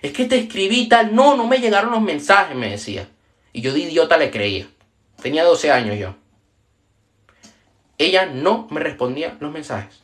Es 0.01 0.11
que 0.11 0.25
te 0.25 0.37
escribí 0.37 0.89
tal. 0.89 1.15
No, 1.15 1.37
no 1.37 1.47
me 1.47 1.59
llegaron 1.59 1.91
los 1.91 2.01
mensajes, 2.01 2.57
me 2.57 2.69
decía. 2.69 3.07
Y 3.53 3.61
yo 3.61 3.71
de 3.71 3.79
idiota 3.79 4.17
le 4.17 4.29
creía. 4.31 4.67
Tenía 5.21 5.45
12 5.45 5.71
años 5.71 5.97
yo. 5.97 6.13
Ella 7.97 8.25
no 8.25 8.67
me 8.69 8.81
respondía 8.81 9.37
los 9.39 9.53
mensajes. 9.53 10.03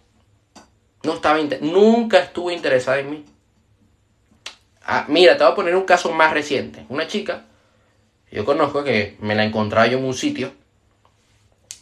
No 1.03 1.15
estaba 1.15 1.37
nunca 1.59 2.19
estuvo 2.19 2.49
interesada 2.49 2.99
en 2.99 3.09
mí. 3.09 3.25
Ah, 4.85 5.05
mira, 5.09 5.37
te 5.37 5.43
voy 5.43 5.51
a 5.51 5.55
poner 5.55 5.75
un 5.75 5.83
caso 5.83 6.13
más 6.13 6.31
reciente. 6.31 6.85
Una 6.87 7.07
chica, 7.07 7.43
yo 8.31 8.45
conozco 8.45 8.85
que 8.85 9.17
me 9.19 9.35
la 9.35 9.43
encontraba 9.43 9.85
yo 9.87 9.97
en 9.97 10.05
un 10.05 10.13
sitio, 10.13 10.53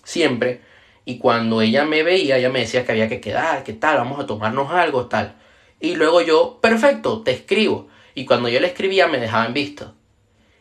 siempre, 0.04 0.62
y 1.06 1.18
cuando 1.18 1.62
ella 1.62 1.86
me 1.86 2.04
veía, 2.04 2.38
ella 2.38 2.50
me 2.50 2.60
decía 2.60 2.86
que 2.86 2.92
había 2.92 3.10
que 3.10 3.22
quedar, 3.22 3.64
que 3.64 3.74
tal, 3.74 3.98
vamos 3.98 4.20
a 4.20 4.26
tomarnos 4.26 4.72
algo, 4.72 5.08
tal. 5.08 5.36
Y 5.80 5.96
luego 5.96 6.22
yo, 6.22 6.60
perfecto, 6.62 7.22
te 7.24 7.32
escribo. 7.32 7.88
Y 8.14 8.26
cuando 8.26 8.50
yo 8.50 8.60
le 8.60 8.68
escribía 8.68 9.08
me 9.08 9.18
dejaban 9.20 9.54
visto. 9.54 9.96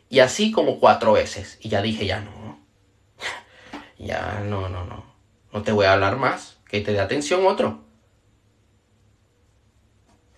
Y 0.09 0.21
así 0.21 0.51
como 0.51 0.81
cuatro 0.81 1.12
veces. 1.12 1.59
Y 1.61 1.69
ya 1.69 1.83
dije, 1.83 2.07
ya 2.07 2.21
no. 2.21 2.59
Ya 3.99 4.43
no, 4.45 4.69
no, 4.69 4.85
no. 4.87 5.05
No 5.53 5.62
te 5.62 5.73
voy 5.73 5.85
a 5.87 5.93
hablar 5.93 6.17
más. 6.17 6.59
Que 6.67 6.81
te 6.81 6.93
dé 6.93 7.01
atención 7.01 7.47
otro. 7.47 7.81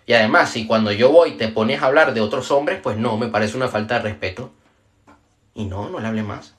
Y 0.05 0.15
además, 0.15 0.51
si 0.51 0.67
cuando 0.67 0.91
yo 0.91 1.13
voy 1.13 1.37
te 1.37 1.49
pones 1.49 1.81
a 1.81 1.87
hablar 1.87 2.13
de 2.13 2.21
otros 2.21 2.51
hombres, 2.51 2.81
pues 2.83 2.97
no, 2.97 3.17
me 3.17 3.29
parece 3.29 3.57
una 3.57 3.69
falta 3.69 3.95
de 3.95 4.01
respeto. 4.01 4.53
Y 5.55 5.67
no, 5.67 5.89
no 5.89 6.01
le 6.01 6.09
hable 6.09 6.23
más. 6.25 6.57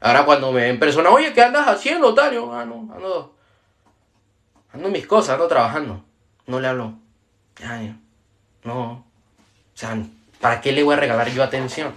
Ahora 0.00 0.24
cuando 0.24 0.50
me 0.50 0.62
ven 0.62 0.78
persona, 0.78 1.10
oye, 1.10 1.32
¿qué 1.32 1.42
andas 1.42 1.68
haciendo, 1.68 2.14
Tario? 2.14 2.52
Ah, 2.54 2.64
no, 2.64 2.88
ando, 2.94 3.36
ando 4.72 4.88
mis 4.88 5.06
cosas, 5.06 5.34
ando 5.34 5.46
trabajando. 5.46 6.02
No 6.46 6.58
le 6.58 6.68
hablo. 6.68 6.94
Ay, 7.62 7.94
no. 8.64 8.92
O 8.92 9.04
sea, 9.74 9.96
¿para 10.40 10.60
qué 10.60 10.72
le 10.72 10.82
voy 10.82 10.94
a 10.94 10.98
regalar 10.98 11.30
yo 11.30 11.42
atención? 11.42 11.92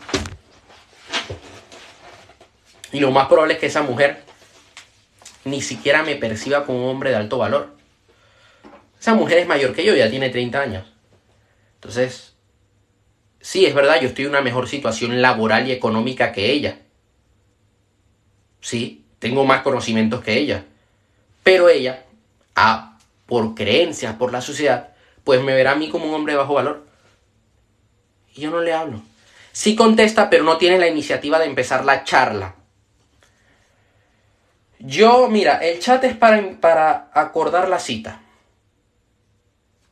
Y 2.91 2.99
lo 2.99 3.11
más 3.11 3.27
probable 3.27 3.53
es 3.53 3.59
que 3.59 3.67
esa 3.67 3.81
mujer 3.81 4.23
ni 5.45 5.61
siquiera 5.61 6.03
me 6.03 6.15
perciba 6.15 6.65
como 6.65 6.83
un 6.83 6.89
hombre 6.89 7.09
de 7.09 7.15
alto 7.15 7.37
valor. 7.37 7.75
Esa 8.99 9.13
mujer 9.13 9.39
es 9.39 9.47
mayor 9.47 9.73
que 9.73 9.83
yo, 9.83 9.95
ya 9.95 10.09
tiene 10.09 10.29
30 10.29 10.61
años. 10.61 10.93
Entonces, 11.75 12.35
sí, 13.41 13.65
es 13.65 13.73
verdad, 13.73 13.99
yo 13.99 14.09
estoy 14.09 14.25
en 14.25 14.31
una 14.31 14.41
mejor 14.41 14.67
situación 14.67 15.21
laboral 15.21 15.67
y 15.67 15.71
económica 15.71 16.31
que 16.31 16.51
ella. 16.51 16.79
Sí, 18.63 19.03
tengo 19.19 19.43
más 19.43 19.61
conocimientos 19.61 20.23
que 20.23 20.37
ella. 20.37 20.63
Pero 21.43 21.67
ella, 21.67 22.05
a, 22.55 22.97
por 23.25 23.55
creencias, 23.55 24.15
por 24.15 24.31
la 24.31 24.39
sociedad, 24.39 24.93
pues 25.25 25.43
me 25.43 25.53
verá 25.53 25.73
a 25.73 25.75
mí 25.75 25.89
como 25.89 26.05
un 26.05 26.13
hombre 26.13 26.31
de 26.31 26.39
bajo 26.39 26.53
valor. 26.53 26.85
Y 28.33 28.41
yo 28.41 28.51
no 28.51 28.61
le 28.61 28.73
hablo. 28.73 29.01
Sí 29.51 29.75
contesta, 29.75 30.29
pero 30.29 30.45
no 30.45 30.57
tiene 30.57 30.79
la 30.79 30.87
iniciativa 30.87 31.39
de 31.39 31.45
empezar 31.45 31.83
la 31.83 32.05
charla. 32.05 32.55
Yo, 34.79 35.27
mira, 35.27 35.57
el 35.57 35.79
chat 35.79 36.01
es 36.05 36.15
para, 36.15 36.61
para 36.61 37.09
acordar 37.13 37.67
la 37.67 37.79
cita. 37.79 38.21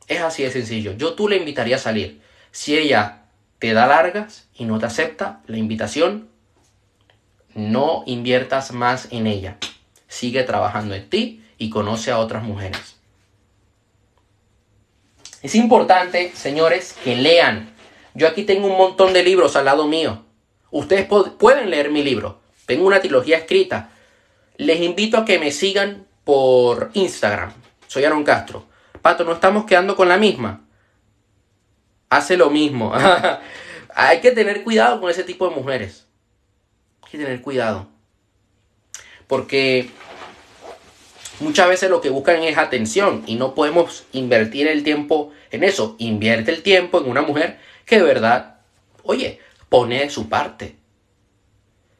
Es 0.08 0.22
así 0.22 0.44
de 0.44 0.50
sencillo. 0.50 0.92
Yo 0.92 1.12
tú 1.12 1.28
le 1.28 1.36
invitaría 1.36 1.76
a 1.76 1.78
salir. 1.78 2.22
Si 2.50 2.76
ella 2.76 3.24
te 3.58 3.74
da 3.74 3.86
largas 3.86 4.48
y 4.54 4.64
no 4.64 4.78
te 4.78 4.86
acepta 4.86 5.42
la 5.46 5.58
invitación, 5.58 6.31
no 7.54 8.02
inviertas 8.06 8.72
más 8.72 9.08
en 9.10 9.26
ella. 9.26 9.58
Sigue 10.08 10.42
trabajando 10.42 10.94
en 10.94 11.08
ti 11.08 11.44
y 11.58 11.70
conoce 11.70 12.10
a 12.10 12.18
otras 12.18 12.42
mujeres. 12.42 12.96
Es 15.42 15.54
importante, 15.54 16.32
señores, 16.34 16.96
que 17.02 17.16
lean. 17.16 17.74
Yo 18.14 18.28
aquí 18.28 18.44
tengo 18.44 18.68
un 18.68 18.76
montón 18.76 19.12
de 19.12 19.22
libros 19.22 19.56
al 19.56 19.64
lado 19.64 19.86
mío. 19.86 20.24
Ustedes 20.70 21.06
pueden 21.06 21.70
leer 21.70 21.90
mi 21.90 22.02
libro. 22.02 22.40
Tengo 22.66 22.86
una 22.86 23.00
trilogía 23.00 23.38
escrita. 23.38 23.90
Les 24.56 24.80
invito 24.80 25.16
a 25.16 25.24
que 25.24 25.38
me 25.38 25.50
sigan 25.50 26.06
por 26.24 26.90
Instagram. 26.94 27.52
Soy 27.88 28.04
Aaron 28.04 28.24
Castro. 28.24 28.66
Pato, 29.02 29.24
no 29.24 29.32
estamos 29.32 29.64
quedando 29.64 29.96
con 29.96 30.08
la 30.08 30.16
misma. 30.16 30.64
Hace 32.08 32.36
lo 32.36 32.50
mismo. 32.50 32.92
Hay 33.94 34.20
que 34.20 34.30
tener 34.30 34.62
cuidado 34.62 35.00
con 35.00 35.10
ese 35.10 35.24
tipo 35.24 35.48
de 35.48 35.56
mujeres. 35.56 36.06
Que 37.12 37.18
tener 37.18 37.42
cuidado. 37.42 37.88
Porque 39.26 39.90
muchas 41.40 41.68
veces 41.68 41.90
lo 41.90 42.00
que 42.00 42.08
buscan 42.08 42.42
es 42.42 42.56
atención 42.56 43.22
y 43.26 43.34
no 43.34 43.54
podemos 43.54 44.04
invertir 44.12 44.66
el 44.66 44.82
tiempo 44.82 45.30
en 45.50 45.62
eso. 45.62 45.94
Invierte 45.98 46.52
el 46.52 46.62
tiempo 46.62 47.02
en 47.02 47.10
una 47.10 47.20
mujer 47.20 47.60
que 47.84 47.96
de 47.96 48.04
verdad, 48.04 48.60
oye, 49.02 49.40
pone 49.68 50.00
de 50.00 50.08
su 50.08 50.30
parte. 50.30 50.76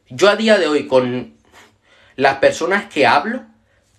Yo 0.09 0.29
a 0.29 0.35
día 0.35 0.57
de 0.57 0.67
hoy 0.67 0.87
con 0.87 1.35
las 2.15 2.39
personas 2.39 2.85
que 2.85 3.05
hablo, 3.05 3.43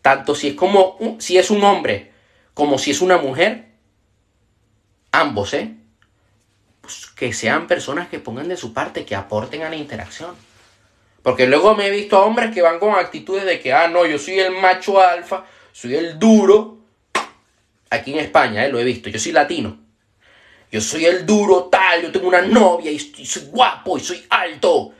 tanto 0.03 0.35
si 0.35 0.49
es 0.49 0.55
como 0.55 0.99
si 1.21 1.39
es 1.39 1.49
un 1.49 1.62
hombre 1.62 2.12
como 2.55 2.77
si 2.77 2.91
es 2.91 3.01
una 3.01 3.19
mujer, 3.19 3.67
ambos, 5.12 5.55
¿eh? 5.55 5.77
Pues 6.81 7.07
que 7.07 7.33
sean 7.33 7.69
personas 7.69 8.09
que 8.09 8.19
pongan 8.19 8.49
de 8.49 8.57
su 8.57 8.73
parte, 8.73 9.05
que 9.05 9.15
aporten 9.15 9.62
a 9.62 9.71
la 9.71 9.77
interacción. 9.77 10.35
Porque 11.25 11.49
luego 11.49 11.75
me 11.75 11.89
he 11.89 11.91
visto 11.91 12.16
a 12.16 12.25
hombres 12.25 12.55
que 12.55 12.62
van 12.62 12.79
con 12.79 12.95
actitudes 12.95 13.45
de 13.45 13.59
que, 13.59 13.72
ah, 13.72 13.89
no, 13.89 14.07
yo 14.07 14.16
soy 14.16 14.39
el 14.39 14.53
macho 14.53 15.01
alfa, 15.01 15.45
soy 15.72 15.97
el 15.97 16.20
duro. 16.20 16.79
Aquí 17.91 18.12
en 18.12 18.20
España, 18.20 18.64
¿eh? 18.64 18.70
lo 18.70 18.79
he 18.79 18.85
visto, 18.85 19.11
yo 19.11 19.18
soy 19.18 19.33
latino. 19.33 19.77
Yo 20.70 20.81
soy 20.81 21.05
el 21.05 21.27
duro 21.27 21.64
tal, 21.64 22.03
yo 22.03 22.12
tengo 22.12 22.29
una 22.29 22.43
novia 22.43 22.93
y 22.93 22.99
soy 22.99 23.43
guapo 23.47 23.99
y 23.99 24.01
soy 24.01 24.25
alto. 24.31 24.93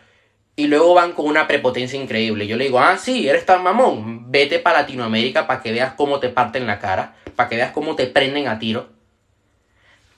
Y 0.57 0.67
luego 0.67 0.95
van 0.95 1.13
con 1.13 1.27
una 1.27 1.47
prepotencia 1.47 2.01
increíble. 2.01 2.49
Yo 2.49 2.57
le 2.57 2.65
digo, 2.65 2.81
ah, 2.81 2.99
sí, 2.99 3.29
eres 3.29 3.47
tan 3.47 3.63
mamón. 3.63 4.33
Vete 4.33 4.59
para 4.59 4.81
Latinoamérica 4.81 5.47
para 5.47 5.63
que 5.63 5.71
veas 5.71 5.95
cómo 5.95 6.19
te 6.19 6.29
parten 6.31 6.67
la 6.67 6.81
cara 6.81 7.15
para 7.35 7.49
que 7.49 7.57
veas 7.57 7.73
cómo 7.73 7.97
te 7.97 8.07
prenden 8.07 8.49
a 8.49 8.59
tiro. 8.59 8.89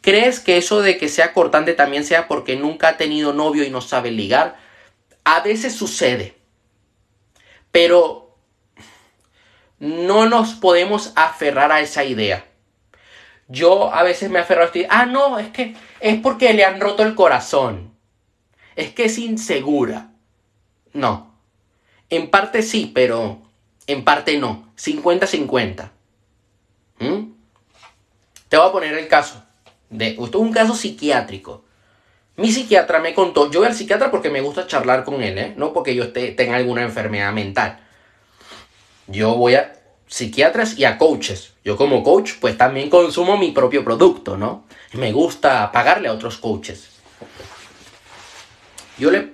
¿Crees 0.00 0.38
que 0.38 0.56
eso 0.56 0.82
de 0.82 0.98
que 0.98 1.08
sea 1.08 1.32
cortante 1.32 1.72
también 1.72 2.04
sea 2.04 2.28
porque 2.28 2.56
nunca 2.56 2.88
ha 2.88 2.96
tenido 2.96 3.32
novio 3.32 3.64
y 3.64 3.70
no 3.70 3.80
sabe 3.80 4.10
ligar? 4.10 4.56
A 5.26 5.40
veces 5.40 5.74
sucede. 5.74 6.36
Pero 7.72 8.38
no 9.80 10.26
nos 10.26 10.54
podemos 10.54 11.12
aferrar 11.16 11.72
a 11.72 11.80
esa 11.80 12.04
idea. 12.04 12.46
Yo 13.48 13.92
a 13.92 14.04
veces 14.04 14.30
me 14.30 14.38
aferro 14.38 14.62
a 14.62 14.66
esto 14.66 14.78
ah, 14.88 15.04
no, 15.04 15.40
es 15.40 15.48
que 15.48 15.74
es 15.98 16.20
porque 16.20 16.54
le 16.54 16.64
han 16.64 16.80
roto 16.80 17.02
el 17.02 17.16
corazón. 17.16 17.92
Es 18.76 18.92
que 18.92 19.06
es 19.06 19.18
insegura. 19.18 20.12
No. 20.92 21.34
En 22.08 22.30
parte 22.30 22.62
sí, 22.62 22.92
pero 22.94 23.42
en 23.88 24.04
parte 24.04 24.38
no. 24.38 24.72
50-50. 24.76 25.90
¿Mm? 27.00 27.32
Te 28.48 28.56
voy 28.56 28.68
a 28.68 28.72
poner 28.72 28.94
el 28.94 29.08
caso. 29.08 29.42
De, 29.90 30.10
esto 30.10 30.24
es 30.24 30.34
un 30.36 30.52
caso 30.52 30.76
psiquiátrico. 30.76 31.65
Mi 32.36 32.52
psiquiatra 32.52 33.00
me 33.00 33.14
contó, 33.14 33.50
yo 33.50 33.60
voy 33.60 33.68
al 33.68 33.74
psiquiatra 33.74 34.10
porque 34.10 34.28
me 34.28 34.42
gusta 34.42 34.66
charlar 34.66 35.04
con 35.04 35.22
él, 35.22 35.38
¿eh? 35.38 35.54
no 35.56 35.72
porque 35.72 35.94
yo 35.94 36.12
tenga 36.12 36.56
alguna 36.56 36.82
enfermedad 36.82 37.32
mental. 37.32 37.80
Yo 39.06 39.36
voy 39.36 39.54
a 39.54 39.72
psiquiatras 40.06 40.78
y 40.78 40.84
a 40.84 40.98
coaches. 40.98 41.54
Yo 41.64 41.76
como 41.76 42.02
coach 42.02 42.32
pues 42.40 42.58
también 42.58 42.90
consumo 42.90 43.38
mi 43.38 43.52
propio 43.52 43.84
producto, 43.84 44.36
¿no? 44.36 44.66
Me 44.92 45.12
gusta 45.12 45.72
pagarle 45.72 46.08
a 46.08 46.12
otros 46.12 46.36
coaches. 46.36 46.90
Yo 48.98 49.10
le 49.10 49.32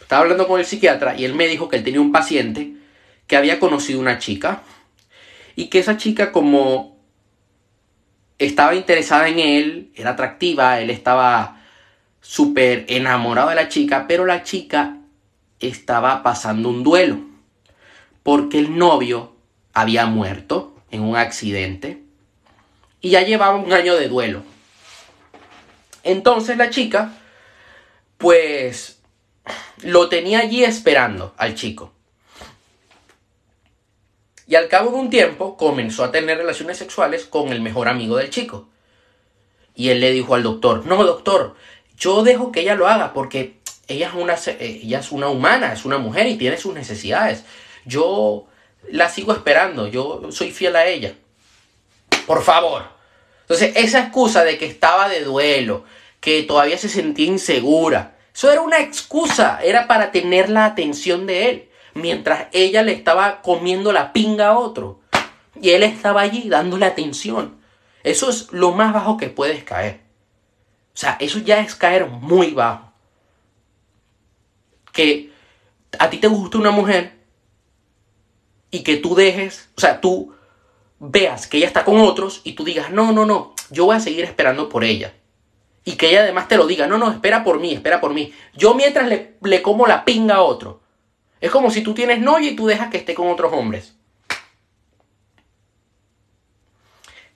estaba 0.00 0.22
hablando 0.22 0.46
con 0.46 0.60
el 0.60 0.66
psiquiatra 0.66 1.16
y 1.16 1.24
él 1.24 1.34
me 1.34 1.46
dijo 1.46 1.68
que 1.68 1.76
él 1.76 1.84
tenía 1.84 2.00
un 2.00 2.12
paciente 2.12 2.74
que 3.26 3.36
había 3.36 3.58
conocido 3.58 3.98
una 3.98 4.18
chica 4.18 4.62
y 5.56 5.68
que 5.68 5.78
esa 5.78 5.96
chica 5.96 6.32
como 6.32 6.98
estaba 8.38 8.74
interesada 8.74 9.28
en 9.28 9.38
él, 9.38 9.92
era 9.94 10.10
atractiva, 10.10 10.80
él 10.80 10.90
estaba 10.90 11.61
súper 12.22 12.86
enamorado 12.88 13.50
de 13.50 13.56
la 13.56 13.68
chica, 13.68 14.06
pero 14.08 14.24
la 14.24 14.42
chica 14.42 14.96
estaba 15.60 16.22
pasando 16.22 16.70
un 16.70 16.82
duelo, 16.82 17.18
porque 18.22 18.58
el 18.58 18.78
novio 18.78 19.36
había 19.74 20.06
muerto 20.06 20.74
en 20.90 21.02
un 21.02 21.16
accidente 21.16 22.02
y 23.00 23.10
ya 23.10 23.22
llevaba 23.22 23.56
un 23.56 23.72
año 23.72 23.94
de 23.96 24.08
duelo. 24.08 24.42
Entonces 26.04 26.56
la 26.56 26.70
chica, 26.70 27.12
pues, 28.16 29.00
lo 29.82 30.08
tenía 30.08 30.38
allí 30.38 30.64
esperando 30.64 31.34
al 31.36 31.54
chico. 31.54 31.92
Y 34.46 34.54
al 34.54 34.68
cabo 34.68 34.90
de 34.90 34.96
un 34.96 35.10
tiempo 35.10 35.56
comenzó 35.56 36.04
a 36.04 36.12
tener 36.12 36.38
relaciones 36.38 36.78
sexuales 36.78 37.24
con 37.24 37.48
el 37.48 37.60
mejor 37.60 37.88
amigo 37.88 38.16
del 38.16 38.30
chico. 38.30 38.68
Y 39.74 39.88
él 39.88 40.00
le 40.00 40.12
dijo 40.12 40.34
al 40.34 40.42
doctor, 40.42 40.84
no 40.86 41.02
doctor, 41.04 41.56
yo 42.02 42.24
dejo 42.24 42.50
que 42.50 42.62
ella 42.62 42.74
lo 42.74 42.88
haga 42.88 43.12
porque 43.12 43.60
ella 43.86 44.08
es 44.08 44.14
una, 44.14 44.34
ella 44.58 44.98
es 44.98 45.12
una 45.12 45.28
humana, 45.28 45.72
es 45.72 45.84
una 45.84 45.98
mujer 45.98 46.26
y 46.26 46.36
tiene 46.36 46.56
sus 46.56 46.74
necesidades. 46.74 47.44
Yo 47.84 48.46
la 48.90 49.08
sigo 49.08 49.32
esperando, 49.32 49.86
yo 49.86 50.32
soy 50.32 50.50
fiel 50.50 50.74
a 50.74 50.86
ella. 50.86 51.14
Por 52.26 52.42
favor. 52.42 52.82
Entonces, 53.42 53.76
esa 53.76 54.00
excusa 54.00 54.42
de 54.42 54.58
que 54.58 54.66
estaba 54.66 55.08
de 55.08 55.22
duelo, 55.22 55.84
que 56.18 56.42
todavía 56.42 56.76
se 56.76 56.88
sentía 56.88 57.26
insegura, 57.26 58.16
eso 58.34 58.50
era 58.50 58.62
una 58.62 58.80
excusa, 58.80 59.60
era 59.62 59.86
para 59.86 60.10
tener 60.10 60.48
la 60.48 60.64
atención 60.64 61.24
de 61.26 61.50
él 61.50 61.68
mientras 61.94 62.48
ella 62.50 62.82
le 62.82 62.94
estaba 62.94 63.42
comiendo 63.42 63.92
la 63.92 64.12
pinga 64.12 64.48
a 64.48 64.58
otro. 64.58 64.98
Y 65.60 65.70
él 65.70 65.84
estaba 65.84 66.22
allí 66.22 66.48
dándole 66.48 66.84
atención. 66.84 67.60
Eso 68.02 68.28
es 68.28 68.50
lo 68.50 68.72
más 68.72 68.92
bajo 68.92 69.16
que 69.18 69.28
puedes 69.28 69.62
caer. 69.62 70.01
O 70.94 70.98
sea, 70.98 71.16
eso 71.20 71.38
ya 71.38 71.60
es 71.60 71.74
caer 71.74 72.06
muy 72.06 72.50
bajo. 72.50 72.92
Que 74.92 75.32
a 75.98 76.10
ti 76.10 76.18
te 76.18 76.28
gusta 76.28 76.58
una 76.58 76.70
mujer 76.70 77.18
y 78.70 78.82
que 78.82 78.96
tú 78.96 79.14
dejes, 79.14 79.70
o 79.76 79.80
sea, 79.80 80.00
tú 80.00 80.34
veas 80.98 81.46
que 81.46 81.58
ella 81.58 81.66
está 81.66 81.84
con 81.84 81.98
otros 82.00 82.40
y 82.44 82.52
tú 82.52 82.64
digas, 82.64 82.90
no, 82.90 83.12
no, 83.12 83.26
no, 83.26 83.54
yo 83.70 83.86
voy 83.86 83.96
a 83.96 84.00
seguir 84.00 84.24
esperando 84.24 84.68
por 84.68 84.84
ella. 84.84 85.14
Y 85.84 85.92
que 85.92 86.10
ella 86.10 86.20
además 86.20 86.46
te 86.46 86.56
lo 86.56 86.66
diga, 86.66 86.86
no, 86.86 86.96
no, 86.96 87.10
espera 87.10 87.42
por 87.42 87.58
mí, 87.58 87.72
espera 87.72 88.00
por 88.00 88.14
mí. 88.14 88.32
Yo 88.54 88.74
mientras 88.74 89.08
le, 89.08 89.34
le 89.42 89.62
como 89.62 89.86
la 89.86 90.04
pinga 90.04 90.36
a 90.36 90.42
otro. 90.42 90.80
Es 91.40 91.50
como 91.50 91.70
si 91.70 91.82
tú 91.82 91.92
tienes 91.92 92.20
novia 92.20 92.50
y 92.50 92.56
tú 92.56 92.66
dejas 92.66 92.88
que 92.88 92.98
esté 92.98 93.14
con 93.14 93.28
otros 93.28 93.52
hombres. 93.52 93.96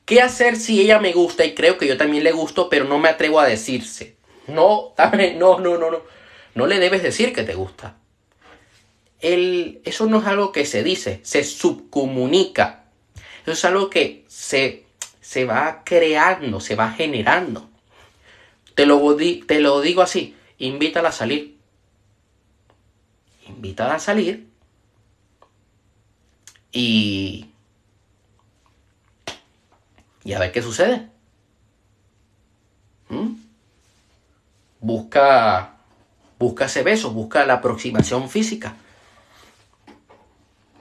¿Qué 0.06 0.22
hacer 0.22 0.56
si 0.56 0.80
ella 0.80 0.98
me 0.98 1.12
gusta 1.12 1.44
y 1.44 1.54
creo 1.54 1.76
que 1.76 1.86
yo 1.86 1.98
también 1.98 2.24
le 2.24 2.32
gusto, 2.32 2.70
pero 2.70 2.86
no 2.86 2.98
me 2.98 3.10
atrevo 3.10 3.40
a 3.40 3.46
decirse? 3.46 4.16
No, 4.46 4.94
no, 5.36 5.60
no, 5.60 5.76
no, 5.76 5.90
no. 5.90 6.00
No 6.54 6.66
le 6.66 6.78
debes 6.78 7.02
decir 7.02 7.34
que 7.34 7.42
te 7.42 7.54
gusta. 7.54 7.96
El, 9.20 9.82
eso 9.84 10.06
no 10.06 10.20
es 10.20 10.26
algo 10.26 10.52
que 10.52 10.64
se 10.64 10.82
dice, 10.82 11.20
se 11.22 11.44
subcomunica. 11.44 12.84
Eso 13.42 13.52
es 13.52 13.64
algo 13.66 13.90
que 13.90 14.24
se, 14.28 14.86
se 15.20 15.44
va 15.44 15.82
creando, 15.84 16.60
se 16.60 16.74
va 16.74 16.92
generando. 16.92 17.68
Te 18.74 18.86
lo, 18.86 19.16
te 19.46 19.60
lo 19.60 19.82
digo 19.82 20.00
así, 20.00 20.34
invítala 20.58 21.10
a 21.10 21.12
salir 21.12 21.56
invitada 23.48 23.94
a 23.94 23.98
salir 23.98 24.46
Y... 26.72 27.50
Y 30.26 30.32
a 30.32 30.40
ver 30.40 30.52
qué 30.52 30.60
sucede. 30.60 31.08
¿Mm? 33.08 33.36
Busca... 34.80 35.72
Busca 36.38 36.66
ese 36.66 36.82
beso, 36.82 37.12
busca 37.12 37.46
la 37.46 37.54
aproximación 37.54 38.28
física. 38.28 38.74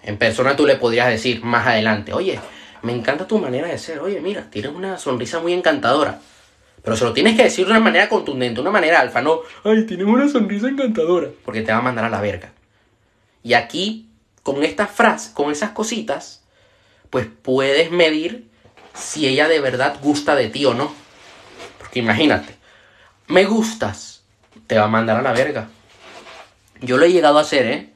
En 0.03 0.17
persona 0.17 0.57
tú 0.57 0.65
le 0.65 0.75
podrías 0.75 1.07
decir 1.07 1.45
más 1.45 1.65
adelante, 1.65 2.11
oye, 2.11 2.37
me 2.81 2.91
encanta 2.91 3.25
tu 3.25 3.39
manera 3.39 3.69
de 3.69 3.77
ser, 3.77 3.99
oye, 3.99 4.19
mira, 4.19 4.49
tienes 4.49 4.73
una 4.73 4.97
sonrisa 4.97 5.39
muy 5.39 5.53
encantadora. 5.53 6.19
Pero 6.83 6.97
se 6.97 7.05
lo 7.05 7.13
tienes 7.13 7.37
que 7.37 7.43
decir 7.43 7.65
de 7.65 7.71
una 7.71 7.79
manera 7.79 8.09
contundente, 8.09 8.55
de 8.55 8.61
una 8.61 8.71
manera 8.71 8.99
alfa, 8.99 9.21
no, 9.21 9.39
ay, 9.63 9.85
tienes 9.85 10.07
una 10.07 10.27
sonrisa 10.27 10.67
encantadora, 10.67 11.29
porque 11.45 11.61
te 11.61 11.71
va 11.71 11.77
a 11.77 11.81
mandar 11.81 12.03
a 12.03 12.09
la 12.09 12.19
verga. 12.19 12.51
Y 13.43 13.53
aquí, 13.53 14.09
con 14.43 14.61
estas 14.63 14.91
frases, 14.91 15.31
con 15.31 15.51
esas 15.51 15.69
cositas, 15.69 16.43
pues 17.09 17.27
puedes 17.41 17.91
medir 17.91 18.49
si 18.95 19.27
ella 19.27 19.47
de 19.47 19.59
verdad 19.59 19.99
gusta 20.01 20.35
de 20.35 20.49
ti 20.49 20.65
o 20.65 20.73
no. 20.73 20.93
Porque 21.77 21.99
imagínate, 21.99 22.55
me 23.27 23.45
gustas, 23.45 24.23
te 24.67 24.77
va 24.77 24.85
a 24.85 24.89
mandar 24.89 25.17
a 25.17 25.21
la 25.21 25.33
verga. 25.33 25.69
Yo 26.81 26.97
lo 26.97 27.05
he 27.05 27.11
llegado 27.11 27.37
a 27.37 27.41
hacer, 27.41 27.65
¿eh? 27.67 27.89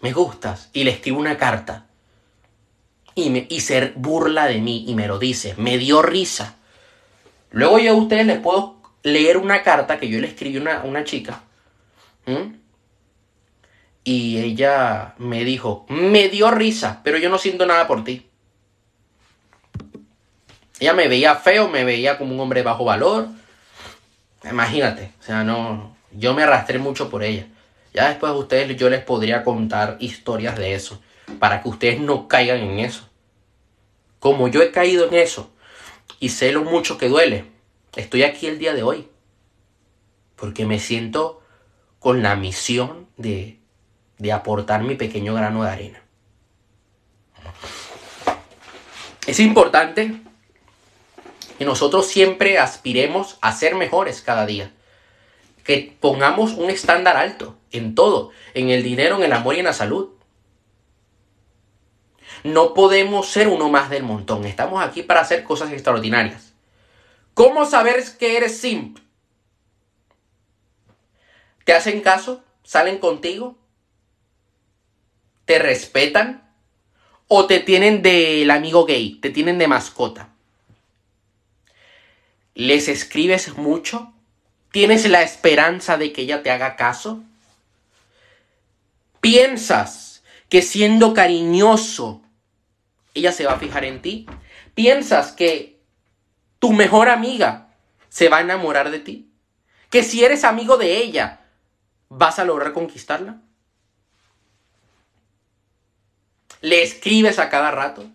Me 0.00 0.12
gustas. 0.12 0.70
Y 0.72 0.84
le 0.84 0.92
escribo 0.92 1.18
una 1.18 1.36
carta. 1.36 1.86
Y, 3.14 3.30
me, 3.30 3.46
y 3.48 3.60
se 3.60 3.92
burla 3.96 4.46
de 4.46 4.60
mí 4.60 4.84
y 4.86 4.94
me 4.94 5.06
lo 5.06 5.18
dice. 5.18 5.54
Me 5.58 5.78
dio 5.78 6.02
risa. 6.02 6.56
Luego 7.50 7.78
yo 7.78 7.92
a 7.92 7.96
ustedes 7.96 8.26
les 8.26 8.38
puedo 8.38 8.76
leer 9.02 9.36
una 9.36 9.62
carta 9.62 9.98
que 9.98 10.08
yo 10.08 10.20
le 10.20 10.28
escribí 10.28 10.58
a 10.66 10.82
una, 10.84 11.04
chica. 11.04 11.42
Y 14.04 14.38
ella 14.38 15.14
me 15.18 15.44
dijo, 15.44 15.84
me 15.88 16.28
dio 16.28 16.50
risa, 16.50 17.00
pero 17.02 17.18
yo 17.18 17.28
no 17.28 17.38
siento 17.38 17.66
nada 17.66 17.86
por 17.86 18.04
ti. 18.04 18.29
Ella 20.80 20.94
me 20.94 21.08
veía 21.08 21.36
feo, 21.36 21.68
me 21.68 21.84
veía 21.84 22.18
como 22.18 22.34
un 22.34 22.40
hombre 22.40 22.62
bajo 22.62 22.84
valor. 22.84 23.28
Imagínate, 24.50 25.12
o 25.20 25.22
sea, 25.22 25.44
no, 25.44 25.96
yo 26.10 26.34
me 26.34 26.42
arrastré 26.42 26.78
mucho 26.78 27.10
por 27.10 27.22
ella. 27.22 27.46
Ya 27.92 28.08
después 28.08 28.32
ustedes 28.32 28.76
yo 28.76 28.88
les 28.88 29.02
podría 29.02 29.44
contar 29.44 29.96
historias 30.00 30.56
de 30.56 30.74
eso, 30.74 31.00
para 31.38 31.62
que 31.62 31.68
ustedes 31.68 32.00
no 32.00 32.26
caigan 32.26 32.58
en 32.58 32.78
eso. 32.80 33.08
Como 34.18 34.48
yo 34.48 34.62
he 34.62 34.70
caído 34.70 35.06
en 35.06 35.14
eso, 35.14 35.50
y 36.18 36.30
sé 36.30 36.52
lo 36.52 36.64
mucho 36.64 36.98
que 36.98 37.08
duele. 37.08 37.44
Estoy 37.94 38.22
aquí 38.22 38.46
el 38.46 38.58
día 38.58 38.74
de 38.74 38.82
hoy 38.82 39.08
porque 40.40 40.64
me 40.64 40.78
siento 40.78 41.42
con 41.98 42.22
la 42.22 42.34
misión 42.34 43.06
de, 43.18 43.60
de 44.16 44.32
aportar 44.32 44.82
mi 44.82 44.94
pequeño 44.94 45.34
grano 45.34 45.62
de 45.62 45.70
arena. 45.70 46.02
Es 49.26 49.38
importante 49.38 50.18
que 51.60 51.66
nosotros 51.66 52.06
siempre 52.06 52.56
aspiremos 52.56 53.36
a 53.42 53.52
ser 53.52 53.74
mejores 53.74 54.22
cada 54.22 54.46
día. 54.46 54.72
Que 55.62 55.94
pongamos 56.00 56.52
un 56.52 56.70
estándar 56.70 57.18
alto 57.18 57.58
en 57.70 57.94
todo, 57.94 58.30
en 58.54 58.70
el 58.70 58.82
dinero, 58.82 59.16
en 59.16 59.24
el 59.24 59.32
amor 59.34 59.54
y 59.54 59.58
en 59.58 59.66
la 59.66 59.74
salud. 59.74 60.08
No 62.44 62.72
podemos 62.72 63.28
ser 63.28 63.46
uno 63.46 63.68
más 63.68 63.90
del 63.90 64.04
montón. 64.04 64.46
Estamos 64.46 64.82
aquí 64.82 65.02
para 65.02 65.20
hacer 65.20 65.44
cosas 65.44 65.70
extraordinarias. 65.70 66.54
¿Cómo 67.34 67.66
saber 67.66 68.02
que 68.18 68.38
eres 68.38 68.58
simp? 68.58 68.98
¿Te 71.66 71.74
hacen 71.74 72.00
caso? 72.00 72.42
¿Salen 72.62 72.96
contigo? 72.96 73.58
¿Te 75.44 75.58
respetan? 75.58 76.54
¿O 77.28 77.44
te 77.46 77.60
tienen 77.60 78.00
del 78.00 78.50
amigo 78.50 78.86
gay? 78.86 79.16
¿Te 79.20 79.28
tienen 79.28 79.58
de 79.58 79.68
mascota? 79.68 80.29
¿Les 82.60 82.88
escribes 82.88 83.56
mucho? 83.56 84.12
¿Tienes 84.70 85.08
la 85.08 85.22
esperanza 85.22 85.96
de 85.96 86.12
que 86.12 86.20
ella 86.20 86.42
te 86.42 86.50
haga 86.50 86.76
caso? 86.76 87.24
¿Piensas 89.22 90.22
que 90.50 90.60
siendo 90.60 91.14
cariñoso 91.14 92.20
ella 93.14 93.32
se 93.32 93.46
va 93.46 93.52
a 93.52 93.58
fijar 93.58 93.86
en 93.86 94.02
ti? 94.02 94.26
¿Piensas 94.74 95.32
que 95.32 95.80
tu 96.58 96.74
mejor 96.74 97.08
amiga 97.08 97.68
se 98.10 98.28
va 98.28 98.36
a 98.36 98.42
enamorar 98.42 98.90
de 98.90 98.98
ti? 98.98 99.30
¿Que 99.88 100.02
si 100.02 100.22
eres 100.22 100.44
amigo 100.44 100.76
de 100.76 100.98
ella 100.98 101.40
vas 102.10 102.38
a 102.38 102.44
lograr 102.44 102.74
conquistarla? 102.74 103.40
¿Le 106.60 106.82
escribes 106.82 107.38
a 107.38 107.48
cada 107.48 107.70
rato? 107.70 108.10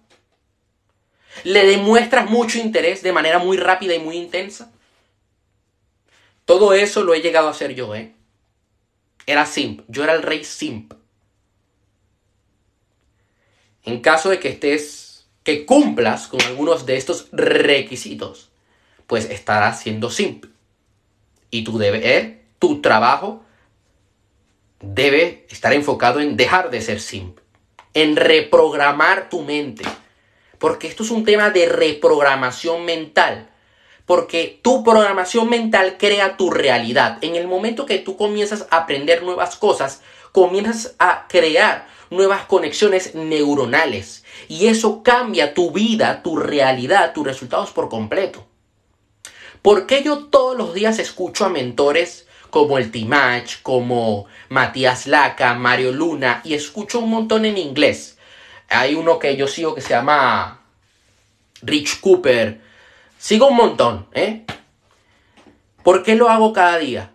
¿Le 1.44 1.66
demuestras 1.66 2.30
mucho 2.30 2.58
interés 2.58 3.04
de 3.04 3.12
manera 3.12 3.40
muy 3.40 3.58
rápida 3.58 3.94
y 3.94 4.00
muy 4.00 4.18
intensa? 4.18 4.72
Todo 6.46 6.74
eso 6.74 7.04
lo 7.04 7.14
he 7.14 7.22
llegado 7.22 7.48
a 7.48 7.52
hacer 7.52 7.74
yo, 7.76 7.96
¿eh? 7.96 8.14
Era 9.26 9.46
simp, 9.46 9.82
yo 9.88 10.04
era 10.04 10.14
el 10.14 10.22
rey 10.22 10.44
simp. 10.44 10.94
En 13.84 14.02
caso 14.02 14.30
de 14.30 14.40
que 14.40 14.50
estés, 14.50 15.28
que 15.44 15.66
cumplas 15.66 16.28
con 16.28 16.42
algunos 16.42 16.86
de 16.86 16.98
estos 16.98 17.28
requisitos, 17.32 18.50
pues 19.08 19.26
estarás 19.30 19.82
siendo 19.82 20.10
simp. 20.10 20.46
Y 21.50 21.64
tu 21.64 21.78
deber, 21.78 22.42
tu 22.60 22.82
trabajo, 22.82 23.44
debe 24.80 25.46
estar 25.50 25.74
enfocado 25.74 26.20
en 26.20 26.38
dejar 26.38 26.70
de 26.70 26.82
ser 26.82 27.00
simp, 27.00 27.40
en 27.94 28.16
reprogramar 28.16 29.30
tu 29.30 29.42
mente. 29.42 29.84
Porque 30.66 30.88
esto 30.88 31.04
es 31.04 31.12
un 31.12 31.24
tema 31.24 31.52
de 31.52 31.68
reprogramación 31.68 32.86
mental. 32.86 33.52
Porque 34.08 34.60
tu 34.64 34.84
programación 34.84 35.48
mental 35.48 35.98
crea 36.00 36.38
tu 36.38 36.50
realidad. 36.50 37.20
En 37.22 37.36
el 37.36 37.48
momento 37.48 37.86
que 37.86 38.00
tú 38.00 38.18
comienzas 38.18 38.66
a 38.72 38.78
aprender 38.78 39.22
nuevas 39.22 39.58
cosas, 39.58 40.02
comienzas 40.32 40.96
a 40.98 41.28
crear 41.30 41.88
nuevas 42.10 42.46
conexiones 42.46 43.14
neuronales. 43.14 44.24
Y 44.48 44.66
eso 44.66 45.04
cambia 45.04 45.54
tu 45.54 45.70
vida, 45.70 46.24
tu 46.24 46.36
realidad, 46.36 47.14
tus 47.14 47.28
resultados 47.28 47.70
por 47.70 47.88
completo. 47.88 48.44
¿Por 49.62 49.86
qué 49.86 50.02
yo 50.02 50.30
todos 50.30 50.58
los 50.58 50.74
días 50.74 50.98
escucho 50.98 51.46
a 51.46 51.50
mentores 51.50 52.26
como 52.50 52.80
el 52.80 52.90
Timach, 52.90 53.62
como 53.62 54.26
Matías 54.50 55.06
Laca, 55.06 55.54
Mario 55.54 55.92
Luna, 55.92 56.42
y 56.44 56.56
escucho 56.56 56.98
un 56.98 57.12
montón 57.12 57.46
en 57.46 57.60
inglés? 57.60 58.15
Hay 58.70 58.96
uno 58.96 59.20
que 59.20 59.36
yo 59.36 59.48
sigo 59.48 59.76
que 59.76 59.82
se 59.82 59.90
llama 59.90 60.62
Rich 61.62 62.00
Cooper. 62.00 62.62
Sigo 63.18 63.48
un 63.48 63.56
montón, 63.56 64.08
¿eh? 64.14 64.46
¿Por 65.84 66.04
qué 66.04 66.16
lo 66.16 66.30
hago 66.30 66.54
cada 66.54 66.78
día? 66.78 67.12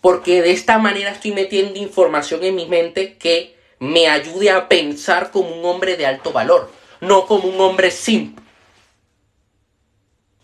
Porque 0.00 0.42
de 0.42 0.52
esta 0.52 0.78
manera 0.78 1.10
estoy 1.10 1.32
metiendo 1.32 1.78
información 1.78 2.42
en 2.44 2.54
mi 2.54 2.66
mente 2.66 3.16
que 3.16 3.58
me 3.78 4.08
ayude 4.08 4.50
a 4.50 4.68
pensar 4.68 5.30
como 5.30 5.50
un 5.50 5.64
hombre 5.64 5.96
de 5.96 6.06
alto 6.06 6.32
valor, 6.32 6.70
no 7.00 7.26
como 7.26 7.48
un 7.48 7.60
hombre 7.60 7.90
simp. 7.90 8.38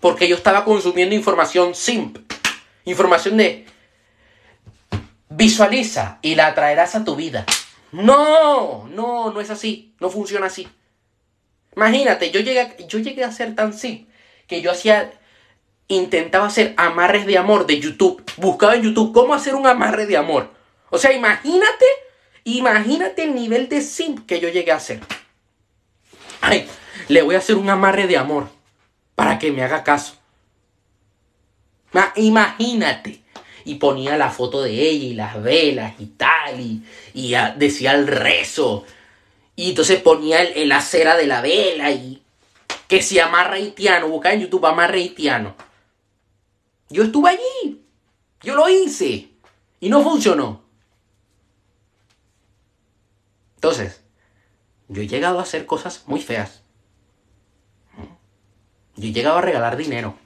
Porque 0.01 0.29
yo 0.29 0.37
estaba 0.37 0.65
consumiendo 0.65 1.15
información 1.15 1.75
simp, 1.75 2.19
información 2.85 3.39
de 3.39 3.67
visualiza 5.31 6.19
y 6.23 6.35
la 6.35 6.55
traerás 6.55 6.95
a 6.95 7.05
tu 7.05 7.17
vida. 7.17 7.47
No, 8.03 8.89
no, 8.89 9.33
no 9.33 9.41
es 9.41 9.51
así, 9.51 9.95
no 10.01 10.11
funciona 10.11 10.47
así. 10.47 10.69
Imagínate, 11.77 12.31
yo 12.31 12.41
llegué, 12.41 12.77
yo 12.89 12.99
llegué 12.99 13.25
a 13.25 13.33
ser 13.33 13.55
tan 13.55 13.73
simp 13.73 14.09
que 14.47 14.63
yo 14.63 14.71
hacía, 14.71 15.13
intentaba 15.89 16.47
hacer 16.47 16.75
amarres 16.77 17.27
de 17.27 17.39
amor 17.39 17.67
de 17.67 17.81
YouTube. 17.81 18.23
Buscaba 18.37 18.75
en 18.75 18.83
YouTube 18.83 19.13
cómo 19.13 19.35
hacer 19.35 19.55
un 19.55 19.67
amarre 19.67 20.07
de 20.07 20.17
amor. 20.17 20.53
O 20.91 20.99
sea, 20.99 21.13
imagínate 21.13 21.85
Imagínate 22.45 23.25
el 23.25 23.35
nivel 23.35 23.69
de 23.71 23.81
simp 23.81 24.27
que 24.27 24.39
yo 24.39 24.51
llegué 24.51 24.71
a 24.71 24.77
hacer. 24.77 25.01
Ay, 26.43 26.69
le 27.09 27.23
voy 27.23 27.35
a 27.35 27.39
hacer 27.39 27.57
un 27.57 27.71
amarre 27.71 28.07
de 28.07 28.19
amor 28.19 28.51
para 29.15 29.39
que 29.39 29.51
me 29.51 29.63
haga 29.63 29.83
caso. 29.83 30.17
Imagínate. 32.17 33.24
Y 33.65 33.77
ponía 33.77 34.17
la 34.17 34.31
foto 34.31 34.63
de 34.63 34.73
ella 34.73 35.05
y 35.05 35.15
las 35.15 35.43
velas 35.43 35.95
y 35.99 36.07
tal. 36.07 36.61
Y, 36.61 37.35
decía 37.57 37.95
el 37.95 38.07
rezo. 38.07 38.85
Y 39.57 39.71
entonces 39.71 40.01
ponía 40.01 40.43
el, 40.43 40.69
la 40.69 40.81
cera 40.81 41.17
de 41.17 41.27
la 41.27 41.41
vela 41.41 41.91
y 41.91 42.23
que 42.89 43.03
se 43.03 43.21
amarra 43.21 43.55
haitiano. 43.55 44.09
Busca 44.09 44.33
en 44.33 44.41
YouTube 44.41 44.67
amarre 44.67 44.99
haitiano. 44.99 45.55
Yo 46.91 47.05
estuve 47.05 47.31
allí. 47.31 47.83
Yo 48.43 48.55
lo 48.55 48.69
hice. 48.69 49.31
Y 49.81 49.89
no 49.89 50.03
funcionó. 50.03 50.63
Entonces, 53.57 54.03
yo 54.89 55.01
he 55.01 55.09
llegado 55.09 55.39
a 55.39 55.43
hacer 55.43 55.65
cosas 55.65 56.05
muy 56.07 56.21
feas. 56.21 56.61
Yo 58.97 59.09
he 59.09 59.13
llegado 59.13 59.39
a 59.39 59.41
regalar 59.41 59.77
dinero. 59.77 60.19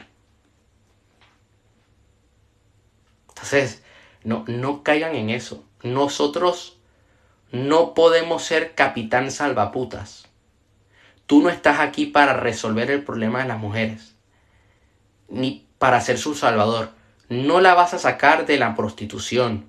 Entonces, 3.50 3.82
no, 4.24 4.44
no 4.46 4.82
caigan 4.82 5.14
en 5.14 5.30
eso. 5.30 5.64
Nosotros 5.82 6.76
no 7.50 7.94
podemos 7.94 8.42
ser 8.44 8.74
capitán 8.74 9.30
salvaputas. 9.30 10.26
tú 11.26 11.42
no 11.42 11.50
estás 11.50 11.80
aquí 11.80 12.06
para 12.06 12.32
resolver 12.32 12.90
el 12.90 13.04
problema 13.04 13.40
de 13.40 13.48
las 13.48 13.58
mujeres, 13.58 14.14
ni 15.28 15.66
para 15.78 16.00
ser 16.00 16.16
su 16.16 16.34
salvador. 16.34 16.90
No 17.28 17.60
la 17.60 17.74
vas 17.74 17.92
a 17.92 17.98
sacar 17.98 18.46
de 18.46 18.58
la 18.58 18.74
prostitución. 18.74 19.66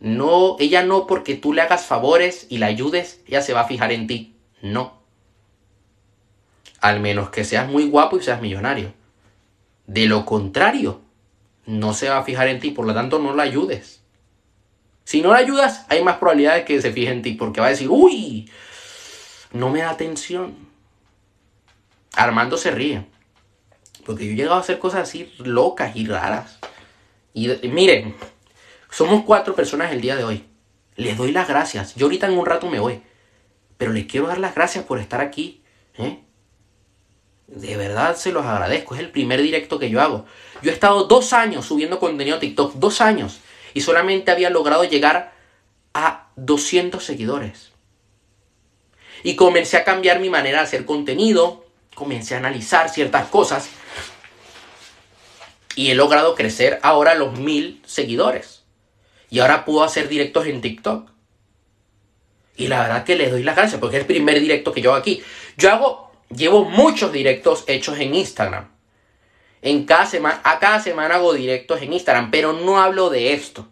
No, 0.00 0.56
ella 0.58 0.82
no 0.82 1.06
porque 1.06 1.34
tú 1.34 1.54
le 1.54 1.62
hagas 1.62 1.86
favores 1.86 2.46
y 2.50 2.58
la 2.58 2.66
ayudes, 2.66 3.22
ella 3.26 3.40
se 3.40 3.54
va 3.54 3.62
a 3.62 3.68
fijar 3.68 3.92
en 3.92 4.06
ti. 4.06 4.36
No. 4.60 5.00
Al 6.80 7.00
menos 7.00 7.30
que 7.30 7.44
seas 7.44 7.68
muy 7.68 7.88
guapo 7.88 8.18
y 8.18 8.22
seas 8.22 8.42
millonario. 8.42 8.92
De 9.86 10.06
lo 10.06 10.26
contrario, 10.26 11.00
no 11.66 11.94
se 11.94 12.08
va 12.08 12.18
a 12.18 12.24
fijar 12.24 12.48
en 12.48 12.60
ti, 12.60 12.70
por 12.70 12.86
lo 12.86 12.94
tanto 12.94 13.18
no 13.18 13.34
la 13.34 13.42
ayudes. 13.42 14.02
Si 15.04 15.22
no 15.22 15.32
la 15.32 15.38
ayudas, 15.38 15.86
hay 15.88 16.02
más 16.04 16.18
probabilidad 16.18 16.54
de 16.54 16.64
que 16.64 16.80
se 16.80 16.92
fije 16.92 17.10
en 17.10 17.22
ti, 17.22 17.32
porque 17.32 17.60
va 17.60 17.68
a 17.68 17.70
decir, 17.70 17.88
uy, 17.90 18.50
no 19.52 19.70
me 19.70 19.80
da 19.80 19.90
atención. 19.90 20.54
Armando 22.14 22.56
se 22.56 22.70
ríe. 22.70 23.06
Porque 24.04 24.26
yo 24.26 24.32
he 24.32 24.36
llegado 24.36 24.56
a 24.56 24.60
hacer 24.60 24.78
cosas 24.78 25.02
así 25.02 25.32
locas 25.38 25.96
y 25.96 26.06
raras. 26.06 26.58
Y 27.34 27.48
miren, 27.68 28.16
somos 28.90 29.24
cuatro 29.24 29.54
personas 29.54 29.92
el 29.92 30.00
día 30.00 30.16
de 30.16 30.24
hoy. 30.24 30.44
Les 30.96 31.16
doy 31.16 31.32
las 31.32 31.48
gracias. 31.48 31.94
Yo 31.94 32.06
ahorita 32.06 32.26
en 32.26 32.38
un 32.38 32.46
rato 32.46 32.68
me 32.68 32.80
voy. 32.80 33.02
Pero 33.78 33.92
les 33.92 34.06
quiero 34.06 34.26
dar 34.26 34.38
las 34.38 34.54
gracias 34.54 34.84
por 34.84 34.98
estar 34.98 35.20
aquí. 35.20 35.62
¿eh? 35.96 36.20
De 37.50 37.76
verdad 37.76 38.16
se 38.16 38.30
los 38.30 38.46
agradezco. 38.46 38.94
Es 38.94 39.00
el 39.00 39.10
primer 39.10 39.42
directo 39.42 39.78
que 39.78 39.90
yo 39.90 40.00
hago. 40.00 40.24
Yo 40.62 40.70
he 40.70 40.74
estado 40.74 41.04
dos 41.04 41.32
años 41.32 41.66
subiendo 41.66 41.98
contenido 41.98 42.36
a 42.36 42.40
TikTok. 42.40 42.74
Dos 42.74 43.00
años. 43.00 43.40
Y 43.74 43.80
solamente 43.80 44.30
había 44.30 44.50
logrado 44.50 44.84
llegar 44.84 45.32
a 45.92 46.28
200 46.36 47.04
seguidores. 47.04 47.72
Y 49.24 49.34
comencé 49.34 49.76
a 49.76 49.84
cambiar 49.84 50.20
mi 50.20 50.30
manera 50.30 50.58
de 50.58 50.64
hacer 50.64 50.84
contenido. 50.84 51.66
Comencé 51.94 52.36
a 52.36 52.38
analizar 52.38 52.88
ciertas 52.88 53.26
cosas. 53.28 53.68
Y 55.74 55.90
he 55.90 55.94
logrado 55.96 56.36
crecer 56.36 56.78
ahora 56.82 57.16
los 57.16 57.36
mil 57.36 57.82
seguidores. 57.84 58.62
Y 59.28 59.40
ahora 59.40 59.64
puedo 59.64 59.82
hacer 59.82 60.08
directos 60.08 60.46
en 60.46 60.60
TikTok. 60.60 61.10
Y 62.56 62.68
la 62.68 62.82
verdad 62.82 63.04
que 63.04 63.16
les 63.16 63.30
doy 63.30 63.42
las 63.42 63.56
gracias 63.56 63.80
porque 63.80 63.96
es 63.96 64.02
el 64.02 64.06
primer 64.06 64.38
directo 64.38 64.72
que 64.72 64.82
yo 64.82 64.90
hago 64.90 65.00
aquí. 65.00 65.22
Yo 65.56 65.72
hago, 65.72 66.09
llevo 66.34 66.64
muchos 66.64 67.12
directos 67.12 67.64
hechos 67.66 67.98
en 67.98 68.14
Instagram. 68.14 68.70
En 69.62 69.84
cada 69.84 70.06
semana, 70.06 70.40
a 70.44 70.58
cada 70.58 70.80
semana 70.80 71.16
hago 71.16 71.34
directos 71.34 71.82
en 71.82 71.92
Instagram, 71.92 72.30
pero 72.30 72.52
no 72.52 72.80
hablo 72.80 73.10
de 73.10 73.34
esto. 73.34 73.68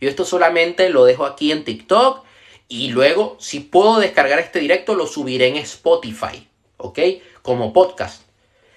Yo 0.00 0.08
esto 0.08 0.24
solamente 0.24 0.90
lo 0.90 1.04
dejo 1.04 1.26
aquí 1.26 1.50
en 1.50 1.64
TikTok 1.64 2.24
y 2.68 2.90
luego, 2.90 3.36
si 3.40 3.60
puedo 3.60 3.98
descargar 3.98 4.38
este 4.38 4.60
directo, 4.60 4.94
lo 4.94 5.06
subiré 5.06 5.48
en 5.48 5.56
Spotify, 5.56 6.46
¿ok? 6.76 6.98
Como 7.42 7.72
podcast. 7.72 8.22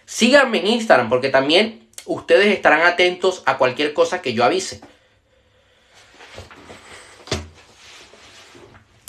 Síganme 0.06 0.60
en 0.60 0.68
Instagram 0.68 1.10
porque 1.10 1.30
también 1.30 1.90
ustedes 2.06 2.48
estarán 2.48 2.82
atentos 2.82 3.44
a 3.46 3.58
cualquier 3.58 3.94
cosa 3.94 4.22
que 4.22 4.34
yo 4.34 4.44
avise. 4.44 4.82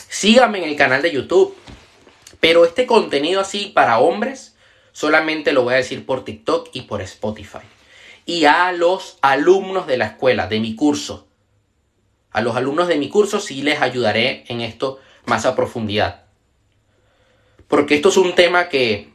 Síganme 0.08 0.58
en 0.58 0.64
el 0.64 0.76
canal 0.76 1.00
de 1.00 1.12
YouTube. 1.12 1.56
Pero 2.42 2.64
este 2.64 2.86
contenido 2.86 3.40
así 3.40 3.66
para 3.66 4.00
hombres 4.00 4.56
solamente 4.90 5.52
lo 5.52 5.62
voy 5.62 5.74
a 5.74 5.76
decir 5.76 6.04
por 6.04 6.24
TikTok 6.24 6.70
y 6.72 6.82
por 6.82 7.00
Spotify. 7.00 7.60
Y 8.26 8.46
a 8.46 8.72
los 8.72 9.16
alumnos 9.22 9.86
de 9.86 9.96
la 9.96 10.06
escuela, 10.06 10.48
de 10.48 10.58
mi 10.58 10.74
curso. 10.74 11.28
A 12.32 12.40
los 12.40 12.56
alumnos 12.56 12.88
de 12.88 12.96
mi 12.96 13.08
curso 13.08 13.38
sí 13.38 13.62
les 13.62 13.80
ayudaré 13.80 14.42
en 14.48 14.60
esto 14.60 14.98
más 15.24 15.46
a 15.46 15.54
profundidad. 15.54 16.24
Porque 17.68 17.94
esto 17.94 18.08
es 18.08 18.16
un 18.16 18.34
tema 18.34 18.68
que 18.68 19.12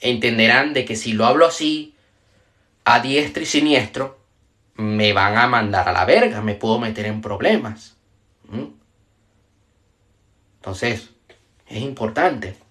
entenderán 0.00 0.72
de 0.72 0.86
que 0.86 0.96
si 0.96 1.12
lo 1.12 1.26
hablo 1.26 1.44
así, 1.44 1.94
a 2.86 3.00
diestro 3.00 3.42
y 3.42 3.46
siniestro, 3.46 4.18
me 4.76 5.12
van 5.12 5.36
a 5.36 5.46
mandar 5.46 5.90
a 5.90 5.92
la 5.92 6.06
verga, 6.06 6.40
me 6.40 6.54
puedo 6.54 6.78
meter 6.78 7.04
en 7.04 7.20
problemas. 7.20 7.98
¿Mm? 8.48 8.68
Entonces, 10.56 11.10
es 11.66 11.82
importante. 11.82 12.61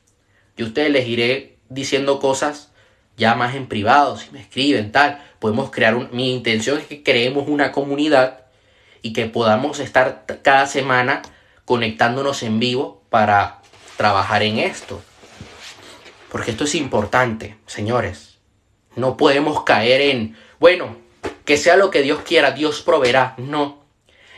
Yo 0.61 0.67
ustedes 0.67 0.91
les 0.91 1.07
iré 1.07 1.57
diciendo 1.69 2.19
cosas 2.19 2.69
ya 3.17 3.33
más 3.33 3.55
en 3.55 3.65
privado, 3.65 4.15
si 4.15 4.29
me 4.29 4.39
escriben, 4.39 4.91
tal. 4.91 5.19
Podemos 5.39 5.71
crear 5.71 5.95
un... 5.95 6.09
Mi 6.11 6.31
intención 6.31 6.77
es 6.77 6.85
que 6.85 7.01
creemos 7.01 7.47
una 7.47 7.71
comunidad 7.71 8.41
y 9.01 9.11
que 9.11 9.25
podamos 9.25 9.79
estar 9.79 10.27
cada 10.43 10.67
semana 10.67 11.23
conectándonos 11.65 12.43
en 12.43 12.59
vivo 12.59 13.01
para 13.09 13.63
trabajar 13.97 14.43
en 14.43 14.59
esto. 14.59 15.01
Porque 16.31 16.51
esto 16.51 16.65
es 16.65 16.75
importante, 16.75 17.57
señores. 17.65 18.37
No 18.95 19.17
podemos 19.17 19.63
caer 19.63 20.01
en, 20.01 20.37
bueno, 20.59 20.95
que 21.43 21.57
sea 21.57 21.75
lo 21.75 21.89
que 21.89 22.03
Dios 22.03 22.19
quiera, 22.21 22.51
Dios 22.51 22.83
proveerá. 22.83 23.33
No, 23.39 23.83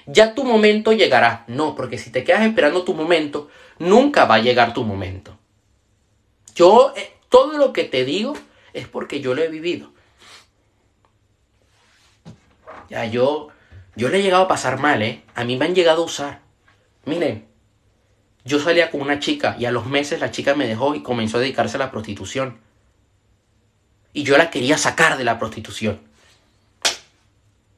ya 0.05 0.35
tu 0.35 0.45
momento 0.45 0.93
llegará. 0.93 1.43
No, 1.47 1.75
porque 1.75 1.97
si 1.97 2.11
te 2.11 2.23
quedas 2.23 2.43
esperando 2.43 2.85
tu 2.85 2.93
momento, 2.93 3.49
nunca 3.77 4.23
va 4.23 4.35
a 4.35 4.39
llegar 4.39 4.73
tu 4.73 4.85
momento. 4.85 5.37
Yo, 6.55 6.93
eh, 6.95 7.13
todo 7.29 7.57
lo 7.57 7.73
que 7.73 7.83
te 7.83 8.05
digo 8.05 8.33
es 8.73 8.87
porque 8.87 9.21
yo 9.21 9.33
lo 9.33 9.41
he 9.41 9.47
vivido. 9.47 9.91
Ya 12.89 13.05
yo, 13.05 13.49
yo 13.95 14.09
le 14.09 14.19
he 14.19 14.23
llegado 14.23 14.43
a 14.43 14.47
pasar 14.47 14.79
mal, 14.79 15.01
¿eh? 15.01 15.23
A 15.35 15.43
mí 15.43 15.57
me 15.57 15.65
han 15.65 15.75
llegado 15.75 16.03
a 16.03 16.05
usar. 16.05 16.41
Miren, 17.05 17.47
yo 18.45 18.59
salía 18.59 18.91
con 18.91 19.01
una 19.01 19.19
chica 19.19 19.55
y 19.59 19.65
a 19.65 19.71
los 19.71 19.85
meses 19.85 20.19
la 20.19 20.31
chica 20.31 20.55
me 20.55 20.67
dejó 20.67 20.95
y 20.95 21.03
comenzó 21.03 21.37
a 21.37 21.41
dedicarse 21.41 21.77
a 21.77 21.79
la 21.79 21.91
prostitución. 21.91 22.59
Y 24.13 24.23
yo 24.23 24.37
la 24.37 24.49
quería 24.49 24.77
sacar 24.77 25.17
de 25.17 25.23
la 25.23 25.39
prostitución. 25.39 25.99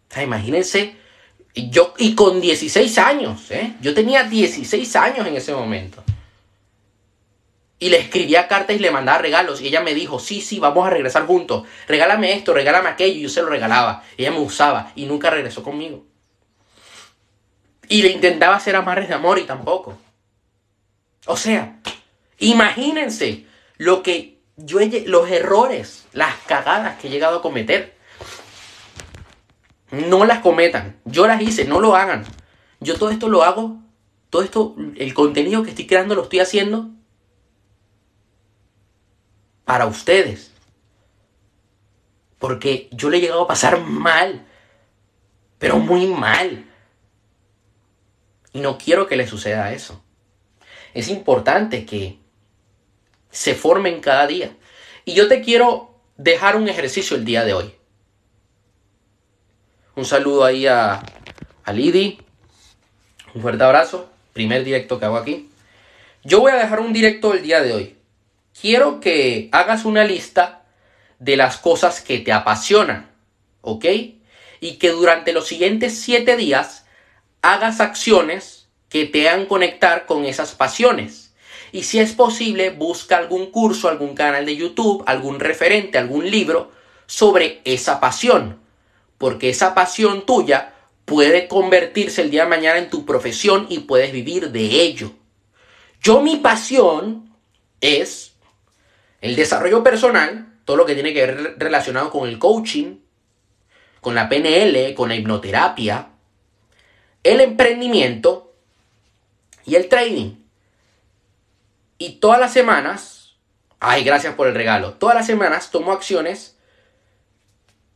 O 0.09 0.13
sea, 0.13 0.23
imagínense 0.23 0.97
yo, 1.55 1.93
y 1.97 2.15
con 2.15 2.41
16 2.41 2.97
años, 2.97 3.49
¿eh? 3.51 3.75
Yo 3.81 3.93
tenía 3.93 4.23
16 4.23 4.95
años 4.97 5.25
en 5.25 5.37
ese 5.37 5.53
momento. 5.53 6.03
Y 7.77 7.89
le 7.89 7.97
escribía 7.97 8.47
cartas 8.47 8.75
y 8.75 8.79
le 8.79 8.91
mandaba 8.91 9.17
regalos. 9.17 9.61
Y 9.61 9.67
ella 9.67 9.81
me 9.81 9.93
dijo, 9.93 10.19
sí, 10.19 10.41
sí, 10.41 10.59
vamos 10.59 10.87
a 10.87 10.89
regresar 10.89 11.25
juntos. 11.25 11.67
Regálame 11.87 12.33
esto, 12.33 12.53
regálame 12.53 12.89
aquello. 12.89 13.17
Y 13.17 13.21
yo 13.23 13.29
se 13.29 13.41
lo 13.41 13.49
regalaba. 13.49 14.03
Ella 14.17 14.31
me 14.31 14.39
usaba 14.39 14.91
y 14.95 15.05
nunca 15.05 15.29
regresó 15.29 15.61
conmigo. 15.61 16.05
Y 17.87 18.01
le 18.01 18.09
intentaba 18.09 18.55
hacer 18.55 18.75
amarres 18.75 19.09
de 19.09 19.15
amor 19.15 19.39
y 19.39 19.43
tampoco. 19.43 19.97
O 21.25 21.37
sea, 21.37 21.79
imagínense 22.39 23.45
lo 23.77 24.03
que 24.03 24.39
yo 24.57 24.79
los 25.05 25.29
errores, 25.29 26.05
las 26.13 26.35
cagadas 26.47 26.99
que 26.99 27.07
he 27.07 27.11
llegado 27.11 27.39
a 27.39 27.41
cometer. 27.41 27.95
No 29.91 30.25
las 30.25 30.39
cometan. 30.39 30.99
Yo 31.03 31.27
las 31.27 31.41
hice, 31.41 31.65
no 31.65 31.81
lo 31.81 31.95
hagan. 31.95 32.25
Yo 32.79 32.97
todo 32.97 33.09
esto 33.09 33.29
lo 33.29 33.43
hago, 33.43 33.77
todo 34.29 34.43
esto, 34.43 34.75
el 34.95 35.13
contenido 35.13 35.63
que 35.63 35.69
estoy 35.69 35.87
creando 35.87 36.15
lo 36.15 36.23
estoy 36.23 36.39
haciendo 36.39 36.89
para 39.65 39.87
ustedes. 39.87 40.51
Porque 42.39 42.87
yo 42.91 43.09
le 43.09 43.17
he 43.17 43.21
llegado 43.21 43.43
a 43.43 43.47
pasar 43.47 43.81
mal, 43.81 44.45
pero 45.57 45.79
muy 45.79 46.05
mal. 46.07 46.65
Y 48.53 48.59
no 48.59 48.77
quiero 48.77 49.07
que 49.07 49.17
le 49.17 49.27
suceda 49.27 49.73
eso. 49.73 50.01
Es 50.93 51.09
importante 51.09 51.85
que 51.85 52.19
se 53.31 53.55
formen 53.55 53.99
cada 53.99 54.27
día. 54.27 54.55
Y 55.03 55.13
yo 55.13 55.27
te 55.27 55.41
quiero 55.41 55.99
dejar 56.17 56.55
un 56.55 56.69
ejercicio 56.69 57.17
el 57.17 57.25
día 57.25 57.43
de 57.43 57.53
hoy. 57.53 57.75
Un 59.95 60.05
saludo 60.05 60.45
ahí 60.45 60.67
a, 60.67 61.03
a 61.63 61.73
Lidi. 61.73 62.19
Un 63.33 63.41
fuerte 63.41 63.63
abrazo. 63.63 64.09
Primer 64.33 64.63
directo 64.63 64.99
que 64.99 65.05
hago 65.05 65.17
aquí. 65.17 65.49
Yo 66.23 66.39
voy 66.39 66.51
a 66.51 66.55
dejar 66.55 66.79
un 66.79 66.93
directo 66.93 67.33
el 67.33 67.43
día 67.43 67.61
de 67.61 67.73
hoy. 67.73 67.94
Quiero 68.59 68.99
que 68.99 69.49
hagas 69.51 69.85
una 69.85 70.03
lista 70.03 70.63
de 71.19 71.37
las 71.37 71.57
cosas 71.57 72.01
que 72.01 72.19
te 72.19 72.31
apasionan. 72.31 73.11
¿Ok? 73.61 73.85
Y 74.59 74.73
que 74.77 74.89
durante 74.89 75.33
los 75.33 75.47
siguientes 75.47 75.99
siete 75.99 76.37
días 76.37 76.85
hagas 77.41 77.79
acciones 77.79 78.67
que 78.89 79.05
te 79.05 79.29
hagan 79.29 79.45
conectar 79.45 80.05
con 80.05 80.25
esas 80.25 80.53
pasiones. 80.53 81.33
Y 81.71 81.83
si 81.83 81.99
es 81.99 82.13
posible, 82.13 82.69
busca 82.69 83.17
algún 83.17 83.51
curso, 83.51 83.89
algún 83.89 84.15
canal 84.15 84.45
de 84.45 84.55
YouTube, 84.55 85.03
algún 85.07 85.39
referente, 85.39 85.97
algún 85.97 86.29
libro 86.29 86.71
sobre 87.05 87.61
esa 87.65 87.99
pasión 87.99 88.65
porque 89.17 89.49
esa 89.49 89.73
pasión 89.73 90.25
tuya 90.25 90.73
puede 91.05 91.47
convertirse 91.47 92.21
el 92.21 92.31
día 92.31 92.43
de 92.43 92.49
mañana 92.49 92.79
en 92.79 92.89
tu 92.89 93.05
profesión 93.05 93.67
y 93.69 93.79
puedes 93.79 94.11
vivir 94.11 94.51
de 94.51 94.81
ello. 94.81 95.11
Yo 96.01 96.21
mi 96.21 96.37
pasión 96.37 97.33
es 97.81 98.24
el 99.25 99.35
desarrollo 99.35 99.83
personal, 99.83 100.53
todo 100.65 100.77
lo 100.77 100.85
que 100.85 100.93
tiene 100.93 101.13
que 101.13 101.25
ver 101.25 101.55
relacionado 101.57 102.09
con 102.11 102.27
el 102.27 102.39
coaching, 102.39 102.99
con 104.01 104.15
la 104.15 104.29
PNL, 104.29 104.93
con 104.95 105.09
la 105.09 105.15
hipnoterapia, 105.15 106.09
el 107.23 107.41
emprendimiento 107.41 108.53
y 109.65 109.75
el 109.75 109.89
trading. 109.89 110.35
Y 111.97 112.19
todas 112.19 112.39
las 112.39 112.53
semanas, 112.53 113.15
Ay, 113.87 114.03
gracias 114.03 114.33
por 114.33 114.47
el 114.47 114.55
regalo. 114.55 114.93
Todas 114.93 115.15
las 115.15 115.27
semanas 115.27 115.69
tomo 115.69 115.91
acciones 115.91 116.57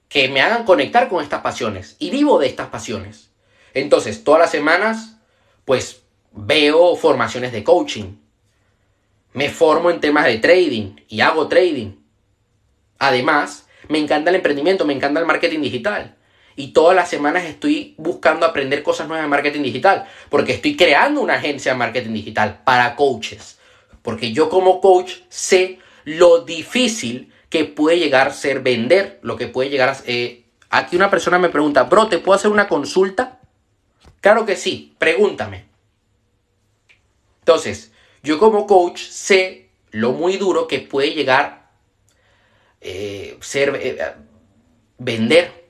que 0.08 0.28
me 0.28 0.40
hagan 0.40 0.64
conectar 0.64 1.10
con 1.10 1.24
estas 1.24 1.42
pasiones 1.42 1.96
y 1.98 2.12
vivo 2.12 2.38
de 2.38 2.46
estas 2.46 2.68
pasiones. 2.68 3.32
Entonces, 3.74 4.24
todas 4.24 4.40
las 4.40 4.52
semanas, 4.52 5.18
pues 5.66 6.04
veo 6.32 6.96
formaciones 6.96 7.52
de 7.52 7.64
coaching. 7.64 8.18
Me 9.34 9.50
formo 9.50 9.90
en 9.90 10.00
temas 10.00 10.26
de 10.26 10.38
trading 10.38 10.96
y 11.08 11.22
hago 11.22 11.48
trading. 11.48 11.94
Además, 12.98 13.68
me 13.88 14.00
encanta 14.00 14.30
el 14.30 14.38
emprendimiento, 14.38 14.86
me 14.86 14.94
encanta 14.94 15.20
el 15.20 15.26
marketing 15.26 15.62
digital. 15.62 16.16
Y 16.56 16.74
todas 16.74 16.96
las 16.96 17.10
semanas 17.10 17.46
estoy 17.46 17.96
buscando 17.98 18.46
aprender 18.46 18.84
cosas 18.84 19.08
nuevas 19.08 19.26
de 19.26 19.30
marketing 19.30 19.62
digital. 19.62 20.06
Porque 20.30 20.54
estoy 20.54 20.76
creando 20.76 21.22
una 21.22 21.36
agencia 21.36 21.72
de 21.72 21.78
marketing 21.78 22.14
digital 22.14 22.62
para 22.66 22.96
coaches. 22.96 23.60
Porque 24.02 24.34
yo 24.34 24.50
como 24.50 24.82
coach 24.82 25.14
sé 25.30 25.80
lo 26.04 26.42
difícil 26.44 27.32
que 27.50 27.66
puede 27.66 28.00
llegar 28.00 28.28
a 28.28 28.34
ser 28.34 28.62
vender, 28.62 29.20
lo 29.22 29.38
que 29.38 29.48
puede 29.48 29.70
llegar 29.70 29.90
a... 29.90 29.98
Eh, 30.06 30.46
aquí 30.70 30.96
una 30.96 31.10
persona 31.10 31.40
me 31.40 31.50
pregunta, 31.50 31.84
bro, 31.84 32.08
¿te 32.08 32.20
puedo 32.20 32.36
hacer 32.38 32.52
una 32.52 32.68
consulta? 32.68 33.40
Claro 34.22 34.46
que 34.46 34.56
sí, 34.56 34.96
pregúntame. 34.98 35.66
Entonces, 37.40 37.92
yo 38.24 38.40
como 38.40 38.68
coach 38.68 39.02
sé 39.02 39.70
lo 39.92 40.12
muy 40.12 40.38
duro 40.38 40.68
que 40.68 40.80
puede 40.80 41.14
llegar 41.14 41.70
eh, 42.82 43.38
ser 43.42 43.80
eh, 43.82 44.14
vender, 44.98 45.70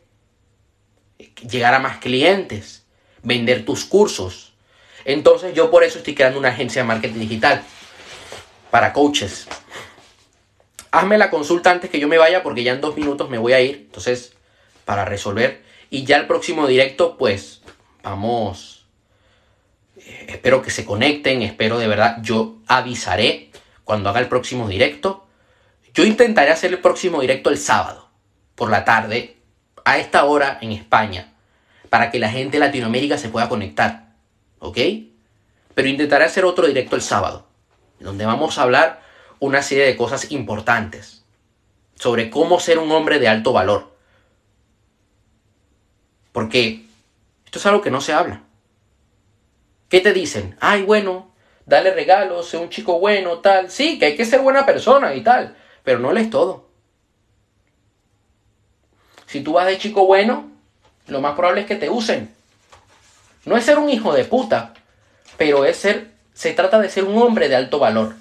llegar 1.50 1.74
a 1.74 1.80
más 1.80 1.98
clientes, 1.98 2.86
vender 3.24 3.66
tus 3.66 3.86
cursos. 3.86 4.54
Entonces 5.06 5.54
yo 5.54 5.72
por 5.72 5.84
eso 5.84 5.98
estoy 6.00 6.16
creando 6.16 6.40
una 6.40 6.50
agencia 6.50 6.82
de 6.82 6.88
marketing 6.88 7.20
digital 7.20 7.64
para 8.70 8.94
coaches 8.94 9.48
hazme 10.92 11.18
la 11.18 11.30
consulta 11.30 11.72
antes 11.72 11.90
que 11.90 12.00
yo 12.00 12.08
me 12.08 12.18
vaya 12.18 12.44
porque 12.44 12.64
ya 12.64 12.74
en 12.74 12.82
dos 12.82 12.96
minutos 12.96 13.30
me 13.30 13.38
voy 13.38 13.54
a 13.54 13.62
ir. 13.62 13.86
Entonces, 13.88 14.34
para 14.86 15.06
resolver. 15.06 15.62
Y 15.90 16.04
ya 16.04 16.18
el 16.18 16.28
próximo 16.28 16.68
directo, 16.68 17.18
pues, 17.18 17.62
vamos. 18.04 18.79
Espero 20.28 20.62
que 20.62 20.72
se 20.72 20.86
conecten, 20.86 21.42
espero 21.42 21.80
de 21.80 21.88
verdad. 21.88 22.18
Yo 22.22 22.58
avisaré 22.68 23.52
cuando 23.84 24.10
haga 24.10 24.20
el 24.20 24.28
próximo 24.28 24.68
directo. 24.68 25.28
Yo 25.94 26.06
intentaré 26.06 26.52
hacer 26.52 26.72
el 26.72 26.80
próximo 26.80 27.22
directo 27.22 27.50
el 27.50 27.58
sábado, 27.58 28.10
por 28.56 28.70
la 28.70 28.86
tarde, 28.86 29.38
a 29.86 29.98
esta 29.98 30.26
hora 30.26 30.60
en 30.62 30.72
España, 30.72 31.34
para 31.90 32.12
que 32.12 32.20
la 32.20 32.30
gente 32.30 32.58
de 32.60 32.66
Latinoamérica 32.66 33.18
se 33.18 33.30
pueda 33.30 33.50
conectar. 33.50 34.14
¿Ok? 34.60 34.78
Pero 35.74 35.88
intentaré 35.88 36.26
hacer 36.26 36.46
otro 36.46 36.68
directo 36.68 36.96
el 36.96 37.02
sábado, 37.02 37.48
donde 38.00 38.26
vamos 38.26 38.58
a 38.58 38.64
hablar 38.64 39.02
una 39.40 39.62
serie 39.62 39.86
de 39.86 39.96
cosas 39.96 40.32
importantes 40.32 41.24
sobre 41.96 42.30
cómo 42.30 42.60
ser 42.60 42.80
un 42.80 42.92
hombre 42.92 43.20
de 43.20 43.28
alto 43.28 43.54
valor. 43.54 43.96
Porque 46.32 46.86
esto 47.46 47.60
es 47.60 47.66
algo 47.66 47.82
que 47.82 47.92
no 47.92 48.02
se 48.02 48.14
habla. 48.14 48.44
¿Qué 49.90 50.02
te 50.02 50.14
dicen? 50.14 50.56
Ay, 50.60 50.84
bueno, 50.84 51.32
dale 51.66 51.92
regalos, 51.92 52.48
sé 52.48 52.58
un 52.58 52.70
chico 52.70 53.00
bueno, 53.00 53.40
tal. 53.40 53.70
Sí, 53.70 54.00
que 54.00 54.06
hay 54.06 54.16
que 54.16 54.26
ser 54.26 54.42
buena 54.42 54.66
persona 54.66 55.14
y 55.16 55.22
tal. 55.22 55.58
Pero 55.84 56.00
no 56.00 56.14
lees 56.14 56.30
todo. 56.30 56.70
Si 59.26 59.42
tú 59.42 59.54
vas 59.54 59.68
de 59.68 59.78
chico 59.78 60.06
bueno, 60.06 60.50
lo 61.08 61.22
más 61.22 61.34
probable 61.34 61.62
es 61.62 61.68
que 61.68 61.76
te 61.76 61.90
usen. 61.90 62.34
No 63.46 63.58
es 63.58 63.66
ser 63.66 63.78
un 63.78 63.90
hijo 63.90 64.14
de 64.14 64.26
puta, 64.26 64.74
pero 65.38 65.66
es 65.66 65.78
ser, 65.78 66.12
se 66.34 66.54
trata 66.54 66.80
de 66.80 66.90
ser 66.90 67.04
un 67.04 67.18
hombre 67.22 67.50
de 67.50 67.56
alto 67.56 67.80
valor 67.80 68.16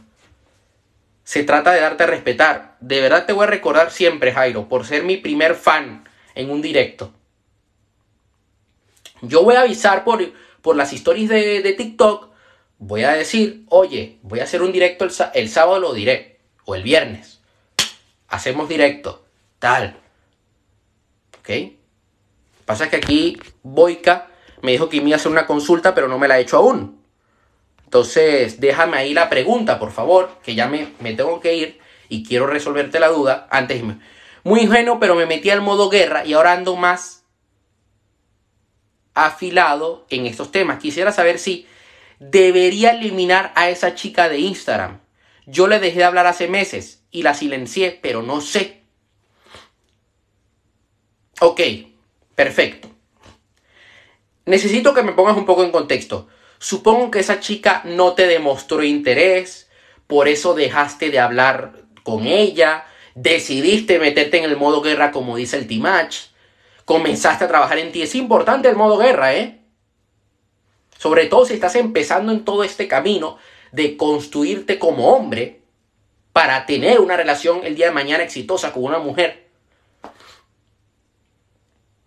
se 1.28 1.44
trata 1.44 1.72
de 1.72 1.80
darte 1.80 2.04
a 2.04 2.06
respetar. 2.06 2.76
De 2.80 3.02
verdad 3.02 3.26
te 3.26 3.34
voy 3.34 3.44
a 3.44 3.48
recordar 3.48 3.90
siempre, 3.90 4.32
Jairo, 4.32 4.66
por 4.66 4.86
ser 4.86 5.02
mi 5.02 5.18
primer 5.18 5.56
fan 5.56 6.08
en 6.34 6.48
un 6.48 6.62
directo. 6.62 7.12
Yo 9.20 9.42
voy 9.42 9.56
a 9.56 9.60
avisar 9.60 10.04
por, 10.04 10.22
por 10.62 10.76
las 10.76 10.92
historias 10.92 11.28
de, 11.28 11.74
TikTok. 11.76 12.28
Voy 12.78 13.04
a 13.04 13.12
decir, 13.12 13.64
oye, 13.68 14.18
voy 14.22 14.40
a 14.40 14.44
hacer 14.44 14.62
un 14.62 14.72
directo 14.72 15.06
el, 15.34 15.48
sábado, 15.48 15.80
lo 15.80 15.92
diré. 15.92 16.38
O 16.64 16.74
el 16.74 16.82
viernes. 16.82 17.40
Hacemos 18.28 18.68
directo. 18.68 19.24
Tal. 19.58 19.98
¿Ok? 21.38 21.50
Pasa 22.64 22.90
que 22.90 22.96
aquí 22.96 23.38
Boica 23.62 24.28
me 24.62 24.72
dijo 24.72 24.88
que 24.88 25.00
me 25.00 25.08
iba 25.08 25.16
a 25.16 25.20
hacer 25.20 25.32
una 25.32 25.46
consulta, 25.46 25.94
pero 25.94 26.08
no 26.08 26.18
me 26.18 26.28
la 26.28 26.34
ha 26.34 26.38
hecho 26.38 26.58
aún. 26.58 27.02
Entonces, 27.84 28.60
déjame 28.60 28.98
ahí 28.98 29.14
la 29.14 29.30
pregunta, 29.30 29.78
por 29.78 29.92
favor, 29.92 30.28
que 30.42 30.54
ya 30.54 30.68
me, 30.68 30.86
tengo 31.14 31.40
que 31.40 31.54
ir 31.54 31.80
y 32.10 32.22
quiero 32.22 32.46
resolverte 32.46 33.00
la 33.00 33.08
duda. 33.08 33.48
Antes, 33.50 33.82
muy 34.44 34.60
ingenuo, 34.60 35.00
pero 35.00 35.14
me 35.14 35.24
metí 35.24 35.48
al 35.48 35.62
modo 35.62 35.88
guerra 35.88 36.26
y 36.26 36.34
ahora 36.34 36.52
ando 36.52 36.76
más 36.76 37.17
afilado 39.26 40.06
en 40.10 40.26
estos 40.26 40.50
temas. 40.52 40.78
Quisiera 40.78 41.12
saber 41.12 41.38
si 41.38 41.66
debería 42.18 42.92
eliminar 42.92 43.52
a 43.54 43.70
esa 43.70 43.94
chica 43.94 44.28
de 44.28 44.38
Instagram. 44.38 45.00
Yo 45.46 45.66
le 45.66 45.78
dejé 45.78 45.98
de 45.98 46.04
hablar 46.04 46.26
hace 46.26 46.48
meses 46.48 47.02
y 47.10 47.22
la 47.22 47.34
silencié, 47.34 47.98
pero 48.02 48.22
no 48.22 48.40
sé. 48.40 48.82
Ok, 51.40 51.60
perfecto. 52.34 52.88
Necesito 54.44 54.94
que 54.94 55.02
me 55.02 55.12
pongas 55.12 55.36
un 55.36 55.46
poco 55.46 55.62
en 55.62 55.70
contexto. 55.70 56.28
Supongo 56.58 57.10
que 57.10 57.20
esa 57.20 57.38
chica 57.38 57.82
no 57.84 58.14
te 58.14 58.26
demostró 58.26 58.82
interés, 58.82 59.70
por 60.06 60.26
eso 60.26 60.54
dejaste 60.54 61.10
de 61.10 61.20
hablar 61.20 61.84
con 62.02 62.26
ella, 62.26 62.86
decidiste 63.14 63.98
meterte 63.98 64.38
en 64.38 64.44
el 64.44 64.56
modo 64.56 64.80
guerra 64.80 65.12
como 65.12 65.36
dice 65.36 65.58
el 65.58 65.66
Timach, 65.66 66.27
comenzaste 66.88 67.44
a 67.44 67.48
trabajar 67.48 67.78
en 67.78 67.92
ti. 67.92 68.00
Es 68.00 68.14
importante 68.14 68.66
el 68.66 68.74
modo 68.74 68.96
guerra, 68.96 69.34
¿eh? 69.34 69.60
Sobre 70.96 71.26
todo 71.26 71.44
si 71.44 71.52
estás 71.52 71.76
empezando 71.76 72.32
en 72.32 72.46
todo 72.46 72.64
este 72.64 72.88
camino 72.88 73.36
de 73.72 73.98
construirte 73.98 74.78
como 74.78 75.14
hombre 75.14 75.60
para 76.32 76.64
tener 76.64 77.00
una 77.00 77.14
relación 77.14 77.60
el 77.64 77.74
día 77.74 77.88
de 77.88 77.92
mañana 77.92 78.24
exitosa 78.24 78.72
con 78.72 78.84
una 78.84 78.98
mujer. 79.00 79.50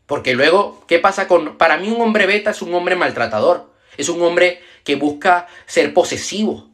Porque 0.08 0.34
luego, 0.34 0.84
¿qué 0.88 0.98
pasa 0.98 1.28
con... 1.28 1.60
Para 1.60 1.78
mí 1.78 1.92
un 1.92 2.02
hombre 2.02 2.26
beta 2.26 2.50
es 2.50 2.64
un 2.64 2.74
hombre 2.74 2.96
maltratador. 2.96 3.72
Es 3.98 4.10
un 4.10 4.20
hombre 4.24 4.64
que 4.84 4.96
busca 4.96 5.46
ser 5.68 5.94
posesivo, 5.94 6.70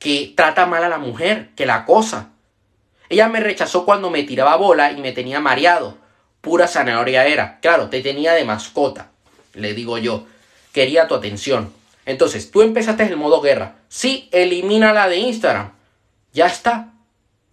que 0.00 0.32
trata 0.36 0.66
mal 0.66 0.82
a 0.82 0.88
la 0.88 0.98
mujer, 0.98 1.50
que 1.54 1.64
la 1.64 1.76
acosa. 1.76 2.32
Ella 3.08 3.28
me 3.28 3.38
rechazó 3.38 3.84
cuando 3.84 4.10
me 4.10 4.24
tiraba 4.24 4.56
bola 4.56 4.90
y 4.90 5.00
me 5.00 5.12
tenía 5.12 5.38
mareado. 5.38 6.01
Pura 6.42 6.68
zanahoria 6.68 7.26
era. 7.26 7.60
Claro, 7.60 7.88
te 7.88 8.02
tenía 8.02 8.34
de 8.34 8.44
mascota, 8.44 9.10
le 9.54 9.72
digo 9.72 9.96
yo. 9.96 10.26
Quería 10.72 11.08
tu 11.08 11.14
atención. 11.14 11.72
Entonces, 12.04 12.50
tú 12.50 12.60
empezaste 12.62 13.04
el 13.04 13.16
modo 13.16 13.40
guerra. 13.40 13.76
Sí, 13.88 14.28
elimínala 14.32 15.08
de 15.08 15.18
Instagram. 15.18 15.72
Ya 16.32 16.46
está. 16.46 16.92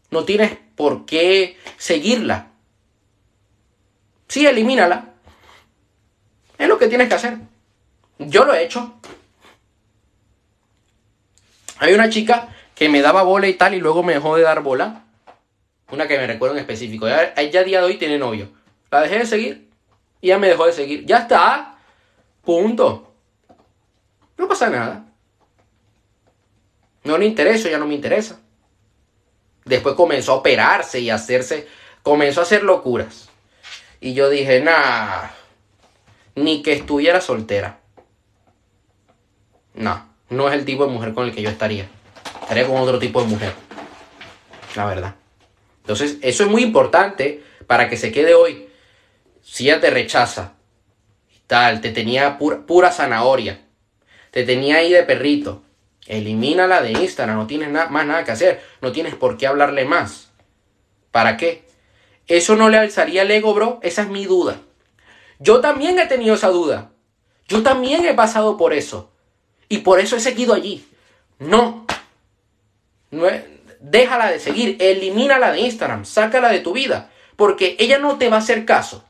No 0.09 0.25
tienes 0.25 0.57
por 0.75 1.05
qué 1.05 1.57
seguirla. 1.77 2.47
Sí, 4.27 4.45
elimínala. 4.45 5.13
Es 6.57 6.67
lo 6.67 6.77
que 6.77 6.87
tienes 6.87 7.07
que 7.09 7.15
hacer. 7.15 7.37
Yo 8.17 8.43
lo 8.43 8.53
he 8.53 8.63
hecho. 8.63 8.95
Hay 11.77 11.93
una 11.93 12.09
chica 12.09 12.49
que 12.75 12.89
me 12.89 13.01
daba 13.01 13.23
bola 13.23 13.47
y 13.47 13.53
tal 13.53 13.73
y 13.73 13.79
luego 13.79 14.03
me 14.03 14.13
dejó 14.13 14.35
de 14.35 14.43
dar 14.43 14.61
bola. 14.61 15.03
Una 15.91 16.07
que 16.07 16.17
me 16.17 16.27
recuerdo 16.27 16.55
en 16.55 16.61
específico. 16.61 17.07
Ella, 17.07 17.33
a 17.35 17.63
día 17.63 17.79
de 17.79 17.85
hoy 17.85 17.97
tiene 17.97 18.17
novio. 18.17 18.49
La 18.91 19.01
dejé 19.01 19.19
de 19.19 19.25
seguir 19.25 19.69
y 20.21 20.27
ya 20.27 20.37
me 20.37 20.47
dejó 20.47 20.65
de 20.65 20.73
seguir. 20.73 21.05
Ya 21.05 21.19
está. 21.19 21.77
Punto. 22.43 23.13
No 24.37 24.47
pasa 24.47 24.69
nada. 24.69 25.05
No 27.03 27.17
le 27.17 27.25
interesa, 27.25 27.69
ya 27.69 27.77
no 27.77 27.85
me 27.85 27.95
interesa. 27.95 28.39
Después 29.65 29.95
comenzó 29.95 30.33
a 30.33 30.35
operarse 30.35 30.99
y 30.99 31.09
a 31.09 31.15
hacerse. 31.15 31.67
Comenzó 32.03 32.39
a 32.39 32.43
hacer 32.43 32.63
locuras. 32.63 33.29
Y 33.99 34.13
yo 34.13 34.29
dije, 34.29 34.61
nah. 34.61 35.29
Ni 36.35 36.61
que 36.63 36.73
estuviera 36.73 37.21
soltera. 37.21 37.79
No 39.73 40.09
no 40.29 40.47
es 40.47 40.53
el 40.53 40.65
tipo 40.65 40.85
de 40.85 40.91
mujer 40.91 41.13
con 41.13 41.25
el 41.25 41.33
que 41.33 41.41
yo 41.41 41.49
estaría. 41.49 41.89
Estaría 42.41 42.67
con 42.67 42.77
otro 42.77 42.99
tipo 42.99 43.21
de 43.21 43.27
mujer. 43.27 43.53
La 44.75 44.85
verdad. 44.85 45.15
Entonces, 45.81 46.17
eso 46.21 46.43
es 46.43 46.49
muy 46.49 46.63
importante 46.63 47.43
para 47.67 47.89
que 47.89 47.97
se 47.97 48.11
quede 48.11 48.35
hoy. 48.35 48.68
Si 49.51 49.67
ella 49.67 49.81
te 49.81 49.89
rechaza, 49.89 50.53
tal, 51.47 51.81
te 51.81 51.89
tenía 51.89 52.37
pura, 52.37 52.91
zanahoria, 52.91 53.59
te 54.29 54.43
tenía 54.43 54.77
ahí 54.77 54.91
de 54.91 55.01
perrito, 55.01 55.63
elimínala 56.05 56.83
de 56.83 56.91
Instagram, 56.91 57.35
no 57.35 57.47
tienes 57.47 57.71
más 57.71 58.05
nada 58.05 58.23
que 58.23 58.31
hacer, 58.31 58.63
no 58.79 58.91
tienes 58.91 59.15
por 59.15 59.37
qué 59.37 59.47
hablarle 59.47 59.85
más. 59.85 60.29
¿Para 61.09 61.35
qué? 61.35 61.67
¿Eso 62.27 62.55
no 62.55 62.69
le 62.69 62.77
alzaría 62.77 63.23
el 63.23 63.31
ego, 63.31 63.55
bro? 63.55 63.79
Esa 63.81 64.03
es 64.03 64.09
mi 64.09 64.25
duda. 64.25 64.61
Yo 65.39 65.61
también 65.61 65.97
he 65.97 66.05
tenido 66.05 66.35
esa 66.35 66.49
duda. 66.49 66.91
Yo 67.47 67.63
también 67.63 68.05
he 68.05 68.13
pasado 68.13 68.55
por 68.55 68.71
eso. 68.71 69.11
Y 69.67 69.79
por 69.79 69.99
eso 69.99 70.15
he 70.15 70.19
seguido 70.19 70.53
allí. 70.53 70.87
No. 71.39 71.87
no 73.09 73.27
déjala 73.79 74.29
de 74.29 74.39
seguir, 74.39 74.77
elimínala 74.79 75.51
de 75.51 75.61
Instagram, 75.61 76.05
sácala 76.05 76.51
de 76.51 76.59
tu 76.59 76.73
vida, 76.73 77.09
porque 77.35 77.75
ella 77.79 77.97
no 77.97 78.19
te 78.19 78.29
va 78.29 78.35
a 78.35 78.41
hacer 78.41 78.65
caso. 78.65 79.08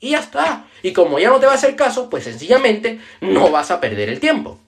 Y 0.00 0.10
ya 0.10 0.20
está. 0.20 0.66
Y 0.82 0.92
como 0.92 1.18
ella 1.18 1.30
no 1.30 1.40
te 1.40 1.46
va 1.46 1.52
a 1.52 1.56
hacer 1.56 1.74
caso, 1.74 2.08
pues 2.08 2.24
sencillamente 2.24 3.00
no 3.20 3.50
vas 3.50 3.70
a 3.70 3.80
perder 3.80 4.08
el 4.08 4.20
tiempo. 4.20 4.58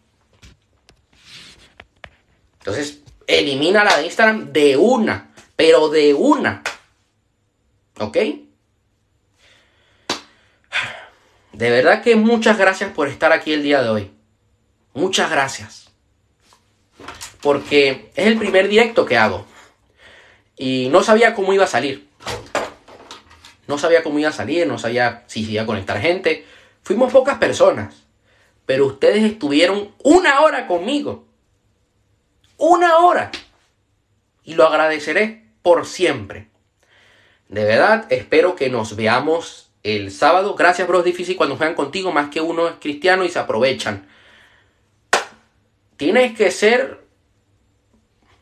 Entonces, 2.58 3.00
elimínala 3.26 3.96
de 3.96 4.06
Instagram 4.06 4.52
de 4.52 4.76
una, 4.76 5.30
pero 5.56 5.88
de 5.88 6.14
una. 6.14 6.62
¿Ok? 7.98 8.16
De 11.52 11.70
verdad 11.70 12.02
que 12.02 12.16
muchas 12.16 12.58
gracias 12.58 12.92
por 12.92 13.08
estar 13.08 13.32
aquí 13.32 13.52
el 13.52 13.62
día 13.62 13.82
de 13.82 13.88
hoy. 13.88 14.10
Muchas 14.94 15.30
gracias. 15.30 15.90
Porque 17.40 18.10
es 18.14 18.26
el 18.26 18.38
primer 18.38 18.68
directo 18.68 19.06
que 19.06 19.16
hago. 19.16 19.46
Y 20.56 20.88
no 20.90 21.02
sabía 21.02 21.34
cómo 21.34 21.52
iba 21.52 21.64
a 21.64 21.68
salir. 21.68 22.09
No 23.70 23.78
sabía 23.78 24.02
cómo 24.02 24.18
iba 24.18 24.30
a 24.30 24.32
salir, 24.32 24.66
no 24.66 24.80
sabía 24.80 25.22
si 25.28 25.44
se 25.44 25.52
iba 25.52 25.62
a 25.62 25.66
conectar 25.66 26.00
gente. 26.00 26.44
Fuimos 26.82 27.12
pocas 27.12 27.38
personas. 27.38 28.02
Pero 28.66 28.84
ustedes 28.84 29.22
estuvieron 29.22 29.92
una 30.02 30.40
hora 30.40 30.66
conmigo. 30.66 31.24
Una 32.56 32.98
hora. 32.98 33.30
Y 34.42 34.54
lo 34.54 34.66
agradeceré 34.66 35.44
por 35.62 35.86
siempre. 35.86 36.48
De 37.48 37.62
verdad, 37.62 38.06
espero 38.10 38.56
que 38.56 38.70
nos 38.70 38.96
veamos 38.96 39.70
el 39.84 40.10
sábado. 40.10 40.56
Gracias, 40.56 40.88
bros. 40.88 41.04
Difícil 41.04 41.36
cuando 41.36 41.56
juegan 41.56 41.76
contigo, 41.76 42.10
más 42.10 42.28
que 42.30 42.40
uno 42.40 42.66
es 42.66 42.74
cristiano 42.80 43.24
y 43.24 43.28
se 43.28 43.38
aprovechan. 43.38 44.08
Tienes 45.96 46.36
que 46.36 46.50
ser 46.50 47.04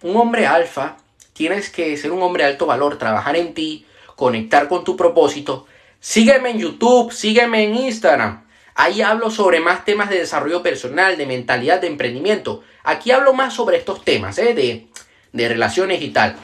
un 0.00 0.16
hombre 0.16 0.46
alfa. 0.46 0.96
Tienes 1.34 1.68
que 1.68 1.94
ser 1.98 2.12
un 2.12 2.22
hombre 2.22 2.44
de 2.44 2.50
alto 2.52 2.64
valor, 2.64 2.96
trabajar 2.96 3.36
en 3.36 3.52
ti, 3.52 3.84
conectar 4.18 4.66
con 4.66 4.82
tu 4.82 4.96
propósito. 4.96 5.66
Sígueme 6.00 6.50
en 6.50 6.58
YouTube, 6.58 7.12
sígueme 7.12 7.62
en 7.62 7.76
Instagram. 7.76 8.48
Ahí 8.74 9.00
hablo 9.00 9.30
sobre 9.30 9.60
más 9.60 9.84
temas 9.84 10.10
de 10.10 10.18
desarrollo 10.18 10.60
personal, 10.60 11.16
de 11.16 11.24
mentalidad, 11.24 11.80
de 11.80 11.86
emprendimiento. 11.86 12.64
Aquí 12.82 13.12
hablo 13.12 13.32
más 13.32 13.54
sobre 13.54 13.76
estos 13.76 14.04
temas, 14.04 14.36
¿eh? 14.38 14.54
de, 14.54 14.88
de 15.32 15.48
relaciones 15.48 16.02
y 16.02 16.08
tal. 16.08 16.34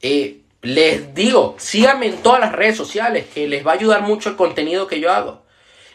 Eh, 0.00 0.40
les 0.62 1.14
digo, 1.14 1.56
síganme 1.58 2.06
en 2.06 2.22
todas 2.22 2.40
las 2.40 2.52
redes 2.52 2.78
sociales, 2.78 3.26
que 3.26 3.46
les 3.46 3.66
va 3.66 3.72
a 3.72 3.74
ayudar 3.74 4.00
mucho 4.00 4.30
el 4.30 4.36
contenido 4.36 4.86
que 4.86 4.98
yo 4.98 5.12
hago. 5.12 5.42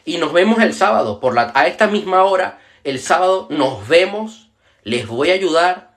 Y 0.05 0.17
nos 0.17 0.31
vemos 0.31 0.61
el 0.61 0.75
sábado, 0.75 1.19
por 1.19 1.33
la, 1.33 1.51
a 1.55 1.65
esta 1.65 1.87
misma 1.87 2.23
hora, 2.23 2.59
el 2.83 2.99
sábado 2.99 3.47
nos 3.49 3.87
vemos, 3.87 4.51
les 4.83 5.07
voy 5.07 5.31
a 5.31 5.33
ayudar. 5.33 5.95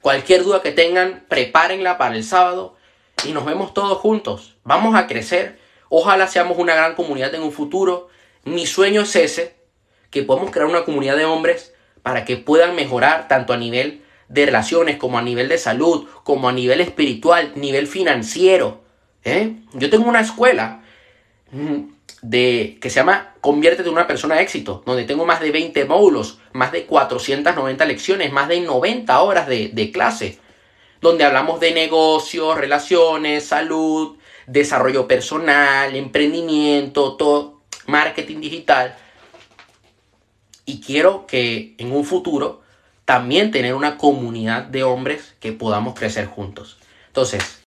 Cualquier 0.00 0.42
duda 0.42 0.62
que 0.62 0.72
tengan, 0.72 1.26
prepárenla 1.28 1.98
para 1.98 2.16
el 2.16 2.24
sábado 2.24 2.79
y 3.24 3.32
nos 3.32 3.44
vemos 3.44 3.74
todos 3.74 3.98
juntos. 3.98 4.56
Vamos 4.64 4.94
a 4.94 5.06
crecer. 5.06 5.58
Ojalá 5.88 6.26
seamos 6.26 6.58
una 6.58 6.74
gran 6.74 6.94
comunidad 6.94 7.34
en 7.34 7.42
un 7.42 7.52
futuro. 7.52 8.08
Mi 8.44 8.66
sueño 8.66 9.02
es 9.02 9.16
ese, 9.16 9.56
que 10.10 10.22
podamos 10.22 10.50
crear 10.50 10.68
una 10.68 10.84
comunidad 10.84 11.16
de 11.16 11.24
hombres 11.24 11.74
para 12.02 12.24
que 12.24 12.36
puedan 12.36 12.74
mejorar 12.74 13.28
tanto 13.28 13.52
a 13.52 13.56
nivel 13.56 14.02
de 14.28 14.46
relaciones, 14.46 14.96
como 14.96 15.18
a 15.18 15.22
nivel 15.22 15.48
de 15.48 15.58
salud, 15.58 16.06
como 16.22 16.48
a 16.48 16.52
nivel 16.52 16.80
espiritual, 16.80 17.52
nivel 17.56 17.86
financiero. 17.86 18.82
¿eh? 19.24 19.56
Yo 19.74 19.90
tengo 19.90 20.08
una 20.08 20.20
escuela 20.20 20.82
mm, 21.50 21.80
de, 22.22 22.78
que 22.80 22.90
se 22.90 23.00
llama 23.00 23.34
Conviértete 23.40 23.88
en 23.88 23.94
una 23.94 24.06
persona 24.06 24.36
de 24.36 24.42
éxito, 24.42 24.82
donde 24.86 25.04
tengo 25.04 25.26
más 25.26 25.40
de 25.40 25.50
20 25.50 25.84
módulos, 25.86 26.38
más 26.52 26.70
de 26.72 26.86
490 26.86 27.84
lecciones, 27.84 28.32
más 28.32 28.48
de 28.48 28.60
90 28.60 29.20
horas 29.20 29.48
de, 29.48 29.68
de 29.72 29.90
clase, 29.90 30.38
donde 31.00 31.24
hablamos 31.24 31.60
de 31.60 31.72
negocios, 31.72 32.56
relaciones, 32.58 33.46
salud, 33.46 34.16
desarrollo 34.46 35.08
personal, 35.08 35.94
emprendimiento, 35.94 37.16
todo, 37.16 37.60
marketing 37.86 38.40
digital. 38.40 38.96
Y 40.66 40.80
quiero 40.80 41.26
que 41.26 41.74
en 41.78 41.92
un 41.92 42.04
futuro 42.04 42.62
también 43.04 43.50
tener 43.50 43.74
una 43.74 43.96
comunidad 43.96 44.64
de 44.64 44.84
hombres 44.84 45.34
que 45.40 45.52
podamos 45.52 45.94
crecer 45.94 46.26
juntos. 46.26 46.78
Entonces, 47.08 47.59